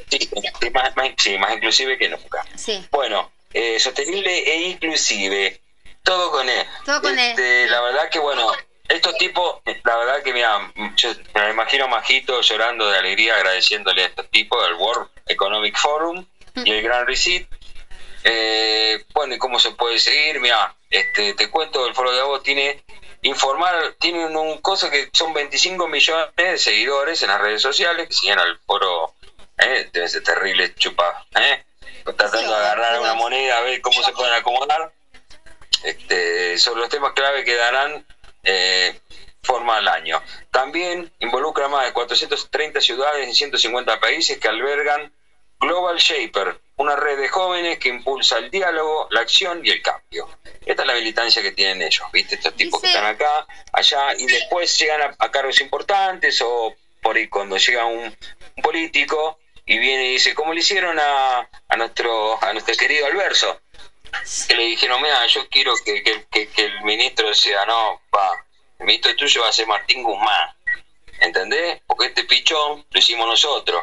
[0.10, 0.19] sí,
[0.60, 2.85] sí, más, más- sí, más inclusive que nunca Sí.
[2.91, 5.61] bueno eh, sostenible e inclusive
[6.03, 7.30] todo con él Todo con E.
[7.30, 8.52] Este, la verdad que bueno
[8.89, 14.07] estos tipos la verdad que mira yo me imagino Majito llorando de alegría agradeciéndole a
[14.07, 16.26] estos tipos del World Economic Forum
[16.65, 17.48] y el Gran Reset
[18.26, 22.43] eh, bueno y cómo se puede seguir mira este te cuento el foro de Davos
[22.43, 22.84] tiene
[23.23, 28.13] informar tiene un, cosa que son 25 millones de seguidores en las redes sociales que
[28.13, 29.15] siguen al foro
[29.57, 31.63] eh, debe ser terrible chupa eh
[32.03, 34.91] tratando Sí, de agarrar una moneda a ver cómo se pueden acomodar
[35.84, 38.05] este, sobre los temas clave que darán
[38.43, 38.99] eh,
[39.41, 40.22] forma al año.
[40.51, 45.11] También involucra más de 430 ciudades en 150 países que albergan
[45.59, 50.28] Global Shaper, una red de jóvenes que impulsa el diálogo, la acción y el cambio.
[50.66, 52.36] Esta es la militancia que tienen ellos, ¿viste?
[52.36, 56.76] Estos tipos Dice- que están acá, allá, y después llegan a, a cargos importantes o
[57.02, 61.49] por ahí cuando llega un, un político y viene y dice, ¿cómo le hicieron a,
[61.70, 63.60] a nuestro a nuestro querido Alverso?
[64.48, 68.30] que le dijeron, mira, yo quiero que, que, que- que el ministro sea, no, va,
[68.80, 70.49] el ministro tuyo va a ser Martín Guzmán,
[71.22, 71.82] ¿entendés?
[71.88, 73.82] Porque este pichón lo hicimos nosotros.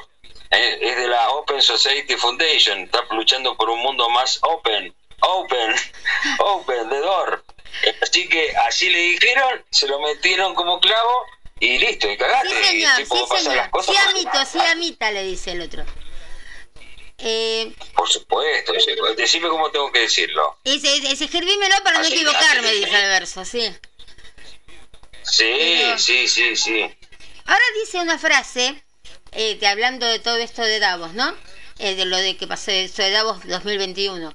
[0.51, 0.79] ¿Eh?
[0.81, 5.75] Es de la Open Society Foundation, está luchando por un mundo más open, open,
[6.41, 7.45] open, de door.
[8.03, 11.25] Así que así le dijeron, se lo metieron como clavo
[11.61, 12.49] y listo, y cagaste.
[12.49, 13.57] Sí, y señor, tipo, sí, señor.
[13.57, 13.95] las cosas.
[13.95, 15.85] Sí, amito, sí, amita, le dice el otro.
[17.20, 18.73] Eh, Por supuesto,
[19.16, 20.57] decime cómo tengo que decirlo.
[20.65, 23.77] ese, ese, escribímelo para no equivocarme, así- dice el verso, sí.
[25.25, 26.81] Sí, Pero- sí, sí, sí.
[27.45, 28.83] Ahora dice una frase,
[29.32, 31.34] eh, que hablando de todo esto de Davos, ¿no?
[31.78, 34.34] Eh, de lo de que pasó esto de Davos 2021.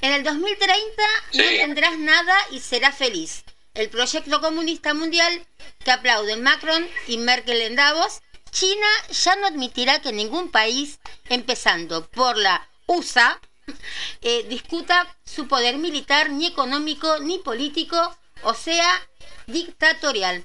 [0.00, 1.02] En el 2030
[1.34, 1.56] no Sí.
[1.58, 3.44] tendrás nada y serás feliz.
[3.74, 5.46] El proyecto comunista mundial
[5.84, 8.20] que aplauden Macron y Merkel en Davos,
[8.50, 10.98] China ya no admitirá que ningún país,
[11.28, 13.40] empezando por la USA,
[14.22, 18.88] eh, discuta su poder militar, ni económico, ni político, o sea,
[19.46, 20.44] dictatorial.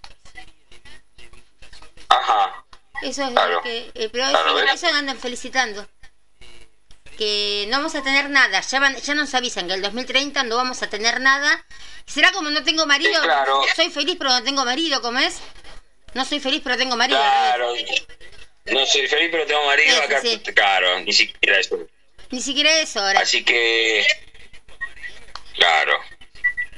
[2.09, 2.62] Ajá.
[3.03, 3.53] Eso es Claro.
[3.53, 3.91] lo que.
[3.93, 4.25] eh, pero
[4.73, 5.87] eso, andan felicitando.
[7.17, 8.59] Que no vamos a tener nada.
[8.61, 11.63] Ya, van- ya nos avisan que el 2030 no vamos a tener nada.
[12.07, 13.13] ¿Será como no tengo marido?
[13.13, 13.61] Sí, claro.
[13.75, 15.39] Soy feliz pero no tengo marido, ¿cómo es?
[16.15, 17.19] No soy feliz pero tengo marido.
[17.19, 17.73] Claro.
[18.65, 20.21] No soy feliz, pero tengo marido acá.
[20.21, 20.39] sí.
[20.55, 21.77] Claro, ni siquiera eso.
[22.31, 23.19] Ni siquiera eso ahora.
[23.19, 24.05] Así que.
[25.55, 25.99] Claro.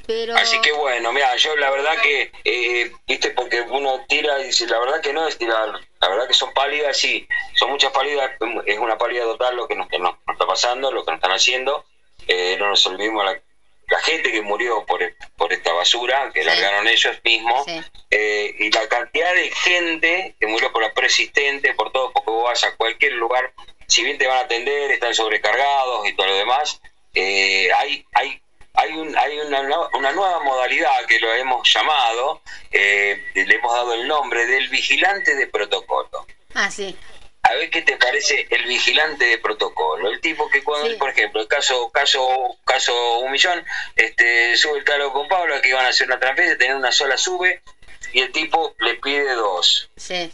[0.07, 0.35] Pero.
[0.35, 4.67] Así que bueno, mira, yo la verdad que, eh, viste, porque uno tira y dice,
[4.67, 5.69] la verdad que no es tirar,
[5.99, 8.31] la verdad que son pálidas, sí, son muchas pálidas,
[8.65, 11.31] es una pálida total lo que nos, que nos- está pasando, lo que nos están
[11.31, 11.85] haciendo,
[12.27, 13.39] eh, no nos olvidemos la,
[13.87, 16.45] la gente que murió por, e- por esta basura, que Sí.
[16.47, 17.81] largaron ellos mismos, Sí.
[18.11, 22.43] eh, y la cantidad de gente que murió por la preexistente, por todo, porque vos
[22.45, 23.53] vas a cualquier lugar,
[23.87, 26.79] si bien te van a atender, están sobrecargados y todo lo demás,
[27.13, 28.41] eh, hay, hay,
[28.77, 29.61] hay, un, hay una,
[29.93, 32.41] una nueva modalidad que lo hemos llamado,
[32.71, 36.25] eh, le hemos dado el nombre del vigilante de protocolo.
[36.53, 36.95] Ah, sí.
[37.43, 40.09] A ver qué te parece el vigilante de protocolo.
[40.09, 40.95] El tipo que cuando, Sí.
[40.95, 43.63] por ejemplo, el caso, caso, caso un millón,
[43.95, 47.17] este, sube el cargo con Pablo, que iban a hacer una transferencia, tener una sola
[47.17, 47.61] sube,
[48.13, 49.89] y el tipo le pide dos.
[49.95, 50.31] Sí.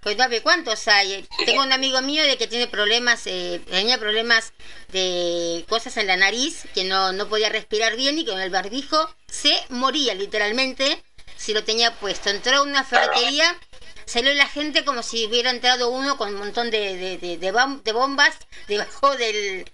[0.00, 1.26] Pues no, ¿cuántos hay?
[1.46, 4.52] Tengo un amigo mío de que tiene problemas, eh, tenía problemas
[4.92, 9.12] de cosas en la nariz, que no, no podía respirar bien y con el barbijo
[9.28, 11.02] se moría literalmente
[11.36, 12.30] si lo tenía puesto.
[12.30, 13.58] Entró a una ferretería
[14.04, 17.52] salió la gente como si hubiera entrado uno con un montón de, de, de, de
[17.52, 18.36] bom- de bombas
[18.68, 19.64] debajo del,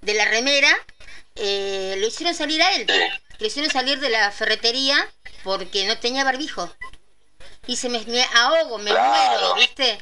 [0.00, 0.70] de la remera.
[1.34, 2.86] Eh, lo hicieron salir a él.
[3.38, 5.10] Lo hicieron salir de la ferretería
[5.44, 6.72] porque no tenía barbijo.
[7.66, 9.08] Y se me, me ahogo, me Claro.
[9.10, 9.98] muero, ¿viste?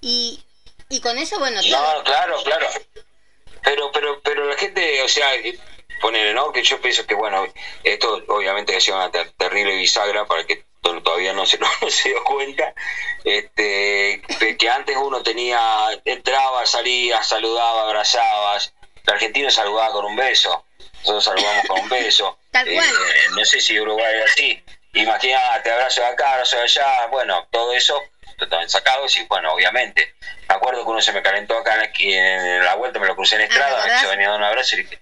[0.00, 0.40] Y,
[0.88, 1.94] y con eso, bueno, todo.
[1.98, 2.66] No, claro, claro.
[3.62, 5.58] Pero, pero, pero la gente, o sea, eh,
[6.00, 6.52] ponele, ¿no?
[6.52, 7.46] Que yo pienso que, bueno,
[7.84, 11.58] esto obviamente que ha sido una ter- terrible bisagra para que to- todavía no se,
[11.60, 12.74] no, se dio cuenta,
[13.24, 14.22] este,
[14.58, 15.58] que- antes uno tenía,
[16.04, 18.72] entraba, salía, saludaba, abrazabas,
[19.06, 20.64] el argentino saludaba con un beso,
[21.00, 22.38] nosotros saludamos con un beso.
[22.50, 22.88] Tal Eh, cual.
[23.36, 24.62] no sé si Uruguay es así.
[24.92, 28.02] Imagínate, abrazo de acá, abrazo de allá, bueno, todo eso
[28.40, 30.14] totalmente sacado, sí, bueno, obviamente.
[30.48, 33.06] Me acuerdo que uno se me calentó acá en la, esqui- en la vuelta, me
[33.06, 35.00] lo crucé en Ah, ¿te estrada, se venía a dar un abrazo y le dije,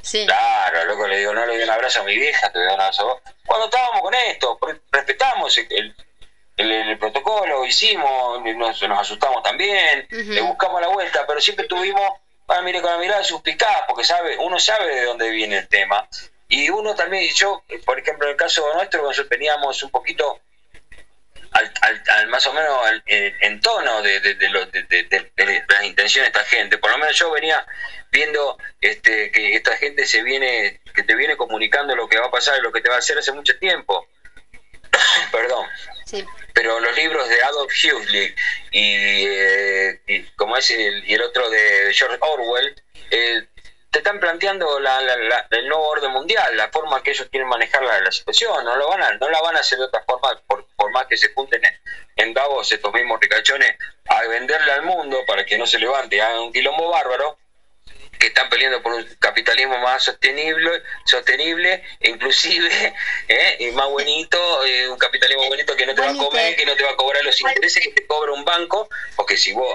[0.00, 0.24] Sí.
[0.26, 2.72] claro, loco, le digo, no le doy un abrazo a mi vieja, te doy un
[2.80, 3.22] abrazo a vos.
[3.44, 5.94] Cuando estábamos con esto, re- respetamos el,
[6.56, 12.10] el, el protocolo, hicimos, nos, nos asustamos también, le buscamos la vuelta, pero siempre tuvimos,
[12.46, 16.08] ah, mire, con la mirada suspicaz, porque sabe, uno sabe de dónde viene el tema.
[16.48, 20.40] Y uno también, yo, por ejemplo, en el caso nuestro, nosotros teníamos un poquito
[21.52, 25.64] al, al- al más o menos al- en, en tono de, de, de lo- de-
[25.68, 26.78] las intenciones de esta gente.
[26.78, 27.64] Por lo menos yo venía
[28.10, 32.30] viendo este, que esta gente se viene, que te viene comunicando lo que va a
[32.30, 34.08] pasar y lo que te va a hacer hace mucho tiempo.
[35.32, 35.66] Perdón
[36.06, 36.24] Sí.
[36.54, 38.34] pero los libros de Adolf Huxley
[38.70, 42.74] y, eh, y como es el, y el otro de George Orwell
[43.10, 43.46] eh,
[43.90, 47.48] te están planteando la, la- la- el nuevo orden mundial, la forma que ellos quieren
[47.48, 50.40] manejar la, situación, no lo van a, no la van a hacer de otra forma
[50.46, 51.80] por, por más que se junten en,
[52.16, 53.76] en Davos estos mismos ricachones
[54.08, 57.38] a venderle al mundo para que no se levante, hagan un quilombo bárbaro
[58.18, 62.94] que están peleando por un capitalismo más sostenible, sostenible, inclusive,
[63.28, 63.56] ¿eh?
[63.60, 66.74] y más bonito, eh, un capitalismo bonito que no te va a comer, que no
[66.76, 69.72] te va a cobrar los intereses que te cobra un banco, porque si vos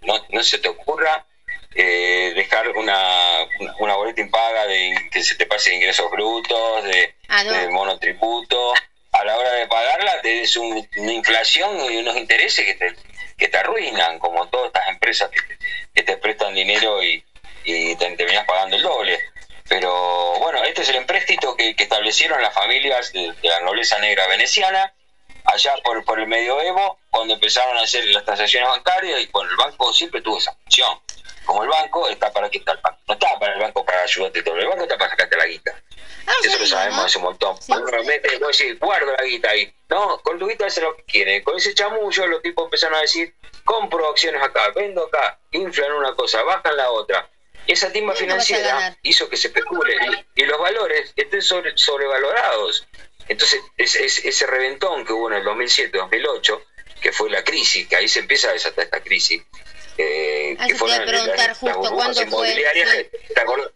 [0.00, 1.26] no, no se te ocurra
[1.74, 3.46] eh, dejar una,
[3.78, 7.52] una, boleta impaga de que se te pase ingresos brutos, de, Ah, no.
[7.52, 8.74] de monotributo,
[9.12, 12.94] a la hora de pagarla te des un- una inflación y unos intereses que te,
[13.38, 15.58] que te arruinan, como todas estas empresas que te,
[15.94, 17.24] que te prestan dinero y,
[17.64, 19.18] y te terminas pagando el doble.
[19.68, 23.98] Pero bueno, este es el empréstito que, que establecieron las familias de, de la nobleza
[24.00, 24.92] negra veneciana
[25.44, 29.56] allá por, por el medioevo, cuando empezaron a hacer las transacciones bancarias y bueno, el
[29.56, 31.00] banco siempre tuvo esa función.
[31.44, 32.98] Como el banco está para qué está el banco.
[33.08, 35.74] No está para el banco para ayudarte todo, el banco está para sacarte la guita.
[36.26, 37.04] Ah, Eso lo sabemos ¿no?
[37.04, 37.60] hace un montón.
[37.60, 37.72] Sí.
[37.72, 39.74] Uno mete, vos decís, guardo la guita ahí.
[39.88, 41.42] No, con tu guita hace lo que quiere.
[41.42, 46.14] Con ese chamullo los tipos empezaron a decir, compro acciones acá, vendo acá, inflan una
[46.14, 47.28] cosa, bajan la otra.
[47.66, 49.94] Esa timba ¿Cómo vas a financiera hizo que se especule
[50.34, 52.86] y, y los valores estén sobre- sobrevalorados.
[53.28, 56.64] Entonces, ese reventón que hubo en el 2007-2008,
[57.00, 59.42] que fue la crisis, que ahí se empieza a desatar esta crisis,
[59.98, 62.48] eh, Ah, que te fueron preguntar las- las justo, burbujas ¿cuándo fue?
[62.48, 62.96] inmobiliarias Sí.
[62.96, 63.70] que- ¿te acordás?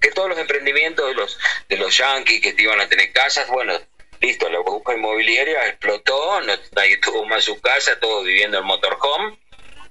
[0.00, 3.48] que todos los emprendimientos de los de los yanquis que te iban a tener casas,
[3.48, 3.80] bueno,
[4.20, 9.38] listo, la burbuja inmobiliaria explotó, no, nadie tuvo más su casa, todos viviendo en motorhome.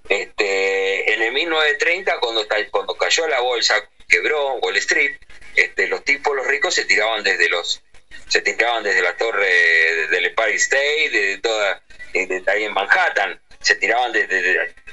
[0.08, 5.18] Este, en el 1930, cuando, cuando cayó la bolsa, quebró Wall Street,
[5.56, 7.82] este, los tipos, los ricos, se tiraban desde los
[8.28, 11.82] se tiraban desde la torre de- del Empire State, de toda,
[12.14, 14.26] de- de ahí en Manhattan, se tiraban de,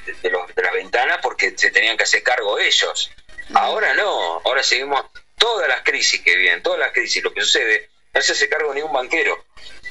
[0.07, 3.11] de- de- de los- de las ventanas porque se tenían que hacer cargo ellos.
[3.55, 5.05] Ahora no, ahora seguimos
[5.39, 8.73] todas las crisis que vienen, todas las crisis, lo que sucede, no se hace cargo
[8.73, 9.45] ningún banquero,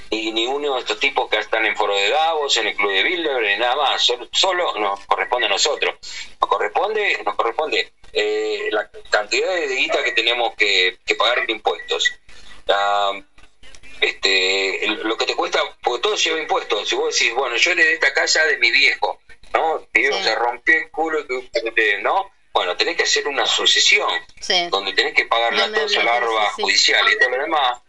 [0.09, 3.03] ni ninguno de estos tipos que están en foro de Davos, en el club de
[3.03, 5.95] Bilderberg, nada más, solo, solo nos corresponde a nosotros,
[6.39, 11.49] nos corresponde, nos corresponde eh, la cantidad de guita que tenemos que, que pagar en
[11.51, 12.11] impuestos.
[12.67, 13.13] Ah,
[14.01, 16.89] este, lo que te cuesta, porque todo lleva impuestos.
[16.89, 19.20] Si vos decís, bueno, yo heredé esta casa de mi viejo,
[19.53, 19.87] ¿no?
[19.93, 20.23] Viejo Sí.
[20.23, 21.25] se rompió el culo,
[22.01, 22.31] ¿no?
[22.53, 24.09] Bueno, tenés que hacer una sucesión,
[24.39, 24.67] Sí.
[24.69, 27.79] donde tenés que pagar la toda hables la barba judicial y todo lo demás.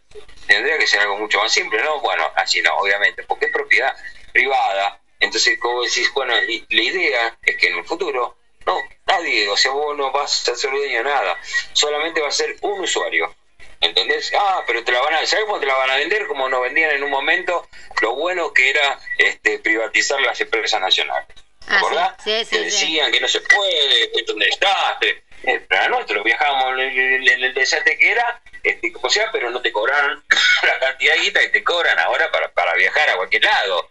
[0.46, 2.00] Tendría que ser algo mucho más simple, ¿no?
[2.00, 3.96] Bueno, así no, obviamente, porque es propiedad
[4.32, 5.00] privada.
[5.20, 8.36] Entonces, como decís, bueno, la idea es que en el futuro,
[8.66, 11.38] no, nadie, o sea, vos no vas a ser dueño de nada,
[11.72, 13.34] solamente va a ser un usuario.
[13.80, 14.32] ¿Entendés?
[14.38, 16.28] Ah, pero te la van a, ¿sabes cómo te la van a vender?
[16.28, 17.66] Como nos vendían en un momento
[18.00, 21.26] lo bueno que era este, privatizar las empresas nacionales.
[21.66, 22.12] ¿Te Ah, acordás?
[22.24, 25.24] sí, sí, decían que no se puede, que esto es un desastre.
[25.44, 29.72] Eh, Para nosotros viajábamos en el, desastre que era, este, como sea, pero no te
[29.72, 30.22] cobraron
[30.62, 33.88] la cantidad de guita que te cobran ahora para, para viajar a cualquier lado.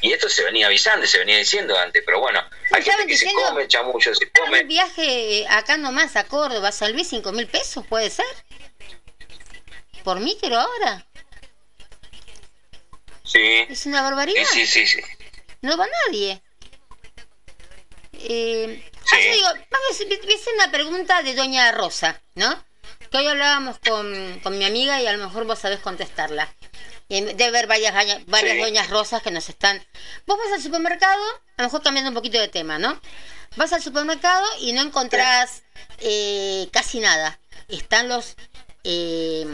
[0.00, 2.42] Y esto se venía avisando, se venía diciendo antes, pero bueno,
[2.72, 4.64] hay gente que se come chamullo, se Un come.
[4.64, 8.26] viaje acá nomás a Córdoba, Salví cinco mil pesos, puede ser.
[10.02, 11.06] Por micro ahora.
[13.24, 14.44] Sí, Es una barbaridad.
[14.52, 15.00] sí, sí, sí.
[15.00, 15.08] sí.
[15.62, 16.42] no va nadie.
[18.22, 19.16] Eh, Sí.
[19.16, 22.64] ah, yo digo, vamos, voy a hacer una pregunta de Doña Rosa, ¿no?
[23.10, 26.48] Que hoy hablábamos con, con mi amiga y a lo mejor vos sabés contestarla.
[27.08, 27.92] Debe haber varias,
[28.26, 28.60] varias Sí.
[28.60, 29.84] Doñas Rosas que nos están...
[30.26, 31.22] Vos vas al supermercado,
[31.58, 32.98] a lo mejor cambiando un poquito de tema, ¿no?
[33.56, 35.62] Vas al supermercado y no encontrás
[35.98, 37.38] eh, casi nada.
[37.68, 38.36] Están los...
[38.84, 39.46] eh,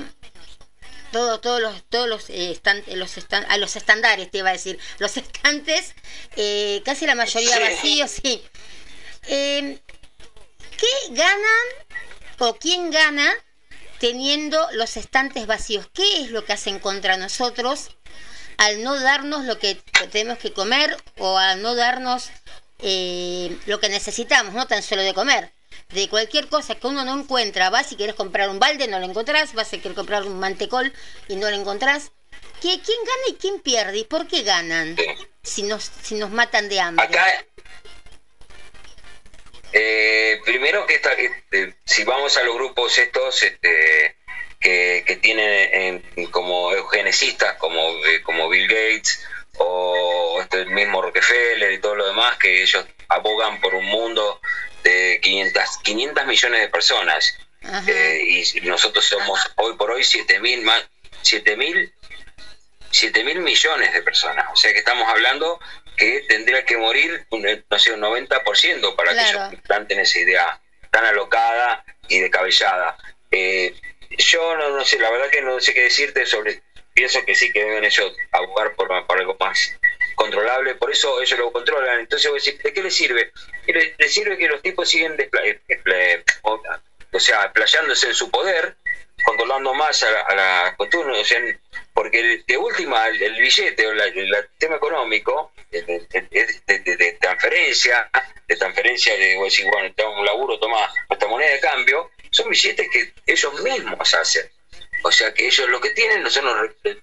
[1.12, 4.52] todos todos los todos los eh, estan- los estan- a los estándares te iba a
[4.52, 4.78] decir.
[4.98, 5.94] Los estantes
[6.36, 7.62] eh, casi la mayoría Sí.
[7.62, 8.44] vacíos sí.
[9.28, 9.78] Eh,
[10.76, 11.66] qué ganan
[12.38, 13.32] o quién gana
[13.98, 17.90] teniendo los estantes vacíos qué es lo que hacen contra nosotros
[18.56, 19.74] al no darnos lo que
[20.12, 22.30] tenemos que comer o al no darnos
[22.78, 25.52] eh, lo que necesitamos no tan solo de comer
[25.90, 29.06] de cualquier cosa que uno no encuentra, vas si quieres comprar un balde, no lo
[29.06, 30.92] encontrás, vas a querer comprar un mantecol
[31.28, 32.10] y no lo encontrás.
[32.60, 33.98] ¿Qué, ¿Quién gana y quién pierde?
[33.98, 34.96] ¿Y por qué ganan?
[35.42, 37.06] Si nos, si nos matan de hambre.
[37.06, 37.26] Acá,
[39.72, 44.16] eh, primero que esta, este, si vamos a los grupos estos este,
[44.60, 49.24] que, que tienen en- como eugenesistas como, eh, como Bill Gates
[49.58, 54.40] o este, mismo Rockefeller y todo lo demás, que ellos abogan por un mundo
[54.82, 57.38] de 500, 500 millones de personas.
[57.86, 60.88] Eh, y nosotros somos hoy por hoy 7 mil más
[61.22, 61.92] 7 mil
[62.90, 64.46] 7 mil millones de personas.
[64.52, 65.60] O sea que estamos hablando
[65.96, 70.18] que tendría que morir un, eh, no sé un 90% para que ellos implanten esa
[70.18, 70.60] idea
[70.90, 72.96] tan alocada y descabellada.
[73.30, 73.74] Eh,
[74.16, 76.62] yo no, no sé la verdad que no sé qué decirte sobre
[76.94, 79.78] pienso que sí que deben ellos abogar por, por algo más
[80.18, 82.00] controlable, por eso ellos lo controlan.
[82.00, 83.32] Entonces voy a decir, ¿de qué les sirve?
[83.66, 88.76] Le, sirve que los tipos siguen eh, despla- o, sea, explayándose en su poder,
[89.24, 91.40] controlando más a la, a la costumbre, o sea,
[91.94, 98.10] porque de última el, billete o el tema económico de, transferencia,
[98.46, 102.48] de transferencia de, vos decís, bueno, tengo un laburo, toma nuestra moneda de cambio, son
[102.50, 104.48] billetes que ellos mismos hacen.
[105.02, 107.02] O sea que ellos lo que tienen no re-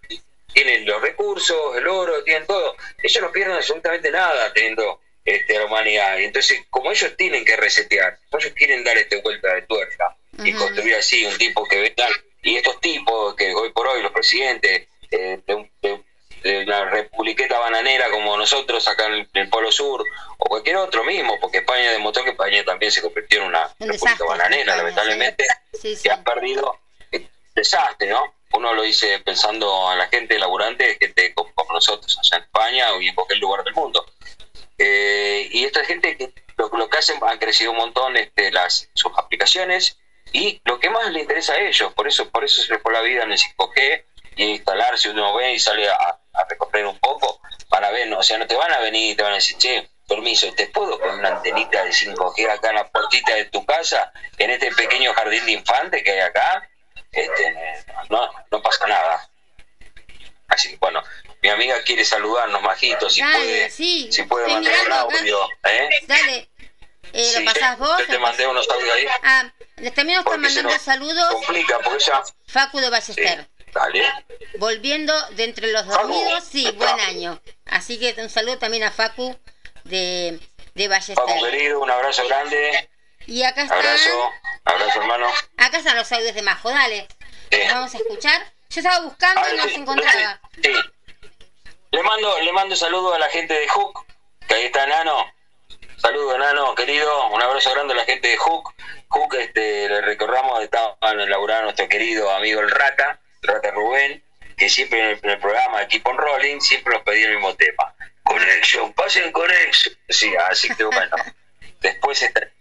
[0.56, 2.76] tienen los recursos, el oro, tienen todo.
[3.04, 6.18] Ellos no pierden absolutamente nada teniendo este, la humanidad.
[6.18, 10.54] Y entonces, como ellos tienen que resetear, ellos quieren dar esta vuelta de tuerca y
[10.54, 12.12] construir así un tipo que vengan.
[12.42, 16.04] Y estos tipos que hoy por hoy, los presidentes eh, de, un- de-
[16.44, 20.04] de la republiqueta bananera como nosotros acá en el, en el Polo Sur,
[20.38, 23.88] o cualquier otro mismo, porque España demostró que España también se convirtió en una Un
[23.90, 26.04] república desastre, bananera, España, lamentablemente Sí, sí.
[26.04, 26.80] que ha perdido
[27.12, 28.35] el desastre, ¿no?
[28.54, 33.02] Uno lo dice pensando en la gente laburante, gente como, nosotros allá en España o
[33.02, 34.06] en cualquier lugar del mundo.
[34.78, 39.12] Eh, y esta gente lo, lo que hacen han crecido un montón este, las sus
[39.18, 39.98] aplicaciones
[40.32, 42.92] y lo que más le interesa a ellos, por eso por eso se les fue
[42.94, 44.04] la vida en el 5G
[44.38, 47.40] y instalarse uno ve y sale a, a recorrer un poco
[47.70, 48.20] para ver, ¿no?
[48.20, 50.68] o sea, no te van a venir y te van a decir, che, permiso, ¿te
[50.68, 54.72] puedo poner una antenita de 5G acá en la puertita de tu casa, en este
[54.72, 56.70] pequeño jardín de infantes que hay acá?
[57.16, 57.56] Este,
[58.10, 59.30] no, no pasa nada.
[60.48, 61.02] Así que bueno,
[61.42, 65.50] mi amiga quiere saludarnos, Majito, si Dale, puede, sí, si puede estoy mandar un audio.
[65.64, 65.90] ¿eh?
[66.08, 66.50] Dale.
[67.14, 67.98] Eh, Sí, ¿Lo pasás vos?
[68.00, 69.06] Yo te mandé unos audios ahí.
[69.24, 72.22] Ah, les también nos están mandando nos saludos complica, porque ya...
[72.48, 73.48] Facu de Sí, Ballester.
[73.74, 74.06] dale.
[74.58, 76.78] Volviendo de entre los Facu, dormidos, sí, está.
[76.78, 77.42] buen año.
[77.68, 79.38] Así que un saludo también a Facu
[79.86, 80.40] de,
[80.74, 81.52] de Facu, Ballester.
[81.52, 82.90] querido, un abrazo grande.
[83.28, 84.32] Y acá están, Abrazo,
[84.66, 85.28] abrazo, hermano.
[85.58, 87.08] acá están los audios de Majo, dale.
[87.52, 87.58] Sí.
[87.64, 88.42] Los vamos a escuchar.
[88.70, 90.40] Yo estaba buscando Ah, y no sí, se encontraba.
[90.64, 90.74] sí.
[91.92, 94.06] Le mando, le mando saludos a la gente de Hook,
[94.48, 95.32] que ahí está Nano.
[95.98, 97.28] Saludos, Nano, querido.
[97.30, 98.74] Un abrazo grande a la gente de Hook.
[99.08, 104.22] Hook, este, le recordamos, estaban elaborando nuestro querido amigo el Rata, el Rata Rubén,
[104.58, 107.36] que siempre en el, en el programa de Keep on Rolling siempre nos pedía el
[107.36, 107.94] mismo tema.
[108.24, 109.96] Connection, pasen Connection.
[110.10, 111.16] Sí, así que bueno.
[111.80, 112.52] después, este,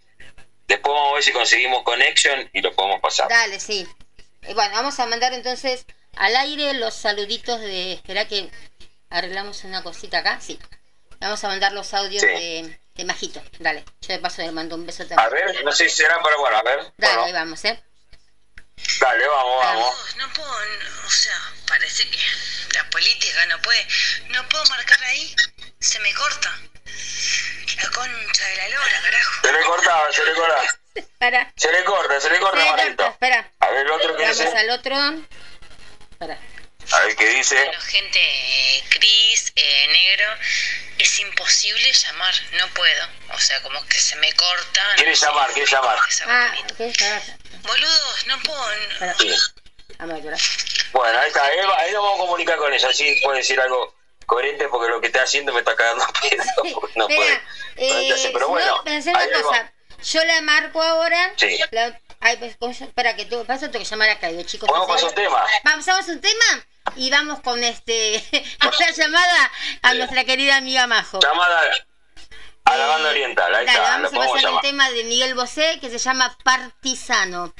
[0.67, 3.27] después vamos a ver si conseguimos Connection y lo podemos pasar.
[3.29, 3.87] Dale, sí.
[4.43, 5.85] Eh, bueno, vamos a mandar entonces
[6.15, 7.93] al aire los saluditos de.
[7.93, 8.49] Espera que
[9.09, 10.39] arreglamos una cosita acá.
[10.41, 10.59] Sí.
[11.19, 12.27] Vamos a mandar los audios Sí.
[12.27, 13.41] de, de Majito.
[13.59, 13.83] Dale.
[14.01, 15.45] Yo de paso le mando un beso A también.
[15.47, 16.79] ver, no sé si será, pero bueno, a ver.
[16.97, 17.81] Dale, Bueno, ahí vamos, ¿eh?
[18.99, 20.15] dale, vamos, vamos.
[20.17, 22.17] No puedo, no, o sea, parece que
[22.75, 23.87] la política no puede,
[24.29, 25.35] no puedo marcar ahí,
[25.79, 26.59] se me corta.
[26.85, 29.33] La concha de la lora, carajo.
[29.43, 30.63] Se le cortaba, se le cortaba.
[31.19, 31.53] Para.
[31.57, 32.95] Se le corta, se le corta, Sí, Marito.
[33.03, 33.51] corta, espera.
[33.59, 34.57] A ver el otro que Vamos dice.
[34.57, 34.95] al otro.
[36.19, 36.39] Para.
[36.91, 37.55] A ver qué dice.
[37.65, 40.29] Bueno, gente, eh, Cris, eh, negro,
[40.99, 43.07] es imposible llamar, no puedo.
[43.33, 44.83] O sea, como que se me corta.
[44.91, 45.97] no Quiere llamar, quiere llamar.
[46.27, 46.53] Ah.
[47.63, 48.75] Boludos, no puedo.
[49.01, 49.13] no-.
[49.19, 49.33] Sí.
[50.91, 51.43] Bueno, ahí está.
[51.45, 52.87] Ahí, va- ahí nos vamos a comunicar con ella.
[52.89, 53.95] Así puede decir algo
[54.25, 56.89] coherente porque lo que está haciendo me está cagando pedo.
[56.95, 57.41] No puede.
[57.77, 59.73] Eh, pero bueno, pensé una cosa.
[60.03, 61.33] Yo la marco ahora.
[61.35, 61.59] Sí.
[61.71, 64.69] La, ay, pues, espera, que tú, paso, tengo que llamar a Caio, chicos.
[64.69, 65.05] Vamos pasar?
[65.05, 65.45] a un tema.
[65.63, 66.65] Vamos, vamos a un tema
[66.95, 71.19] y vamos con este esta llamada a nuestra querida amiga Majo.
[71.19, 71.61] Llamada
[72.65, 73.55] a la banda eh, oriental.
[73.55, 74.65] Ahí vamos a pasar llamar.
[74.65, 77.53] el tema de Miguel Bosé que se llama Partisano.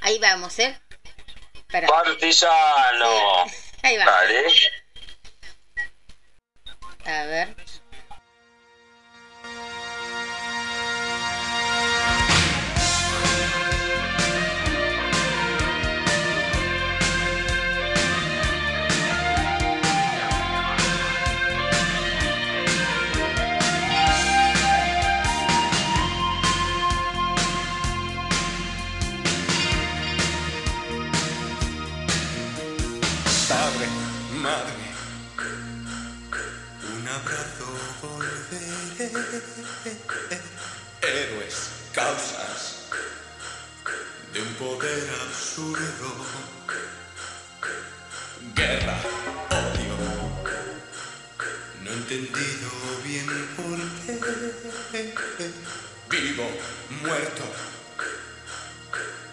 [0.00, 0.78] Ahí vamos, ¿eh?
[1.68, 3.44] Partisano.
[3.82, 4.04] Ahí va.
[4.04, 4.46] Dale.
[7.06, 7.65] A ver.
[44.58, 46.10] poder absurdo.
[48.54, 48.96] Guerra,
[49.50, 49.96] odio.
[51.82, 52.70] No he entendido
[53.04, 53.26] bien
[53.56, 54.14] por qué.
[56.10, 56.46] Vivo,
[57.02, 57.44] muerto.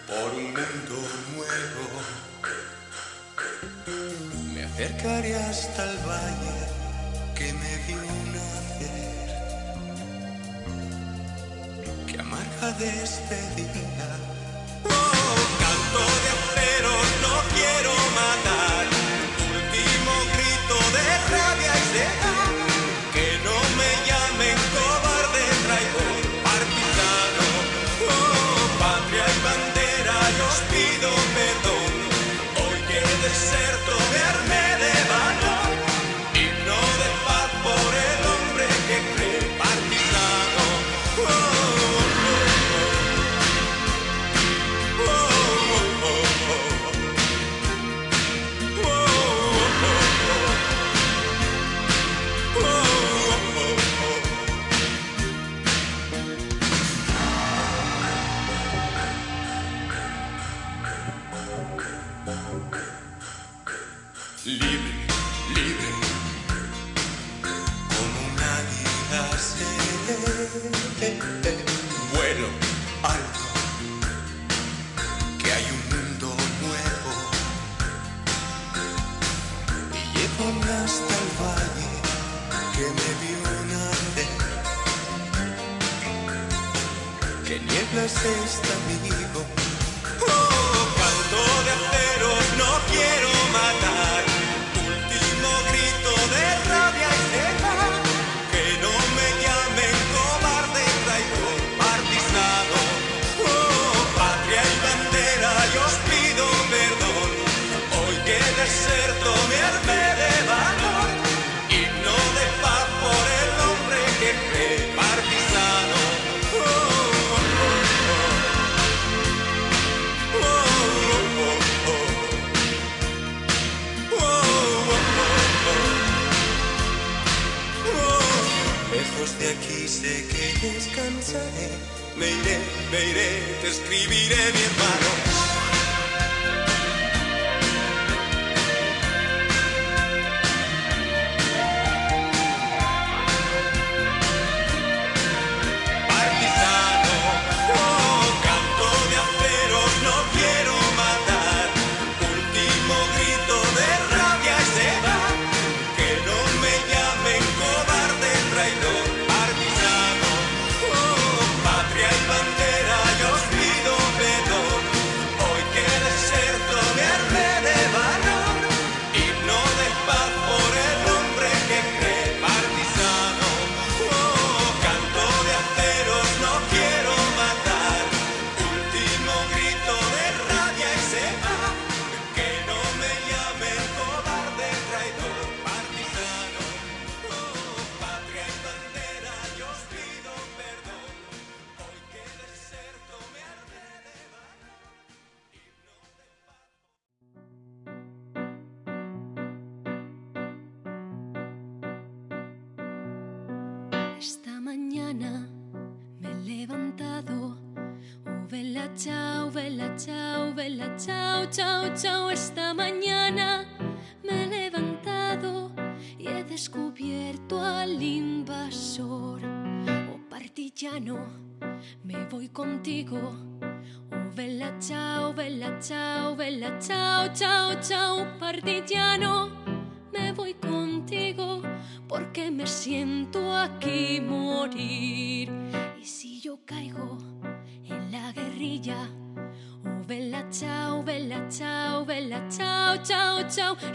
[0.06, 0.96] Por un mundo
[1.34, 1.84] nuevo.
[4.54, 6.56] Me acercaré hasta el valle
[7.34, 8.02] que me vio
[8.34, 9.28] nacer.
[12.06, 14.33] Que amarga despedida este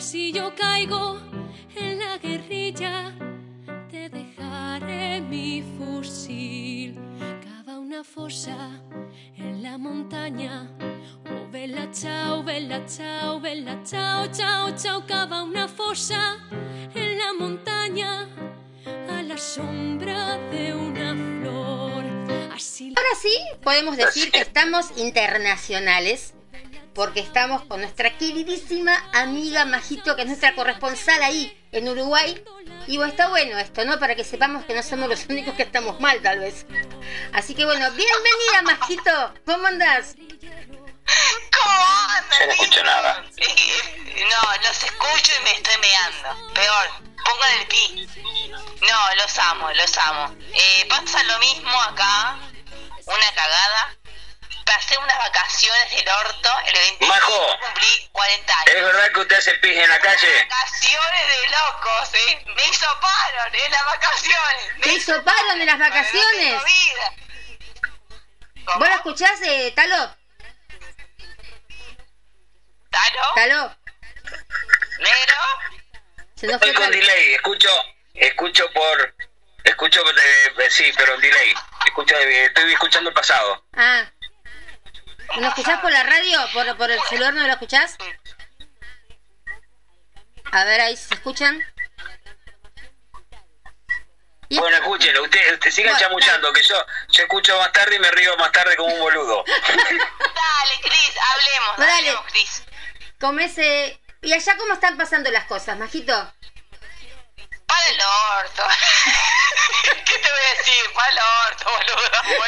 [0.09, 1.19] si yo caigo
[1.75, 3.13] en la guerrilla,
[3.91, 6.95] te dejaré mi fusil.
[7.43, 8.57] Cava una fosa
[9.37, 10.67] en la montaña.
[11.29, 15.05] Oh, bella chao, bella chao, bella chao, chao, chao.
[15.05, 16.39] Cava una fosa
[16.95, 18.27] en la montaña
[19.11, 22.03] a la sombra de una flor.
[22.51, 26.33] Así Ahora sí, podemos decir que estamos internacionales,
[26.99, 32.43] porque estamos con nuestra queridísima amiga Majito, que es nuestra corresponsal ahí en Uruguay.
[32.87, 33.97] Y bueno, está bueno esto, ¿no?
[33.99, 36.65] Para que sepamos que no somos los únicos que estamos mal, tal vez.
[37.31, 39.33] Así que bueno, bienvenida, Majito.
[39.45, 40.17] ¿Cómo andás?
[40.17, 42.37] ¿Cómo andan?
[42.37, 43.23] Yo no escucho nada.
[43.37, 46.53] Eh, No, los escucho y me estoy meando.
[46.53, 46.89] Peor,
[47.23, 48.09] pongan el pi.
[48.81, 50.35] No, los amo, los amo.
[50.53, 52.39] Eh, pasa lo mismo acá,
[53.05, 53.98] una cagada.
[54.69, 57.59] Pasé unas vacaciones del orto, el 25 Majo.
[57.59, 58.85] cumplí 40 ¿Es años.
[58.85, 60.45] verdad que usted hace pis en la calle?
[60.47, 62.45] Vacaciones de locos, ¿eh?
[62.55, 64.77] Me hisoparon en las vacaciones.
[64.77, 66.53] Me ¿Te hisoparon en las vacaciones?
[66.53, 67.13] No vida.
[68.65, 68.79] ¿Cómo?
[68.79, 70.15] ¿Vos lo escuchás, eh, Talo?
[72.91, 73.33] ¿Talo?
[73.35, 73.75] Talo,
[76.35, 77.69] se nos fue Estoy con delay, escucho,
[78.13, 79.15] escucho por,
[79.63, 81.55] escucho, eh, sí, pero en delay.
[81.87, 83.65] Escucho, eh, estoy escuchando el pasado.
[83.73, 84.05] Ah.
[85.37, 86.39] ¿Lo escuchás por la radio?
[86.53, 87.95] ¿Por, por el celular no lo escuchás?
[90.51, 91.61] A ver, ahí se escuchan.
[94.49, 96.75] Y- Bueno, escúchenlo, usted, usted sigan Bueno, chamuchando, que yo,
[97.09, 99.43] yo escucho más tarde y me río más tarde como un boludo.
[99.67, 101.91] Dale, Cris, hablemos, Dale.
[101.93, 102.63] hablemos, Cris.
[103.19, 104.01] Como ese...
[104.21, 106.33] ¿Y allá cómo están pasando las cosas, Majito?
[107.67, 107.99] Para el
[108.41, 108.63] orto.
[110.05, 110.93] ¿Qué te voy a decir?
[110.95, 112.43] Para el orto, boludo.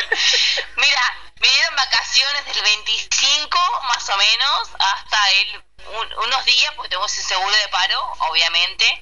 [0.78, 6.90] Mira, me dieron vacaciones del 25 más o menos hasta el un- unos días, porque
[6.90, 8.00] tengo ese seguro de paro,
[8.30, 9.02] obviamente,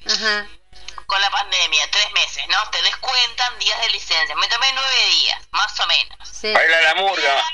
[1.06, 2.70] con la pandemia, tres meses, ¿no?
[2.70, 4.34] Te descuentan días de licencia.
[4.36, 6.28] Me tomé nueve días, más o menos.
[6.28, 6.52] Sí.
[6.52, 7.44] Baila la murga.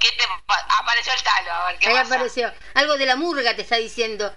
[0.00, 1.52] ¿Qué te pa- apareció el talo?
[1.52, 2.14] A ver, ¿qué Ahí pasa?
[2.14, 2.52] apareció.
[2.74, 4.34] Algo de la murga te está diciendo.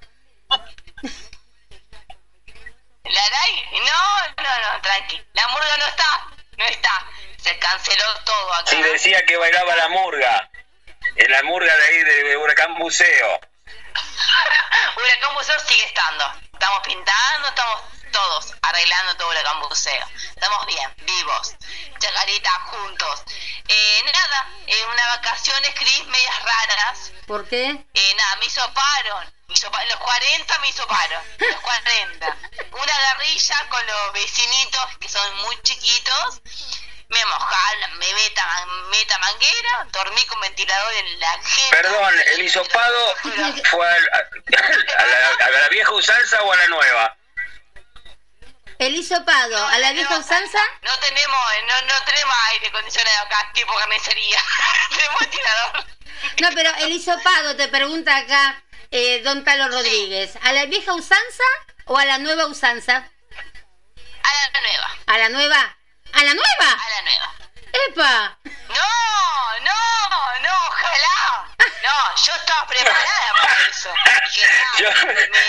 [3.03, 3.65] ¿La Aray?
[3.71, 5.21] No, no, no, tranqui.
[5.33, 6.27] La murga no está,
[6.57, 7.05] no está.
[7.43, 8.69] Se canceló todo acá.
[8.69, 10.49] Sí, decía que bailaba la murga.
[11.15, 13.39] En la murga de ahí de Huracán Buceo.
[14.97, 16.31] Huracán Buceo sigue estando.
[16.53, 20.05] Estamos pintando, estamos todos arreglando todo Huracán Buceo.
[20.29, 21.55] Estamos bien, vivos.
[21.99, 23.23] Chacarita, juntos.
[23.67, 27.11] Eh, nada, eh, unas vacaciones, Cris, medias raras.
[27.27, 27.69] ¿Por qué?
[27.93, 28.45] Eh, nada, me.
[29.47, 31.23] Me hisopa- los 40 me hisoparon.
[31.39, 32.37] Los 40.
[32.71, 36.41] Una guerrilla con los vecinitos que son muy chiquitos.
[37.09, 41.69] Me mojaron, me meta, meta manguera, dormí con ventilador en la jeta.
[41.81, 43.15] Perdón, ¿el hisopado
[43.71, 47.15] fue al- a, la, a la vieja usanza o a la nueva?
[48.77, 50.59] El hisopado a la vieja usanza.
[50.83, 54.39] No tenemos, no, no tenemos aire acondicionado acá, tipo carnicería.
[54.89, 55.85] tenemos ventilador.
[56.41, 60.37] No, pero el hisopado te pregunta acá eh, Don Talo Rodríguez.
[60.43, 61.43] ¿A la vieja usanza
[61.85, 62.97] o a la nueva usanza?
[64.23, 65.75] A la nueva, ¿A la nueva?
[66.13, 66.73] ¿A la nueva?
[66.73, 67.33] a la nueva.
[67.87, 68.37] ¡Epa!
[68.43, 71.47] No, no, no, ojalá.
[71.83, 73.93] No, yo estaba preparada para eso.
[74.25, 74.47] Dije,
[74.79, 74.89] Yo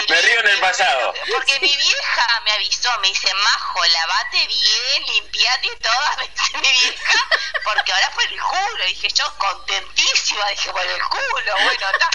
[0.08, 1.14] me río en el pasado.
[1.32, 6.72] Porque mi vieja me avisó, me dice, Majo, lavate bien, limpiate todas, me dice mi
[6.72, 7.28] vieja,
[7.64, 8.84] porque ahora fue el culo.
[8.86, 12.10] Dije yo, contentísima, dije, por el culo, bueno, está,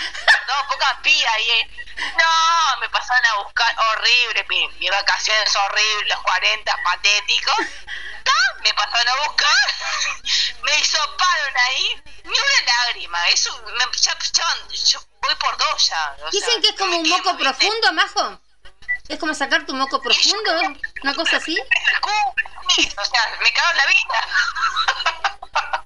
[0.48, 1.72] no, poca pía ahí.
[1.98, 7.56] No, me pasaron a buscar, horrible, mi, mi vacaciones horrible, los 40 patéticos.
[8.62, 9.68] Me pasaron a buscar,
[10.64, 16.16] me hisoparon ahí, ni una lágrima, eso, me, ya, ya- yo voy por dos ya.
[16.26, 18.40] o Dicen sea, que es como un moco profundo, Majo.
[19.08, 20.52] Es como sacar tu moco profundo,
[21.04, 21.56] una cosa así.
[21.60, 24.28] o sea, me cago en la vida.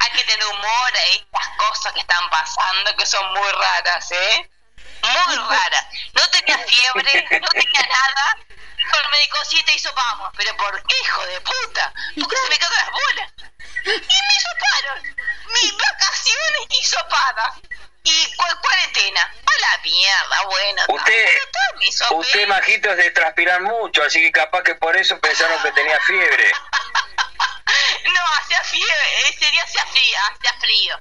[0.00, 4.50] Hay que tener humor a estas cosas que están pasando que son muy raras, ¿eh?
[5.02, 5.86] Muy raras.
[6.12, 8.36] No tenía fiebre, no tenía nada.
[8.88, 10.32] Dijo el médico, sí, te hisopamos.
[10.36, 11.92] ¿Pero por qué, hijo de puta?
[12.20, 13.32] Porque se me cagan las bolas.
[13.84, 15.16] Y me hisoparon.
[15.52, 17.54] Mis vacaciones hisopadas.
[18.04, 19.22] ¿Y cuál cuarentena?
[19.22, 20.82] A la mierda, bueno.
[20.88, 21.38] Usted-
[21.80, 22.46] hizo Usted.
[22.48, 26.52] Majito, es de transpirar mucho, así que capaz que por eso pensaron que tenía fiebre.
[28.04, 31.00] No, hacía fiebre, ese día hacía frío, hacía frío.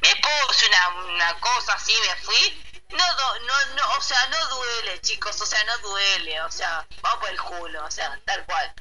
[0.00, 2.63] Me puse una, una cosa así, me fui.
[2.90, 7.18] No, no, no, o sea, no duele, chicos, o sea, no duele, o sea, vamos
[7.20, 8.72] por el culo, o sea, tal cual.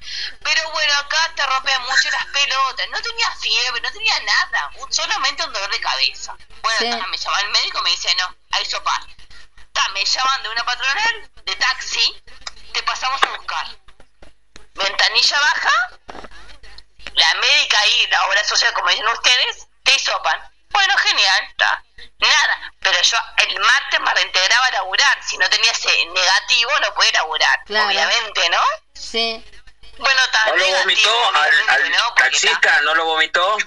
[0.44, 5.44] Pero bueno, acá te rompen mucho las pelotas, no tenía fiebre, no tenía nada, solamente
[5.44, 6.36] un dolor de cabeza.
[6.62, 6.90] Bueno, Sí.
[6.90, 9.00] ta, me llama el médico y me dice, no, hay sopa.
[9.72, 12.24] Ta, me llaman de una patronal, de taxi,
[12.74, 13.68] te pasamos a buscar.
[14.76, 16.30] Ventanilla baja,
[17.14, 20.40] la médica y la obra social, como dicen ustedes, te hisopan.
[20.70, 21.84] Bueno, genial, está.
[22.24, 25.18] Nada, pero yo el martes me reintegraba a laburar.
[25.22, 27.64] Si no tenía ese negativo, no podía laburar.
[27.66, 27.88] Claro.
[27.88, 28.62] Obviamente, ¿no?
[28.94, 29.44] Sí.
[29.98, 30.45] Bueno, está.
[30.48, 32.14] ¿No lo vomitó al, al ¿no?
[32.16, 32.82] Taxista?
[32.84, 33.58] ¿No lo vomitó?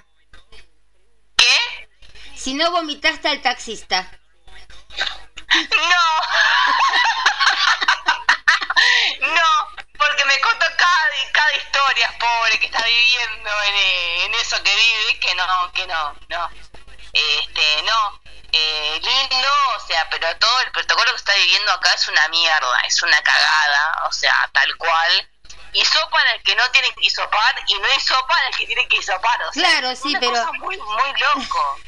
[1.37, 1.89] ¿Qué?
[2.35, 4.11] Si no vomitaste al taxista.
[5.55, 6.05] No.
[9.35, 9.69] no,
[9.99, 14.75] porque me contó cada, cada historia, pobre, que está viviendo en, eh, en eso que
[14.75, 16.51] vive, que no, que no, no.
[17.13, 18.26] Este, no.
[18.59, 22.81] Eh, lindo, o sea, pero todo el protocolo que está viviendo acá es una mierda,
[22.87, 25.29] es una cagada, o sea, tal cual.
[25.75, 29.43] Hisopan al que no tiene que hisopar y no hisopan al que tiene que hisopar,
[29.43, 31.81] o sea, Claro, es sí, una pero- cosa muy, muy loco.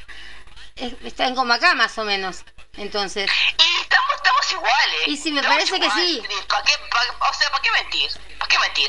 [0.77, 2.45] Es- Están como acá más o menos.
[2.77, 3.31] Entonces.
[3.59, 5.01] Y estamos, estamos iguales.
[5.09, 6.23] Y sí, me parece que sí.
[6.49, 8.11] ¿Para qué, pa- o sea, ¿para qué mentir?
[8.39, 8.89] ¿Para qué mentir?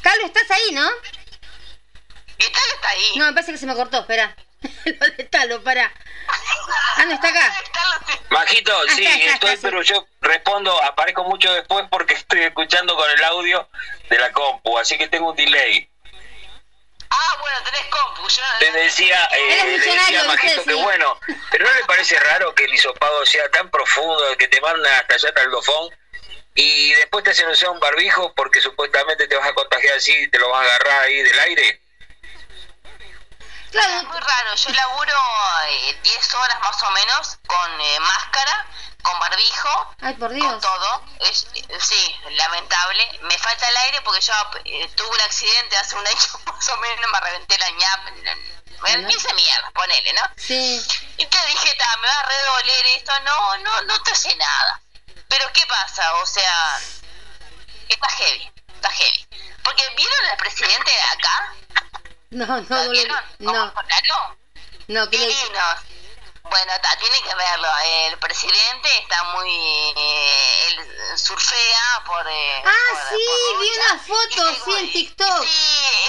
[0.00, 0.88] Carlos, estás ahí, ¿no?
[2.38, 3.12] Y tal está ahí.
[3.16, 4.34] No, me parece que se me cortó, espera.
[4.84, 5.92] Lo de Talo, para.
[6.96, 7.54] Ah, no está acá.
[8.30, 9.62] Majito, sí, Acá, acá, estoy, acá, sí.
[9.62, 13.68] pero yo respondo, aparezco mucho después porque estoy escuchando con el audio
[14.08, 15.88] de la compu, así que tengo un delay.
[17.08, 18.28] Ah, bueno, tenés compu.
[18.28, 20.82] Yo no- Le decía, eh, le decía a Majito que Sí.
[20.82, 21.20] bueno,
[21.50, 25.14] pero ¿no le parece raro que el hisopado sea tan profundo que te mandan hasta
[25.14, 25.90] allá hasta el dofón
[26.54, 30.28] y después te hacen usar un barbijo porque supuestamente te vas a contagiar así y
[30.28, 31.80] te lo vas a agarrar ahí del aire?
[33.78, 34.54] Es muy raro.
[34.54, 35.14] Yo laburo
[35.68, 38.66] eh, 10 horas más o menos con eh, máscara,
[39.02, 41.04] con barbijo, ay, por con todo.
[41.20, 43.20] Es, eh, sí, lamentable.
[43.22, 44.32] Me falta el aire porque yo
[44.64, 46.16] eh, tuve un accidente hace un año
[46.46, 48.10] más o menos, me reventé la ñapa.
[48.82, 50.22] Me hice mierda, ponele, ¿no?
[50.36, 50.84] Sí.
[51.16, 54.80] Y te dije, ta, me va a redoler esto, no, no, no te hace nada.
[55.28, 56.14] Pero ¿qué pasa?
[56.16, 56.80] O sea,
[57.88, 59.26] está heavy, está heavy.
[59.64, 61.54] Porque vieron al presidente de acá,
[62.30, 62.90] No, no, ¿lo no.
[62.90, 63.16] vieron?
[63.38, 63.82] No, ¿Cómo
[64.88, 65.76] no, que Divinos.
[66.44, 67.68] Bueno, ta, tiene que verlo.
[68.08, 69.50] El presidente está muy.
[69.96, 72.24] Eh, él surfea por.
[72.28, 75.42] Eh, Ah, por- sí, por vi una foto, sí, en TikTok.
[75.42, 75.48] Sí,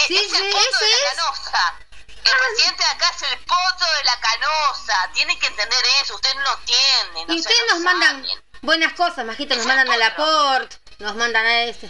[0.01, 1.75] es, Sí, es el poto de la canosa.
[2.23, 5.09] El presidente de acá es el poto de la canosa.
[5.13, 6.13] Tiene que entender eso.
[6.15, 7.27] Ustedes no lo entienden.
[7.27, 8.27] no Y ustedes lo nos mandan
[8.61, 11.89] buenas cosas, Majito, nos mandan a la Port, nos mandan a este.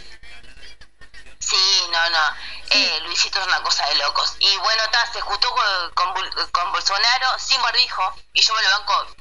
[1.49, 2.19] Sí, no, no.
[2.71, 4.35] Eh, Luisito es una cosa de locos.
[4.39, 8.13] Y bueno, ta, se juntó con, con, Bol- con Bolsonaro sin barbijo.
[8.33, 9.15] Y yo me lo banco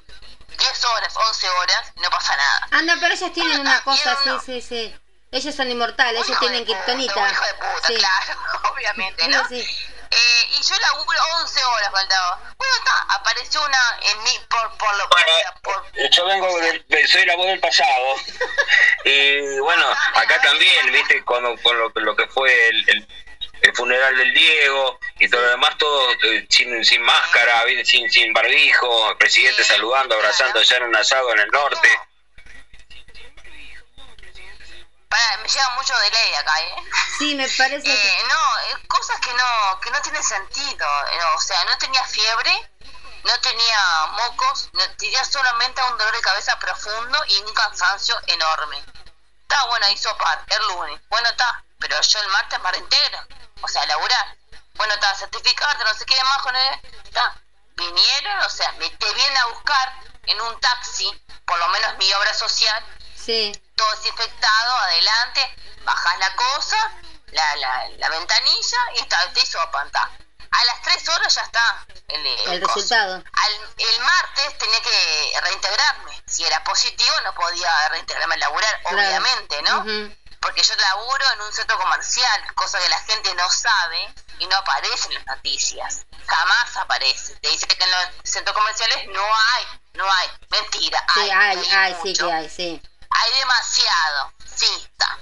[0.59, 1.93] 10 horas, 11 horas.
[1.97, 2.69] No pasa nada.
[2.73, 4.97] Ah, no, pero ellas tienen una cosa, sí, sí, sí.
[5.31, 7.13] Ellos son inmortales, ellos tienen kriptonita.
[7.31, 7.95] Hijo de puta, Sí.
[7.97, 8.41] claro,
[8.73, 9.47] obviamente, ¿no?
[9.49, 9.65] Sí.
[10.11, 12.41] Eh, y yo laburo 11 horas faltaba.
[12.57, 17.27] Bueno, está, apareció una en mí por, por lo Bueno, por, yo vengo, del, soy
[17.27, 18.17] la voz del pasado.
[19.05, 23.09] Y bueno, acá también, viste, cuando, con lo, lo que fue el, el,
[23.63, 28.33] el funeral del Diego y todo lo demás, todo eh, sin, sin máscara, sin, sin
[28.33, 31.89] barbijo, el presidente saludando, abrazando allá en un asado en el norte.
[35.43, 36.75] Me llega mucho de ley acá, ¿eh?
[37.19, 38.25] Sí, me parece Eh, que...
[38.29, 40.87] no, eh, cosas que no, que no tienen sentido.
[41.13, 42.71] eh, o sea, no tenía fiebre,
[43.25, 48.85] no tenía mocos, no, tenía solamente un dolor de cabeza profundo y un cansancio enorme.
[49.43, 51.01] Está bueno, hizo par, el lunes.
[51.09, 53.27] Bueno, está, pero yo el martes me reintegro.
[53.63, 54.37] O sea, laburar.
[54.75, 56.81] Bueno, está, certificarte, no sé qué más con él.
[57.05, 57.35] Está.
[57.77, 59.95] Vinieron, o sea, me te vienen a buscar
[60.27, 61.11] en un taxi,
[61.45, 62.85] por lo menos mi obra social,
[63.27, 63.53] Sí.
[63.75, 66.77] todo desinfectado, adelante, bajas la cosa,
[67.33, 70.11] la, la, la ventanilla y está, te hizo pantalla.
[70.51, 73.17] A las 3 horas ya está el, resultado.
[73.17, 76.23] Al, el martes tenía que reintegrarme.
[76.27, 78.97] Si era positivo no podía reintegrarme a laburar, Claro.
[78.97, 79.85] obviamente, ¿no?
[80.41, 84.57] Porque yo laburo en un centro comercial, cosa que la gente no sabe y no
[84.57, 86.07] aparece en las noticias.
[86.27, 87.35] Jamás aparece.
[87.37, 90.29] Te dice que en los centros comerciales no hay, no hay.
[90.51, 91.31] Mentira, Sí, hay.
[91.31, 92.83] hay, hay, sí que hay, sí.
[93.11, 95.19] Hay demasiado, sí, está.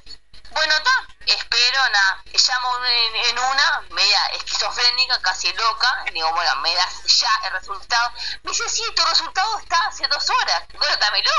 [0.50, 0.90] Bueno, está,
[1.26, 2.22] espero, nada.
[2.26, 6.04] Llamo en, en una, media esquizofrénica, casi loca.
[6.12, 8.12] Digo, bueno, me das ya el resultado.
[8.42, 10.62] Me dice, sí, tu resultado está hace dos horas.
[10.78, 11.30] Bueno, dámelo.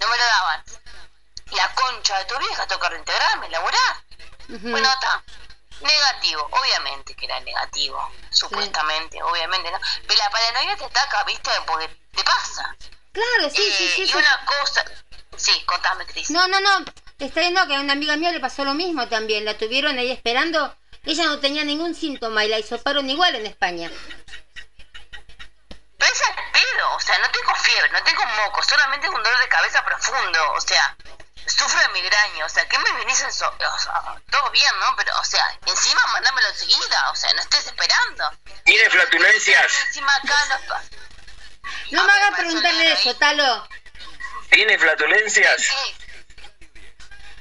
[0.00, 0.64] No me lo daban.
[1.52, 4.02] La concha de tu vieja, toca reintegrarme, laburar.
[4.48, 5.22] Bueno, está.
[5.80, 9.78] Negativo, obviamente que era negativo, supuestamente, obviamente, ¿no?
[10.06, 11.50] Pero la paranoia te ataca, ¿viste?
[11.66, 12.74] Porque te pasa.
[13.12, 14.02] Claro, sí, sí, Eh, sí.
[14.02, 14.14] y sí.
[14.16, 14.84] una cosa.
[15.36, 16.30] Sí, contame, Cris.
[16.30, 16.84] No, no, no.
[17.18, 19.44] Está viendo que a una amiga mía le pasó lo mismo también.
[19.44, 20.76] La tuvieron ahí esperando.
[21.04, 23.90] Ella no tenía ningún síntoma y la hisoparon igual en España.
[25.98, 29.22] Pero es al pedo, o sea, no tengo fiebre, no tengo moco, solamente es un
[29.22, 30.96] dolor de cabeza profundo, o sea,
[31.46, 34.94] sufro de migraña, o sea, ¿qué me venís en so o sea, todo bien, ¿no?
[34.96, 38.32] Pero, o sea, encima mandámelo enseguida, o sea, no estés esperando.
[38.64, 39.72] ¿Tiene flatulencias?
[39.88, 40.76] Encima acá no
[41.92, 43.68] No me hagas preguntarle eso, Talo.
[44.50, 45.68] ¿Tiene flatulencias?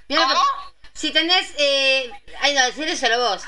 [0.07, 0.45] Mira que- ¿Cómo?
[0.93, 1.51] Si tenés...
[1.57, 2.09] Eh...
[2.41, 3.41] Ay, no, decírselo vos.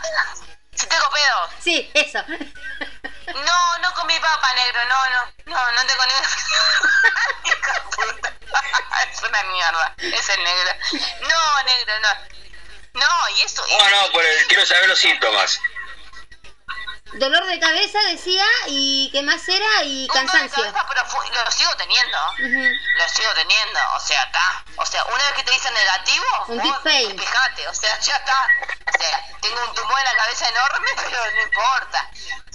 [0.75, 1.49] si tengo pedos.
[1.63, 2.23] Sí, eso.
[2.27, 6.29] No, no comí papa, negro, no, no, no, no tengo negro.
[9.11, 10.71] Es una mierda, es el negro.
[11.21, 12.09] No, negro, no.
[12.99, 13.65] No, y eso...
[13.67, 15.59] No, no, por el- quiero saber los síntomas.
[17.13, 20.63] Dolor de cabeza, decía, y qué más era, y Un dolor de cansancio.
[20.63, 22.17] cabeza, pero fu- lo sigo teniendo.
[22.33, 22.75] Ujú.
[22.97, 24.63] Lo sigo teniendo, o sea, está.
[24.75, 28.47] O sea, una vez que te dicen negativo, Un vos fijate, o sea, ya está.
[28.93, 32.09] O sea, tengo un tumor en la cabeza enorme, pero no importa.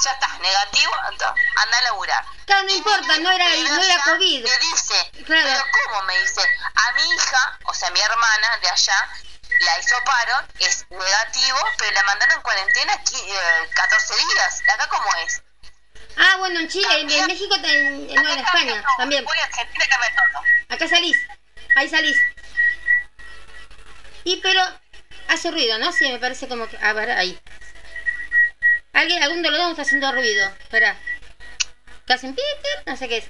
[0.04, 2.24] Ya está, negativo, entonces, anda a laburar.
[2.46, 4.44] Claro, no importa, no era, no era COVID.
[4.44, 5.42] Me dice, Claro.
[5.44, 6.40] pero ¿cómo me dice?
[6.74, 9.08] A mi hija, o sea, mi hermana de allá,
[9.60, 14.62] la hisoparon, es negativo, pero la mandaron en cuarentena qui- eh, 14 días.
[14.74, 15.42] ¿Acá cómo es?
[16.16, 19.24] Ah, bueno, en Chile, en, en México, en, en España también.
[19.24, 20.74] Voy a Argentina que me.
[20.74, 21.16] Acá salís,
[21.76, 22.16] ahí salís.
[24.24, 24.62] Y pero
[25.28, 25.90] hace ruido, ¿no?
[25.92, 26.76] Sí, me parece como que...
[26.78, 27.40] A ver, ahí.
[28.92, 30.46] ¿Alguien, algún de los dos está haciendo ruido?
[30.60, 30.96] Espera.
[32.06, 32.34] ¿Qué hacen?
[32.34, 33.24] Pip, pip, no sé qué es.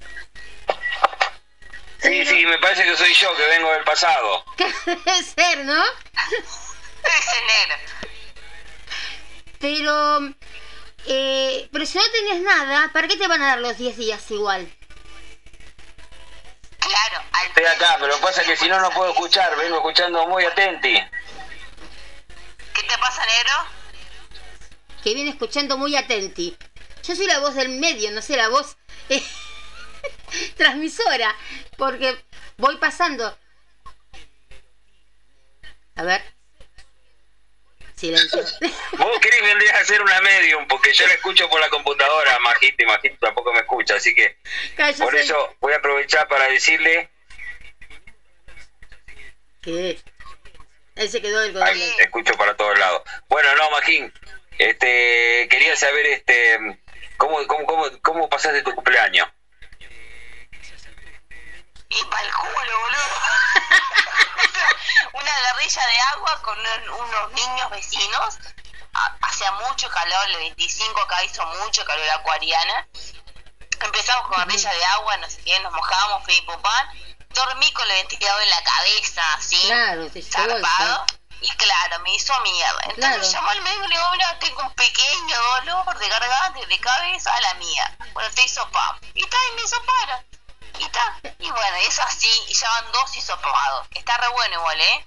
[2.03, 4.45] Sí, sí, me parece que soy yo que vengo del pasado.
[4.57, 5.85] ¿Qué debe ser, no?
[7.47, 7.77] Negro.
[9.61, 10.35] Pero...
[11.07, 14.31] Eh, pero si no tenés nada, ¿para qué te van a dar los 10 días
[14.31, 14.73] igual?
[16.79, 19.57] Claro, al Estoy acá, pero pasa que si no, no puedo escuchar.
[19.57, 20.95] Vengo escuchando muy atenti.
[22.75, 23.53] ¿Qué te pasa, negro?
[25.03, 26.57] Que viene escuchando muy atenti.
[27.05, 28.77] Yo soy la voz del medio, no sé, la voz
[29.09, 29.23] eh,
[30.57, 31.35] transmisora,
[31.77, 32.17] porque
[32.57, 33.37] voy pasando.
[35.97, 36.23] A ver.
[37.97, 38.41] Silencio.
[38.99, 42.83] Vos, Cris, vendrías a ser una medium, porque yo la escucho por la computadora, Majito,
[42.83, 44.39] y Majito tampoco me escucha, así que
[44.99, 47.11] por eso voy a aprovechar para decirle,
[49.63, 50.01] ¿Qué?
[50.97, 51.97] Él se quedó del ay, control.
[51.97, 53.03] te escucho para todos lados.
[53.29, 54.13] Bueno, no, Majín,
[54.59, 56.59] este, quería saber, este,
[57.17, 59.29] cómo, cómo, cómo, cómo pasaste tu cumpleaños.
[61.95, 63.03] Y pa'l culo, boludo.
[65.13, 68.39] Una guerrilla de agua con un- unos niños vecinos.
[68.95, 72.87] Ha- Hacía mucho calor, el 25 acá hizo mucho calor acuariana.
[73.81, 76.89] Empezamos con guerrilla de agua, no sé qué, nos mojábamos, fui pan.
[77.31, 79.61] Dormí con el ventilador en la cabeza, así.
[79.67, 81.07] Claro, el zarpado.
[81.41, 82.79] Y claro, me hizo mierda.
[82.85, 83.23] Entonces Claro.
[83.33, 87.35] llamó al médico y le digo, mira, tengo un pequeño dolor de garganta de cabeza
[87.35, 87.97] a la mía.
[88.13, 88.99] Bueno, te hizo pam.
[89.15, 90.25] Y está, y me hizo para.
[90.79, 91.21] Y está.
[91.39, 93.87] Y bueno, es así, y ya van dos hisopados.
[93.95, 95.05] Está re bueno igual, ¿eh?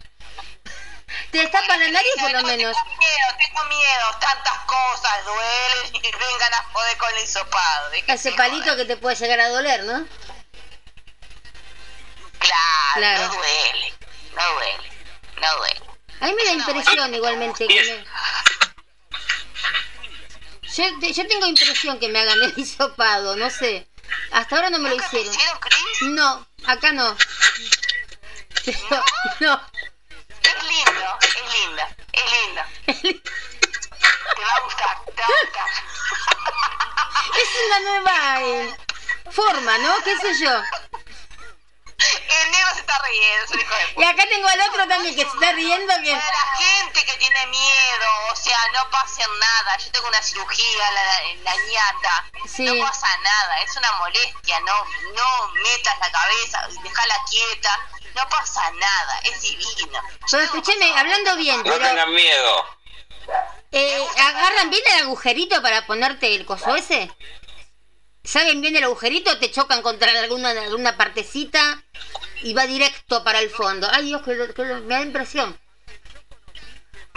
[1.32, 2.76] Te destapan la nariz por lo No, menos.
[2.76, 4.18] Tengo miedo, tengo miedo.
[4.20, 7.90] Tantas cosas duelen y vengan a joder con el hisopado.
[7.92, 10.06] ¿de qué Ese se palito que te puede llegar a doler, ¿no?
[12.40, 13.28] Claro, Claro.
[13.28, 13.94] no duele.
[14.36, 14.90] No duele.
[15.42, 15.82] No duele.
[16.22, 18.06] A mí me da impresión igualmente que me...
[20.74, 23.88] Yo, yo tengo impresión que me hagan el hisopado, no sé.
[24.32, 25.34] Hasta ahora no me lo ¿Nunca te hicieron.
[25.34, 26.02] hicieron, Cris?
[26.02, 27.16] No, acá no.
[28.66, 29.04] Pero,
[29.40, 29.62] no.
[30.42, 31.84] Es lindo, es lindo,
[32.14, 33.22] es lindo.
[34.36, 35.70] Te va a gustar, te va a gustar.
[37.42, 38.78] Es una nueva eh,
[39.32, 39.96] forma, ¿no?
[40.04, 40.52] ¿Qué sé yo?
[42.28, 44.10] El negro se está riendo, es un hijo de Y puta.
[44.10, 46.12] acá tengo al otro también que se está riendo que...
[46.12, 49.78] Para la gente que tiene miedo, o sea, no pasa nada.
[49.78, 52.26] Yo tengo una cirugía en la, en la ñata.
[52.48, 52.64] Sí.
[52.66, 54.60] No pasa nada, es una molestia.
[54.62, 57.80] No, no metas la cabeza, dejala quieta.
[58.16, 60.02] No pasa nada, es divino.
[60.32, 61.80] Pero escúcheme, hablando bien, No pero...
[61.80, 62.66] tengan miedo.
[63.72, 67.12] Eh, ¿Agarran bien el agujerito para ponerte el coso ese?
[68.26, 71.82] ¿Saben bien el agujerito te chocan contra alguna, alguna partecita
[72.42, 73.88] y va directo para el fondo?
[73.92, 75.60] Ay Dios, que, que me da impresión.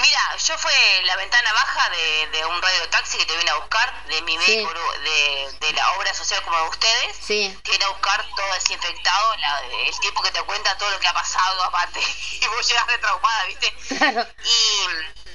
[0.01, 0.73] Mira, yo fue
[1.07, 4.39] la ventana baja de, de un radio taxi que te viene a buscar, de mi
[4.39, 4.57] Sí.
[4.65, 7.17] de, de la obra social como de ustedes.
[7.21, 7.59] Sí.
[7.65, 11.09] Te viene a buscar todo desinfectado, la- el tipo que te cuenta todo lo que
[11.09, 12.01] ha pasado aparte.
[12.41, 13.75] Y vos llegas de traumada, ¿viste?
[13.99, 14.27] Claro.
[14.45, 15.28] Y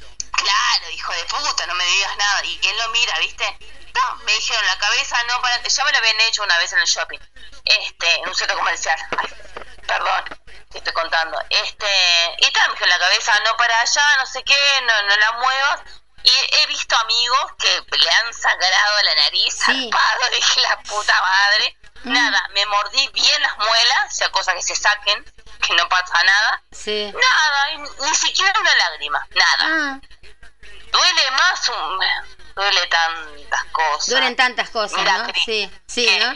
[0.44, 2.44] claro, hijo de puta, no me digas nada.
[2.46, 3.58] Y él lo mira, ¿viste?
[3.94, 5.62] No, me dijeron la cabeza no para.
[5.62, 7.20] Ya me lo habían hecho una vez en el shopping.
[7.66, 9.00] Este, en un centro comercial.
[9.18, 9.34] Ay,
[9.88, 10.24] perdón,
[10.72, 11.40] te estoy contando.
[11.50, 15.16] Este, y tal, me dijeron la cabeza no para allá, no sé qué, no, no
[15.16, 15.82] la muevas.
[16.24, 19.90] Y he visto amigos que le han sangrado la nariz, Sí.
[19.92, 21.78] zarpado, dije la puta madre.
[22.06, 22.14] Mm.
[22.14, 25.24] Nada, me mordí bien las muelas, o sea, cosa que se saquen,
[25.62, 26.64] que no pasa nada.
[26.72, 27.14] Sí.
[27.14, 27.68] Nada,
[28.02, 29.58] ni siquiera una lágrima, nada.
[29.62, 30.00] Ah,
[30.94, 32.00] Duele más, un...
[32.56, 34.08] duele tantas cosas.
[34.10, 35.26] duelen tantas cosas, Mira, ¿no?
[35.28, 36.28] Cris, Sí, sí, que- ¿no?
[36.34, 36.36] No,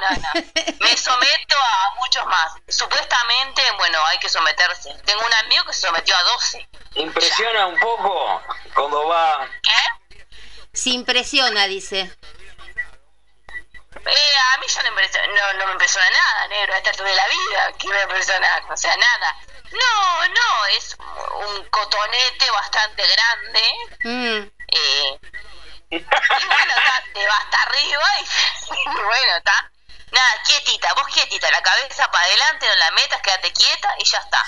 [0.00, 0.28] no, no.
[0.80, 2.52] Me someto a muchos más.
[2.68, 4.94] Supuestamente, bueno, hay que someterse.
[5.04, 6.68] Tengo un amigo que se sometió a 12.
[6.96, 8.42] Impresiona un poco
[8.74, 9.48] cuando va.
[9.62, 10.24] ¿Qué?
[10.72, 12.14] Se impresiona, dice.
[14.04, 17.08] Eh, a mí ya no, impresiona, no, no me impresiona nada, negro, a esta altura
[17.10, 17.72] de la vida.
[17.78, 18.62] ¿Qué me impresiona?
[18.70, 19.36] O sea, nada.
[19.72, 20.96] No, no, es
[21.46, 23.62] un cotonete bastante grande.
[24.04, 25.18] Mm, Eh,
[25.90, 26.74] y bueno,
[27.14, 28.24] te va hasta arriba y,
[28.74, 29.70] y bueno, está.
[30.10, 34.18] Nada, quietita, vos quietita, la cabeza para adelante, no la metas, quédate quieta y ya
[34.18, 34.42] está.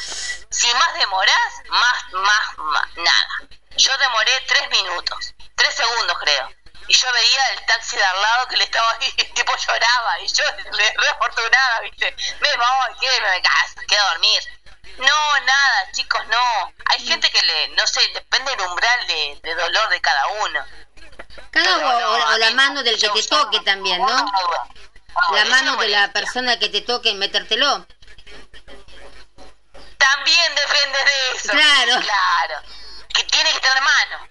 [0.50, 3.28] Si más demorás, más, más, más, nada.
[3.76, 6.50] Yo demoré tres minutos, tres segundos creo.
[6.88, 10.20] Y yo veía el taxi de al lado que le estaba ahí, el tipo lloraba
[10.20, 12.16] y yo le re afortunada, viste.
[12.40, 14.42] Me voy, que me caso, quedo a dormir.
[14.98, 16.72] No, nada, chicos, no.
[16.86, 20.64] Hay gente que le, no sé, depende del umbral de, de dolor de cada uno.
[21.50, 24.32] Cada Pero o, no, o- la mano del que te toque también, ¿no?
[25.32, 27.86] La mano no de la persona que te toque metértelo.
[29.98, 31.48] También depende de eso.
[31.50, 32.00] Claro.
[32.00, 32.62] Claro.
[33.14, 34.28] Que tiene que tener mano.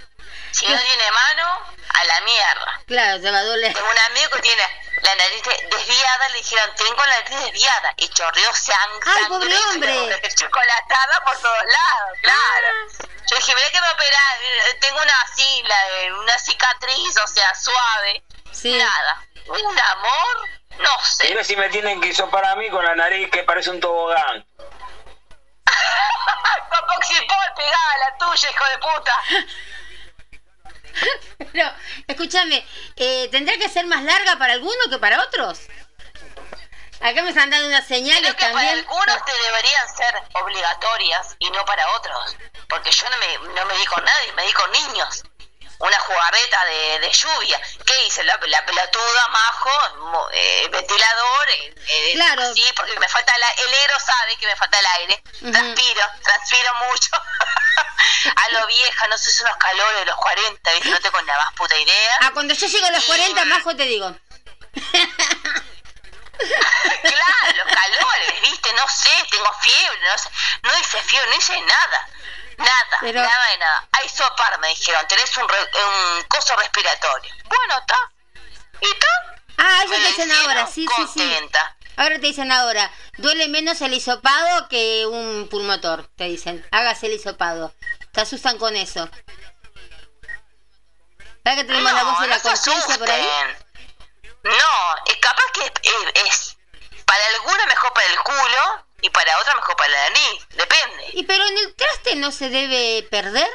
[0.51, 1.59] Si no tiene mano,
[1.93, 2.81] a la mierda.
[2.87, 3.73] Claro, te va a doler.
[3.73, 4.63] Tengo un amigo que tiene
[5.01, 7.93] la nariz de- desviada, le dijeron, tengo la nariz desviada.
[7.97, 9.11] Y chorreó sangre.
[9.15, 10.21] ¡Ay, pobre hombre!
[10.35, 13.07] Chocolatada por todos lados, claro.
[13.29, 17.53] Yo dije, mira que me operar, eh, tengo una así, la- una cicatriz, o sea,
[17.55, 18.23] suave.
[18.51, 18.71] Sí.
[18.77, 19.23] Nada.
[19.47, 20.49] Un amor,
[20.79, 21.29] no sé.
[21.29, 24.45] Mira si me tienen que hisopar a mí con la nariz que parece un tobogán.
[26.69, 29.23] Papoxipol pegada a la tuya, hijo de puta.
[31.51, 31.71] Pero,
[32.07, 35.59] escúchame, eh, ¿tendrá que ser más larga para algunos que para otros?
[37.01, 38.79] Acá me están dando unas señales Creo que para también.
[38.79, 42.35] algunos te deberían ser obligatorias y no para otros.
[42.67, 45.23] Porque yo no me, no me di con nadie, me di con niños.
[45.79, 47.61] Una jugarreta de, de lluvia.
[47.85, 48.23] ¿Qué hice?
[48.25, 51.49] La, la pelotuda, majo, eh, ventilador.
[51.51, 52.53] eh, eh, Claro.
[52.53, 55.23] Sí, porque me falta la, el negro sabe que me falta el aire.
[55.41, 55.51] Ujú.
[55.51, 57.09] Transpiro, transpiro mucho.
[58.35, 60.89] a lo vieja, no sé, son los calores de los 40, ¿viste?
[60.89, 62.17] No tengo la más puta idea.
[62.21, 64.15] Ah, cuando yo llego a los 40, majo, te digo.
[66.39, 70.29] Claro, los calores, viste, no sé, tengo fiebre, no sé,
[70.63, 72.09] no hice fiebre, no hice nada,
[72.59, 73.87] nada, Pero- nada de nada.
[73.93, 75.69] Hay sopar, me dijeron, tenés un, re-
[76.17, 77.33] un coso respiratorio.
[77.45, 78.11] Bueno, está,
[78.81, 79.07] y está.
[79.57, 81.49] Ah, eso Me te dicen ahora, sí, sí, sí.
[81.97, 86.65] Ahora te dicen ahora, duele menos el hisopado que un pulmotor, te dicen.
[86.71, 87.73] Hágase el hisopado.
[88.13, 89.09] Te asustan con eso.
[91.43, 93.27] ¿Sabes que tenemos la voz de la no conciencia por ahí?
[94.43, 96.57] No, capaz que es, es-
[97.05, 101.09] para alguna mejor para el culo y para otra mejor para la nariz, depende.
[101.13, 103.49] Y pero en el traste no se debe perder.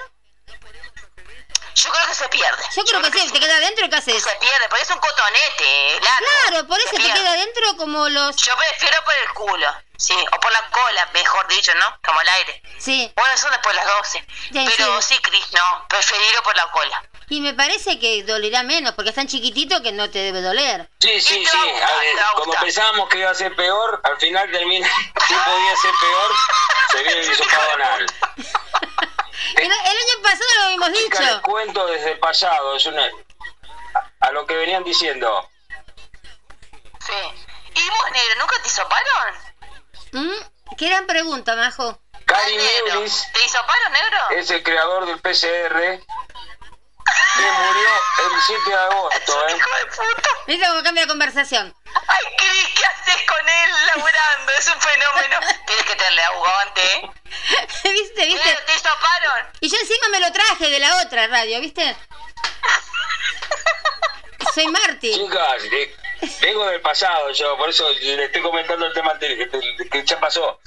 [1.74, 2.62] Yo creo que se pierde.
[2.76, 4.22] Yo creo que sí, te queda adentro, ¿qué haces?
[4.22, 6.26] Se pierde, porque es un cotonete, largo.
[6.48, 7.20] Claro, por eso Se te pierde.
[7.20, 8.36] queda adentro como los...
[8.36, 11.98] Yo prefiero por el culo, sí, o por la cola, mejor dicho, ¿no?
[12.04, 12.62] Como el aire.
[12.78, 14.24] Sí, Bueno, son después las 12.
[14.52, 15.14] Ya, Pero sí.
[15.16, 17.02] sí, Cris, no, preferirlo por la cola.
[17.28, 20.88] Y me parece que dolerá menos, porque es tan chiquitito que no te debe doler.
[21.01, 21.56] Sí, sí, Y te sí.
[21.56, 24.01] va a gustar, A ver, te va a como pensábamos que iba a ser peor,
[24.05, 24.88] al final termina.
[25.26, 26.30] Si podía ser peor,
[26.90, 28.06] se viene el hisopado anal.
[29.56, 31.42] El, el año pasado lo habíamos les dicho.
[31.42, 32.76] cuento desde el pasado.
[32.76, 33.02] Es una.
[33.02, 35.48] A, a lo que venían diciendo.
[37.01, 37.12] Sí.
[37.74, 39.34] ¿Y vos, negro, nunca te hisoparon?
[40.12, 40.74] ¿Mm?
[40.76, 42.01] ¿Qué gran pregunta, Majo?
[42.24, 44.18] Cari ¿Te hisoparon, negro?
[44.36, 46.02] es el creador del PCR.
[47.36, 49.56] Que murió el 7 de agosto, ¿eh?
[49.56, 50.28] Hijo de puta.
[50.47, 51.74] ¿Viste cómo cambia la conversación?
[52.06, 54.52] Ay, Cris, ¿qué haces con él laburando?
[54.59, 55.40] Es un fenómeno.
[55.66, 57.10] Tienes que tenerle aguante, ¿eh?
[57.93, 58.59] ¿Viste, viste?
[58.66, 58.74] ¿Te?
[59.60, 61.97] Y yo encima me lo traje de la otra radio, ¿viste?
[64.55, 65.14] Soy Marty.
[65.14, 65.62] Chicas,
[66.40, 70.20] vengo del pasado yo, por eso le estoy comentando el tema anterior, que que ya
[70.20, 70.60] pasó.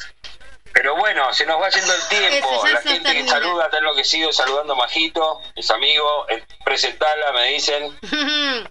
[0.77, 2.63] Pero bueno, se nos va haciendo el tiempo.
[2.67, 6.27] La gente que saluda, está enloquecido saludando a Majito, mis amigos.
[6.29, 7.97] eh, Presentala, me dicen.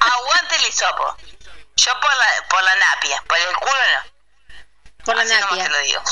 [0.00, 1.16] Aguante el hisopo.
[1.76, 4.02] Yo por la, por la napia, por el culo no.
[5.06, 5.64] Por la Así napia.
[5.64, 6.02] te lo digo.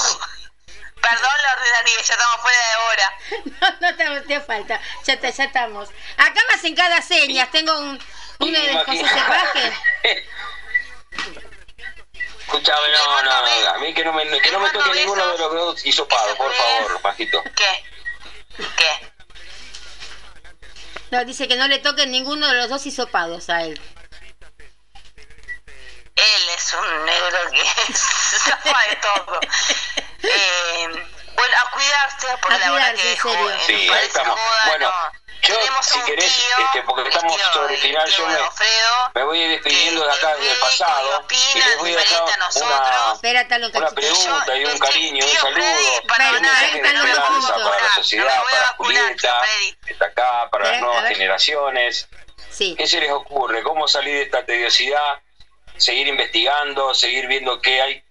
[1.03, 3.19] Perdón la ordinaria, ya estamos fuera de hora.
[3.61, 4.81] No, no te, te falta.
[5.05, 5.91] Ya, te- ya estamos.
[6.17, 7.51] Acá me hacen cada señas.
[7.51, 8.03] Tengo un,
[8.39, 9.73] uno de Sepaje.
[12.53, 15.39] Escúchame, no, no, no, a mí que no me, que no me toque ninguno de
[15.39, 17.43] los dos hisopados, por favor, Majito.
[17.57, 17.85] ¿Qué?
[18.77, 19.13] ¿Qué?
[21.11, 23.81] No, dice que no le toquen ninguno de los dos hisopados a él.
[26.15, 29.41] Él es un negro que zafa de todo.
[30.23, 30.89] Eh,
[31.35, 33.61] bueno, a cuidarse, porque A la verdad cuidarse, que en serio.
[33.67, 34.39] Sí, ahí parece estamos.
[34.39, 35.22] joda, Bueno, no.
[35.43, 38.35] Yo, Tenemos si un querés, tío, este, porque estamos tío- sobre el final, yo me,
[38.35, 41.97] Alfredo, me voy a ir despidiendo de acá del pasado opina y les voy a
[41.99, 43.15] dejar una,
[43.75, 47.81] una pregunta y un Este, cariño, un saludo, para un donar, mensaje de esperanza para
[47.81, 49.41] la sociedad, para vacunar, Julieta,
[49.87, 52.09] que está acá, para las Espera, a nuevas generaciones.
[52.51, 52.75] Sí.
[52.77, 53.63] ¿Qué se les ocurre?
[53.63, 55.21] ¿Cómo salir de esta tediosidad?
[55.77, 58.05] Seguir investigando, seguir viendo qué hay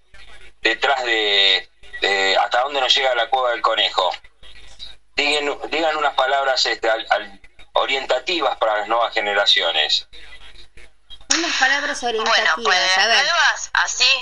[0.62, 1.70] detrás de,
[2.02, 4.12] de hasta dónde nos llega la cueva del conejo.
[5.16, 7.42] Digan, digan unas palabras este, al- al-
[7.74, 10.08] orientativas para las nuevas generaciones.
[11.38, 12.56] Unas palabras Bueno, orientativas.
[12.64, 13.26] pues a ver.
[13.74, 14.20] así,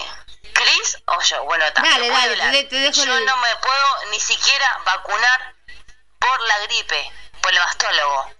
[0.54, 1.44] Chris o yo.
[1.46, 2.52] Bueno, ta, Dale, te dale, hablar.
[2.52, 5.56] te- te dejo Yo el- no me puedo ni siquiera vacunar
[6.20, 7.12] por la gripe,
[7.42, 8.32] por el mastólogo.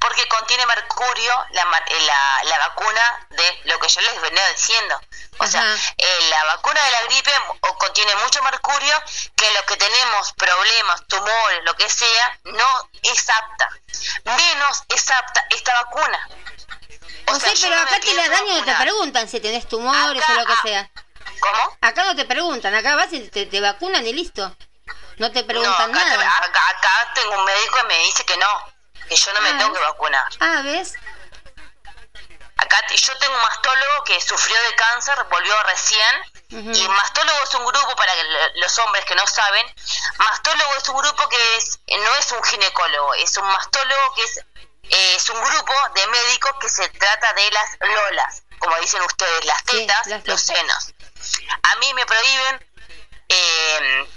[0.00, 5.00] Porque contiene mercurio la, eh, la, la vacuna de lo que yo les venía diciendo.
[5.38, 5.62] O sea,
[5.96, 8.94] eh, la vacuna de la gripe o- contiene mucho mercurio
[9.36, 12.66] que los que tenemos problemas, tumores, lo que sea, no
[13.02, 13.68] es apta.
[14.24, 16.28] Menos es apta esta vacuna.
[17.26, 19.40] O sea, sea, pero no acá te la pienso dan y no te preguntan si
[19.40, 20.90] tenés tumores Acá, o lo que ah, sea.
[21.40, 21.78] ¿Cómo?
[21.82, 24.56] Acá no te preguntan, acá vas y te, te vacunan y listo.
[25.18, 26.36] No te preguntan no, acá, te- nada.
[26.38, 28.72] acá, acá tengo un médico que me dice que no,
[29.08, 29.58] que yo no me Ah.
[29.58, 30.26] tengo que vacunar.
[30.40, 30.94] Ah, ¿ves?
[32.56, 36.16] Acá yo tengo un mastólogo que sufrió de cáncer, volvió recién.
[36.50, 36.70] Ujú.
[36.72, 38.12] Y mastólogo es un grupo, para
[38.56, 39.66] los hombres que no saben,
[40.18, 44.38] mastólogo es un grupo que es no es un ginecólogo, es un mastólogo que es,
[44.38, 49.44] eh, es un grupo de médicos que se trata de las lolas, como dicen ustedes,
[49.44, 50.94] las Sí, tetas, las los senos.
[51.64, 52.66] A mí me prohíben
[53.28, 54.08] eh,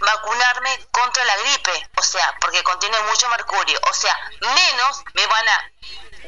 [0.00, 5.48] vacunarme contra la gripe, o sea, porque contiene mucho mercurio, o sea, menos me van
[5.48, 5.70] a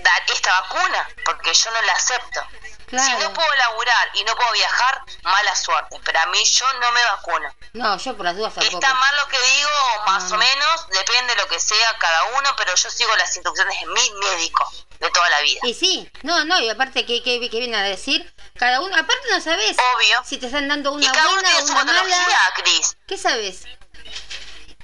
[0.03, 2.47] dar esta vacuna, porque yo no la acepto.
[2.91, 6.91] Si no puedo laburar y no puedo viajar, mala suerte, pero a mí yo no
[6.93, 7.55] me vacuno.
[7.75, 8.79] No, yo por las dudas tampoco.
[8.79, 9.71] Está mal lo que digo,
[10.07, 10.35] más No.
[10.35, 13.87] o menos, depende de lo que sea cada uno, pero yo sigo las instrucciones de
[13.87, 14.69] mi médico
[14.99, 15.61] de toda la vida.
[15.63, 18.35] Y sí, no, no, y aparte, ¿qué, qué, qué viene a decir?
[18.59, 20.23] Cada uno, aparte no sabes Obvio.
[20.25, 22.53] si te están dando Y una cada uno buena tiene o su una mala.
[22.57, 22.97] Cris.
[23.07, 23.63] ¿Qué sabes?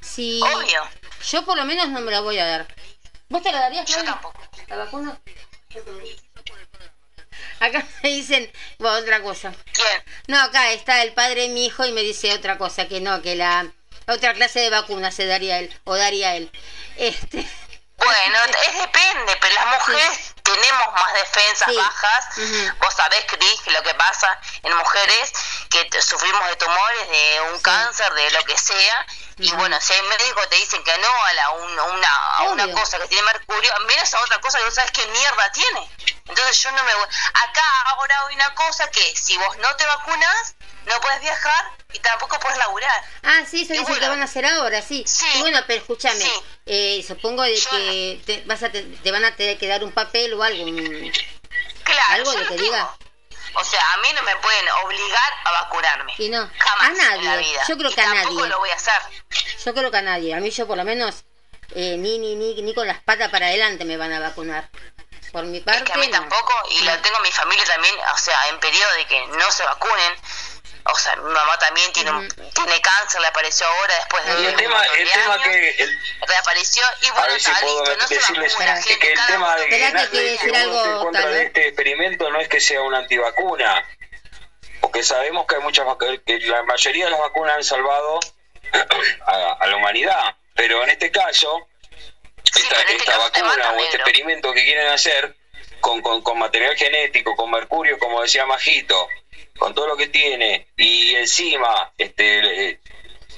[0.00, 0.88] Si Obvio.
[1.28, 2.74] yo por lo menos no me la voy a dar.
[3.28, 4.40] ¿Vos te la darías, Yo tampoco.
[4.68, 5.18] ¿La vacuna?
[7.60, 9.52] Acá me dicen bueno, otra cosa.
[9.72, 10.04] ¿Quién?
[10.28, 13.22] No, acá está el padre de mi hijo y me dice otra cosa, que no,
[13.22, 13.66] que la
[14.06, 16.50] otra clase de vacuna se daría él, o daría él.
[16.96, 17.48] Este,
[17.98, 18.38] Bueno,
[18.68, 21.76] es depende, pero las mujeres tenemos más defensas Sí.
[21.76, 22.24] bajas.
[22.36, 22.72] Ujú.
[22.78, 25.32] Vos sabés, Cris, que lo que pasa en mujeres
[25.70, 27.62] que sufrimos de tumores, de un Sí.
[27.62, 29.06] cáncer, de lo que sea.
[29.38, 32.08] Y bueno, si hay médicos que te dicen que no a, la, un- una,
[32.38, 35.52] a una cosa que tiene mercurio, menos a otra cosa que no sabes qué mierda
[35.52, 35.90] tiene.
[36.26, 37.04] Entonces yo no me voy.
[37.34, 40.54] Acá ahora hay una cosa que si vos no te vacunas,
[40.86, 43.04] no puedes viajar y tampoco puedes laburar.
[43.24, 44.08] ah, sí, eso Y dicen que bueno.
[44.08, 45.04] van a hacer ahora, sí.
[45.06, 45.26] Sí.
[45.34, 46.42] Y bueno, pero escúchame, Sí.
[46.66, 49.84] eh, supongo de Yo- que te, vas a te, te van a tener que dar
[49.84, 50.64] un papel o algo.
[50.64, 51.12] un-
[51.84, 52.62] Claro, Algo lo que tengo.
[52.62, 52.96] diga.
[53.58, 56.14] O sea, a mí no me pueden obligar a vacunarme.
[56.18, 57.18] Y no, Jamás a nadie.
[57.20, 57.62] en la vida.
[57.68, 58.46] Yo creo Y que a nadie.
[58.48, 58.94] lo voy a hacer.
[59.64, 60.34] Yo creo que a nadie.
[60.34, 61.24] A mí yo por lo menos
[61.74, 64.68] eh, ni, ni, ni, ni con las patas para adelante me van a vacunar.
[65.32, 65.80] Por mi parte.
[65.82, 66.12] es que a mí no.
[66.12, 69.50] tampoco, y lo tengo en mi familia también, o sea, en periodo de que no
[69.50, 70.14] se vacunen.
[70.88, 74.44] O sea, mi mamá también tiene, un- tiene cáncer, le apareció ahora después de Y
[74.46, 75.98] el un tema, el tema años, que el,
[76.28, 79.12] reapareció y a bueno, ver si está puedo listo, no se decirles vacuna, gente, que
[79.12, 82.60] el tema de que decir algo, en contra tal, de este experimento no es que
[82.60, 83.84] sea una antivacuna,
[84.80, 85.86] porque sabemos que hay muchas
[86.24, 88.20] que la mayoría de las vacunas han salvado
[89.26, 91.68] a, a la humanidad, pero en este caso
[92.52, 95.36] Sí, esta, en este esta caso vacuna o este experimento que quieren hacer
[95.80, 99.08] con, con, con material genético, con mercurio, como decía Majito,
[99.58, 102.80] con todo lo que tiene, y encima, este eh,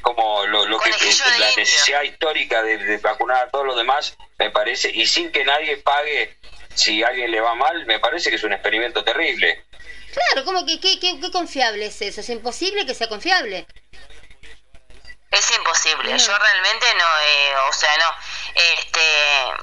[0.03, 4.51] como lo, lo que la necesidad histórica de, de vacunar a todos los demás, me
[4.51, 6.37] parece, y sin que nadie pague
[6.75, 9.65] si a alguien le va mal, me parece que es un experimento terrible.
[10.13, 12.21] Claro, ¿cómo que qué, qué, qué confiable es eso?
[12.21, 13.67] Es imposible que sea confiable.
[15.31, 16.11] Es imposible.
[16.13, 16.17] No.
[16.17, 18.15] Yo realmente no, eh, o sea, no,
[18.55, 19.01] este,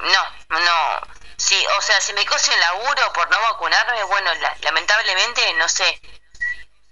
[0.03, 1.01] no, no.
[1.37, 5.99] Sí, o sea, si me sin laburo por no vacunarme, bueno, la- lamentablemente, no sé.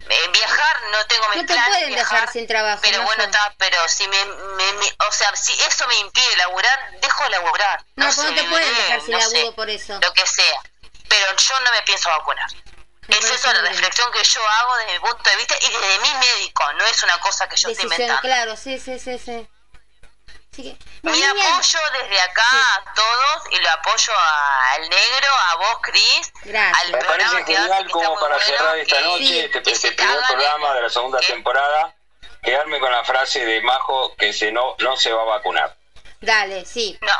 [0.10, 3.24] Eh, viajar no tengo mis No te planes pueden viajar, dejar sin trabajo, Pero bueno,
[3.24, 7.30] está, pero si me, me- me- o sea, si eso me impide laburar, dejo de
[7.32, 7.84] laburar.
[7.96, 10.00] No, sé, pues no te pueden viviré, dejar sin no laburo sé, por eso.
[10.02, 10.62] Lo que sea.
[11.08, 12.50] Pero yo no me pienso vacunar.
[13.08, 13.74] Me Es eso la bien.
[13.74, 17.04] reflexión que yo hago desde mi punto de vista y desde mi médico, no es
[17.04, 18.22] una cosa que yo estoy Decisión, inventando.
[18.22, 19.48] claro, sí, sí, sí, sí.
[20.54, 22.44] Así que, Mi niña, apoyo desde acá
[22.76, 26.32] a todos y lo apoyo a- al negro, a vos, Cris.
[26.44, 26.84] Gracias.
[26.84, 29.72] al Me programa parece genial como para bueno, cerrar esta que- noche, Sí, este, que
[29.72, 31.26] este primer programa de la segunda ¿Qué?
[31.34, 31.96] temporada,
[32.44, 35.76] quedarme con la frase de Majo que se no, no se va a vacunar.
[36.22, 36.98] Dale, sí.
[37.02, 37.12] No,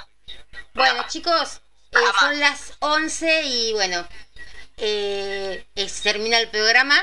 [0.76, 1.08] Bueno, No.
[1.08, 1.62] chicos,
[1.92, 4.08] eh, son las 11 y bueno,
[4.78, 6.96] eh, se termina el programa.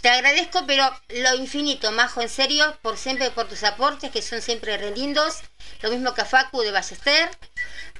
[0.00, 4.42] Te agradezco, pero lo infinito, Majo, en serio, por siempre por tus aportes, que son
[4.42, 5.36] siempre re lindos.
[5.82, 7.30] Lo mismo que a Facu de Ballester.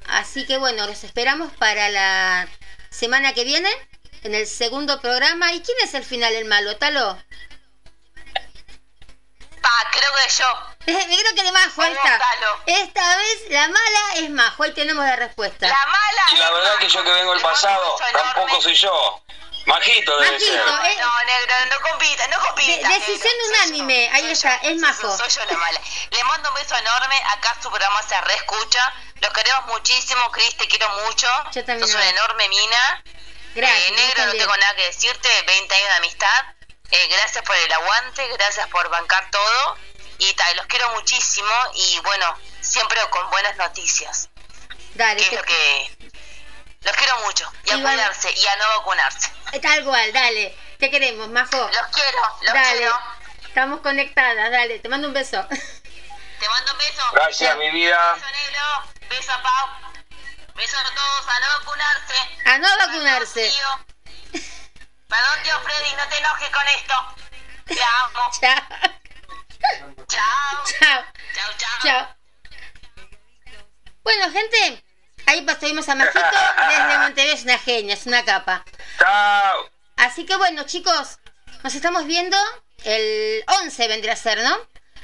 [0.08, 2.48] Así que bueno, los esperamos para la
[2.90, 3.70] semana que viene,
[4.22, 5.52] en el segundo programa.
[5.52, 7.18] ¿Y quién es el final el malo, Talo?
[9.62, 10.46] pa, creo que yo.
[11.08, 12.18] Me creo que de Majo, esta.
[12.18, 12.62] Talo.
[12.66, 15.68] Esta vez la mala es Majo, ahí tenemos la respuesta.
[15.68, 16.22] La mala.
[16.32, 18.74] Y la es verdad que yo que vengo el Le mando un pasado, tampoco soy
[18.74, 19.22] yo.
[19.66, 20.60] Majito debe Majito, ser.
[20.60, 20.96] eh.
[20.98, 22.88] No, negro, no compita, no compita.
[22.88, 25.16] De- decisión negro, unánime, yo, ahí está, yo, es Majo.
[25.16, 25.80] Soy yo la mala.
[26.10, 28.92] Le mando un beso enorme, acá su programa se reescucha.
[29.20, 31.28] Los queremos muchísimo, Cris, te quiero mucho.
[31.54, 33.04] Yo también, Sos una enorme mina.
[33.54, 33.88] Gracias.
[33.88, 36.44] Eh, negro, no tengo nada que decirte, 20 años de amistad.
[36.90, 39.76] Eh, gracias por el aguante, gracias por bancar todo.
[40.18, 44.28] Y tal, los quiero muchísimo y bueno, siempre con buenas noticias.
[44.94, 45.96] Dale, Que es te- lo que...
[46.84, 47.50] Los quiero mucho.
[47.64, 49.30] Y a Igual- cuidarse y a no vacunarse.
[49.62, 50.56] tal cual, dale.
[50.78, 51.56] Te queremos, Majo.
[51.56, 52.78] Los quiero, los Dale.
[52.78, 52.98] quiero.
[53.46, 54.78] Estamos conectadas, dale.
[54.80, 55.46] Te mando un beso.
[56.40, 57.02] Te mando un beso.
[57.12, 58.14] Gracias, mi vida.
[58.14, 59.08] Beso negro.
[59.08, 59.68] Beso a Pau.
[60.54, 61.28] Beso a todos.
[61.28, 62.14] A no vacunarse.
[62.46, 63.48] A no Perdón, vacunarse.
[63.50, 63.86] tío.
[65.08, 67.16] Perdón, tío Freddy, no te enojes con esto.
[67.66, 68.30] Te amo.
[68.40, 68.62] Chao.
[70.08, 70.64] Chao.
[70.64, 71.04] Chao.
[71.34, 71.78] Chao, chao.
[71.84, 72.16] Chao.
[74.02, 74.84] Bueno, gente,
[75.26, 77.34] ahí pues tuvimos a Majito desde Montevideo.
[77.34, 78.64] Es una genia, es una capa.
[78.98, 79.70] Chao.
[79.96, 81.18] Así que bueno, chicos,
[81.62, 82.36] nos estamos viendo
[82.84, 84.56] el 11 vendría a ser, ¿no?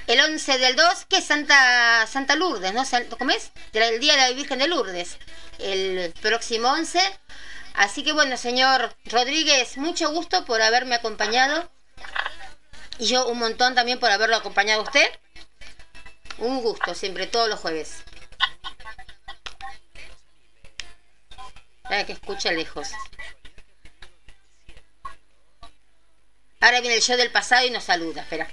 [0.07, 2.83] El 11 del 2, que es Santa, Santa Lourdes, ¿no?
[3.19, 3.53] ¿Cómo es?
[3.73, 5.19] El Día de la Virgen de Lourdes.
[5.59, 6.99] El próximo 11.
[7.75, 11.71] Así que bueno, señor Rodríguez, mucho gusto por haberme acompañado.
[12.99, 15.09] Y yo un montón también por haberlo acompañado a usted.
[16.39, 18.03] Un gusto, siempre, todos los jueves.
[21.89, 22.91] Para que escucha lejos.
[26.61, 28.49] Ahora viene el show del pasado y nos saluda, espera.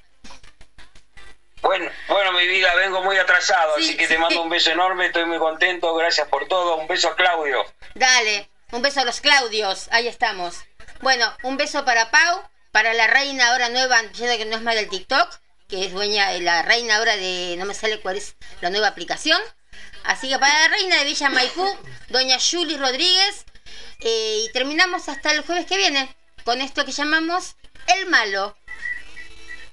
[1.61, 4.13] Bueno, bueno, mi vida, vengo muy atrasado, Sí, así que sí.
[4.13, 6.75] te mando un beso enorme, estoy muy contento, gracias por todo.
[6.75, 7.65] Un beso a Claudio.
[7.95, 10.63] Dale, un beso a los Claudios, ahí estamos.
[11.01, 14.75] Bueno, un beso para Pau, para la reina ahora nueva, ya que no es más
[14.75, 18.69] del TikTok, que es dueña, la reina ahora de, no me sale cuál es la
[18.69, 19.41] nueva aplicación.
[20.05, 21.67] Así que para la reina de Villa Maipú,
[22.09, 23.45] doña Julie Rodríguez,
[24.01, 27.55] eh, y terminamos hasta el jueves que viene con esto que llamamos
[27.87, 28.55] El Malo.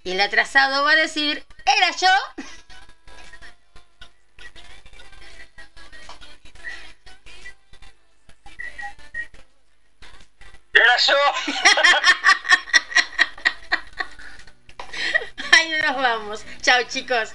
[0.05, 2.09] Y el atrasado va a decir, ¿era yo?
[10.73, 11.15] ¡Era yo!
[15.53, 16.45] Ahí nos vamos.
[16.63, 17.35] Chao chicos.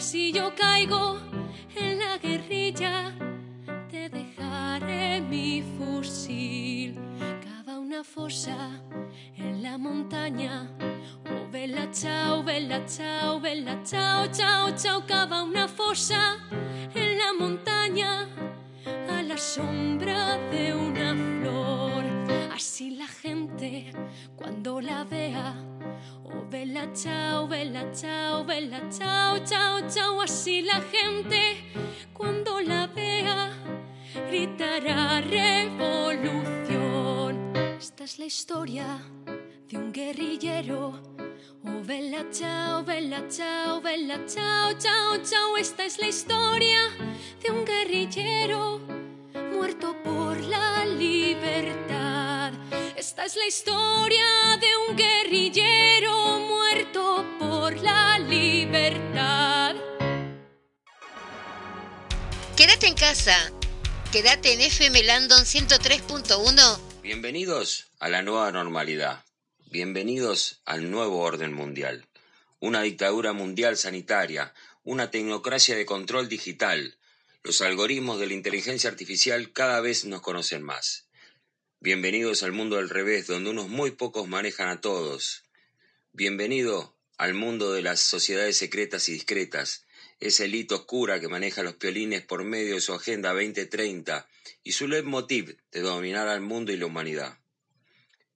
[0.00, 1.18] Si yo caigo
[27.92, 30.20] chao, vela, chao, chao, chao.
[30.22, 31.64] Así la gente
[32.12, 33.52] cuando la vea
[34.28, 36.40] gritará revolución.
[37.78, 38.98] Esta es la historia
[39.68, 41.00] de un guerrillero.
[41.64, 45.56] Oh, vela, chao, vela, chao, vela, chao, chao, chao.
[45.56, 46.80] Esta es la historia
[47.42, 48.80] de un guerrillero
[49.52, 52.19] muerto por la libertad.
[53.10, 59.74] Esta es la historia de un guerrillero muerto por la libertad.
[62.56, 63.34] Quédate en casa.
[64.12, 66.78] Quédate en FM Landon 103.1.
[67.02, 69.24] Bienvenidos a la nueva normalidad.
[69.72, 72.06] Bienvenidos al nuevo orden mundial.
[72.60, 74.54] Una dictadura mundial sanitaria,
[74.84, 76.96] una tecnocracia de control digital.
[77.42, 81.09] Los algoritmos de la inteligencia artificial cada vez nos conocen más.
[81.82, 85.44] Bienvenidos al mundo del revés, donde unos muy pocos manejan a todos.
[86.12, 89.86] Bienvenido al mundo de las sociedades secretas y discretas,
[90.18, 94.28] esa élite oscura que maneja los piolines por medio de su Agenda 2030
[94.62, 97.38] y su leitmotiv de dominar al mundo y la humanidad.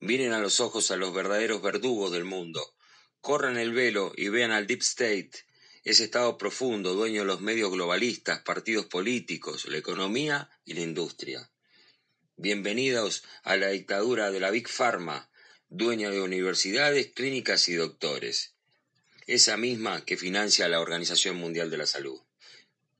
[0.01, 2.75] Miren a los ojos a los verdaderos verdugos del mundo,
[3.21, 5.33] corran el velo y vean al Deep State,
[5.83, 11.51] ese Estado profundo, dueño de los medios globalistas, partidos políticos, la economía y la industria.
[12.37, 15.31] Bienvenidos a la dictadura de la Big Pharma,
[15.69, 18.55] dueña de universidades, clínicas y doctores
[19.27, 22.21] esa misma que financia la Organización Mundial de la Salud.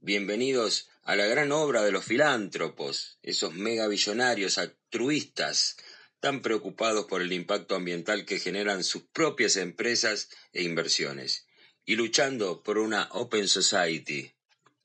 [0.01, 5.77] Bienvenidos a la gran obra de los filántropos, esos megabillonarios altruistas
[6.21, 11.47] tan preocupados por el impacto ambiental que generan sus propias empresas e inversiones,
[11.85, 14.33] y luchando por una Open Society,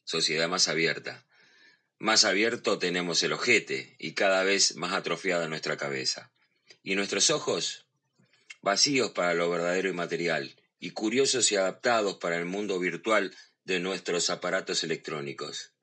[0.04, 1.26] sociedad más abierta.
[2.00, 6.32] Más abierto tenemos el ojete y cada vez más atrofiada nuestra cabeza.
[6.82, 7.88] Y nuestros ojos
[8.62, 13.36] vacíos para lo verdadero y material, y curiosos y adaptados para el mundo virtual
[13.66, 15.74] de nuestros aparatos electrónicos.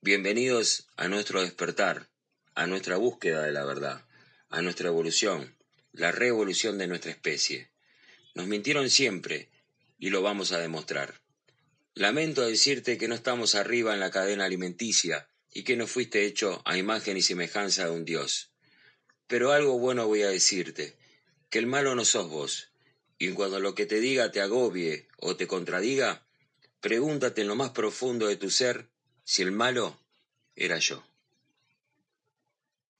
[0.00, 2.08] Bienvenidos a nuestro despertar,
[2.56, 4.04] a nuestra búsqueda de la verdad,
[4.48, 5.56] a nuestra evolución,
[5.92, 7.70] la revolución de nuestra especie.
[8.34, 9.50] Nos mintieron siempre
[10.00, 11.20] y lo vamos a demostrar.
[11.98, 16.62] Lamento decirte que no estamos arriba en la cadena alimenticia y que no fuiste hecho
[16.64, 18.52] a imagen y semejanza de un Dios.
[19.26, 20.96] Pero algo bueno voy a decirte,
[21.50, 22.70] que el malo no sos vos,
[23.18, 26.24] y cuando lo que te diga te agobie o te contradiga,
[26.80, 28.88] pregúntate en lo más profundo de tu ser
[29.24, 30.00] si el malo
[30.54, 31.04] era yo.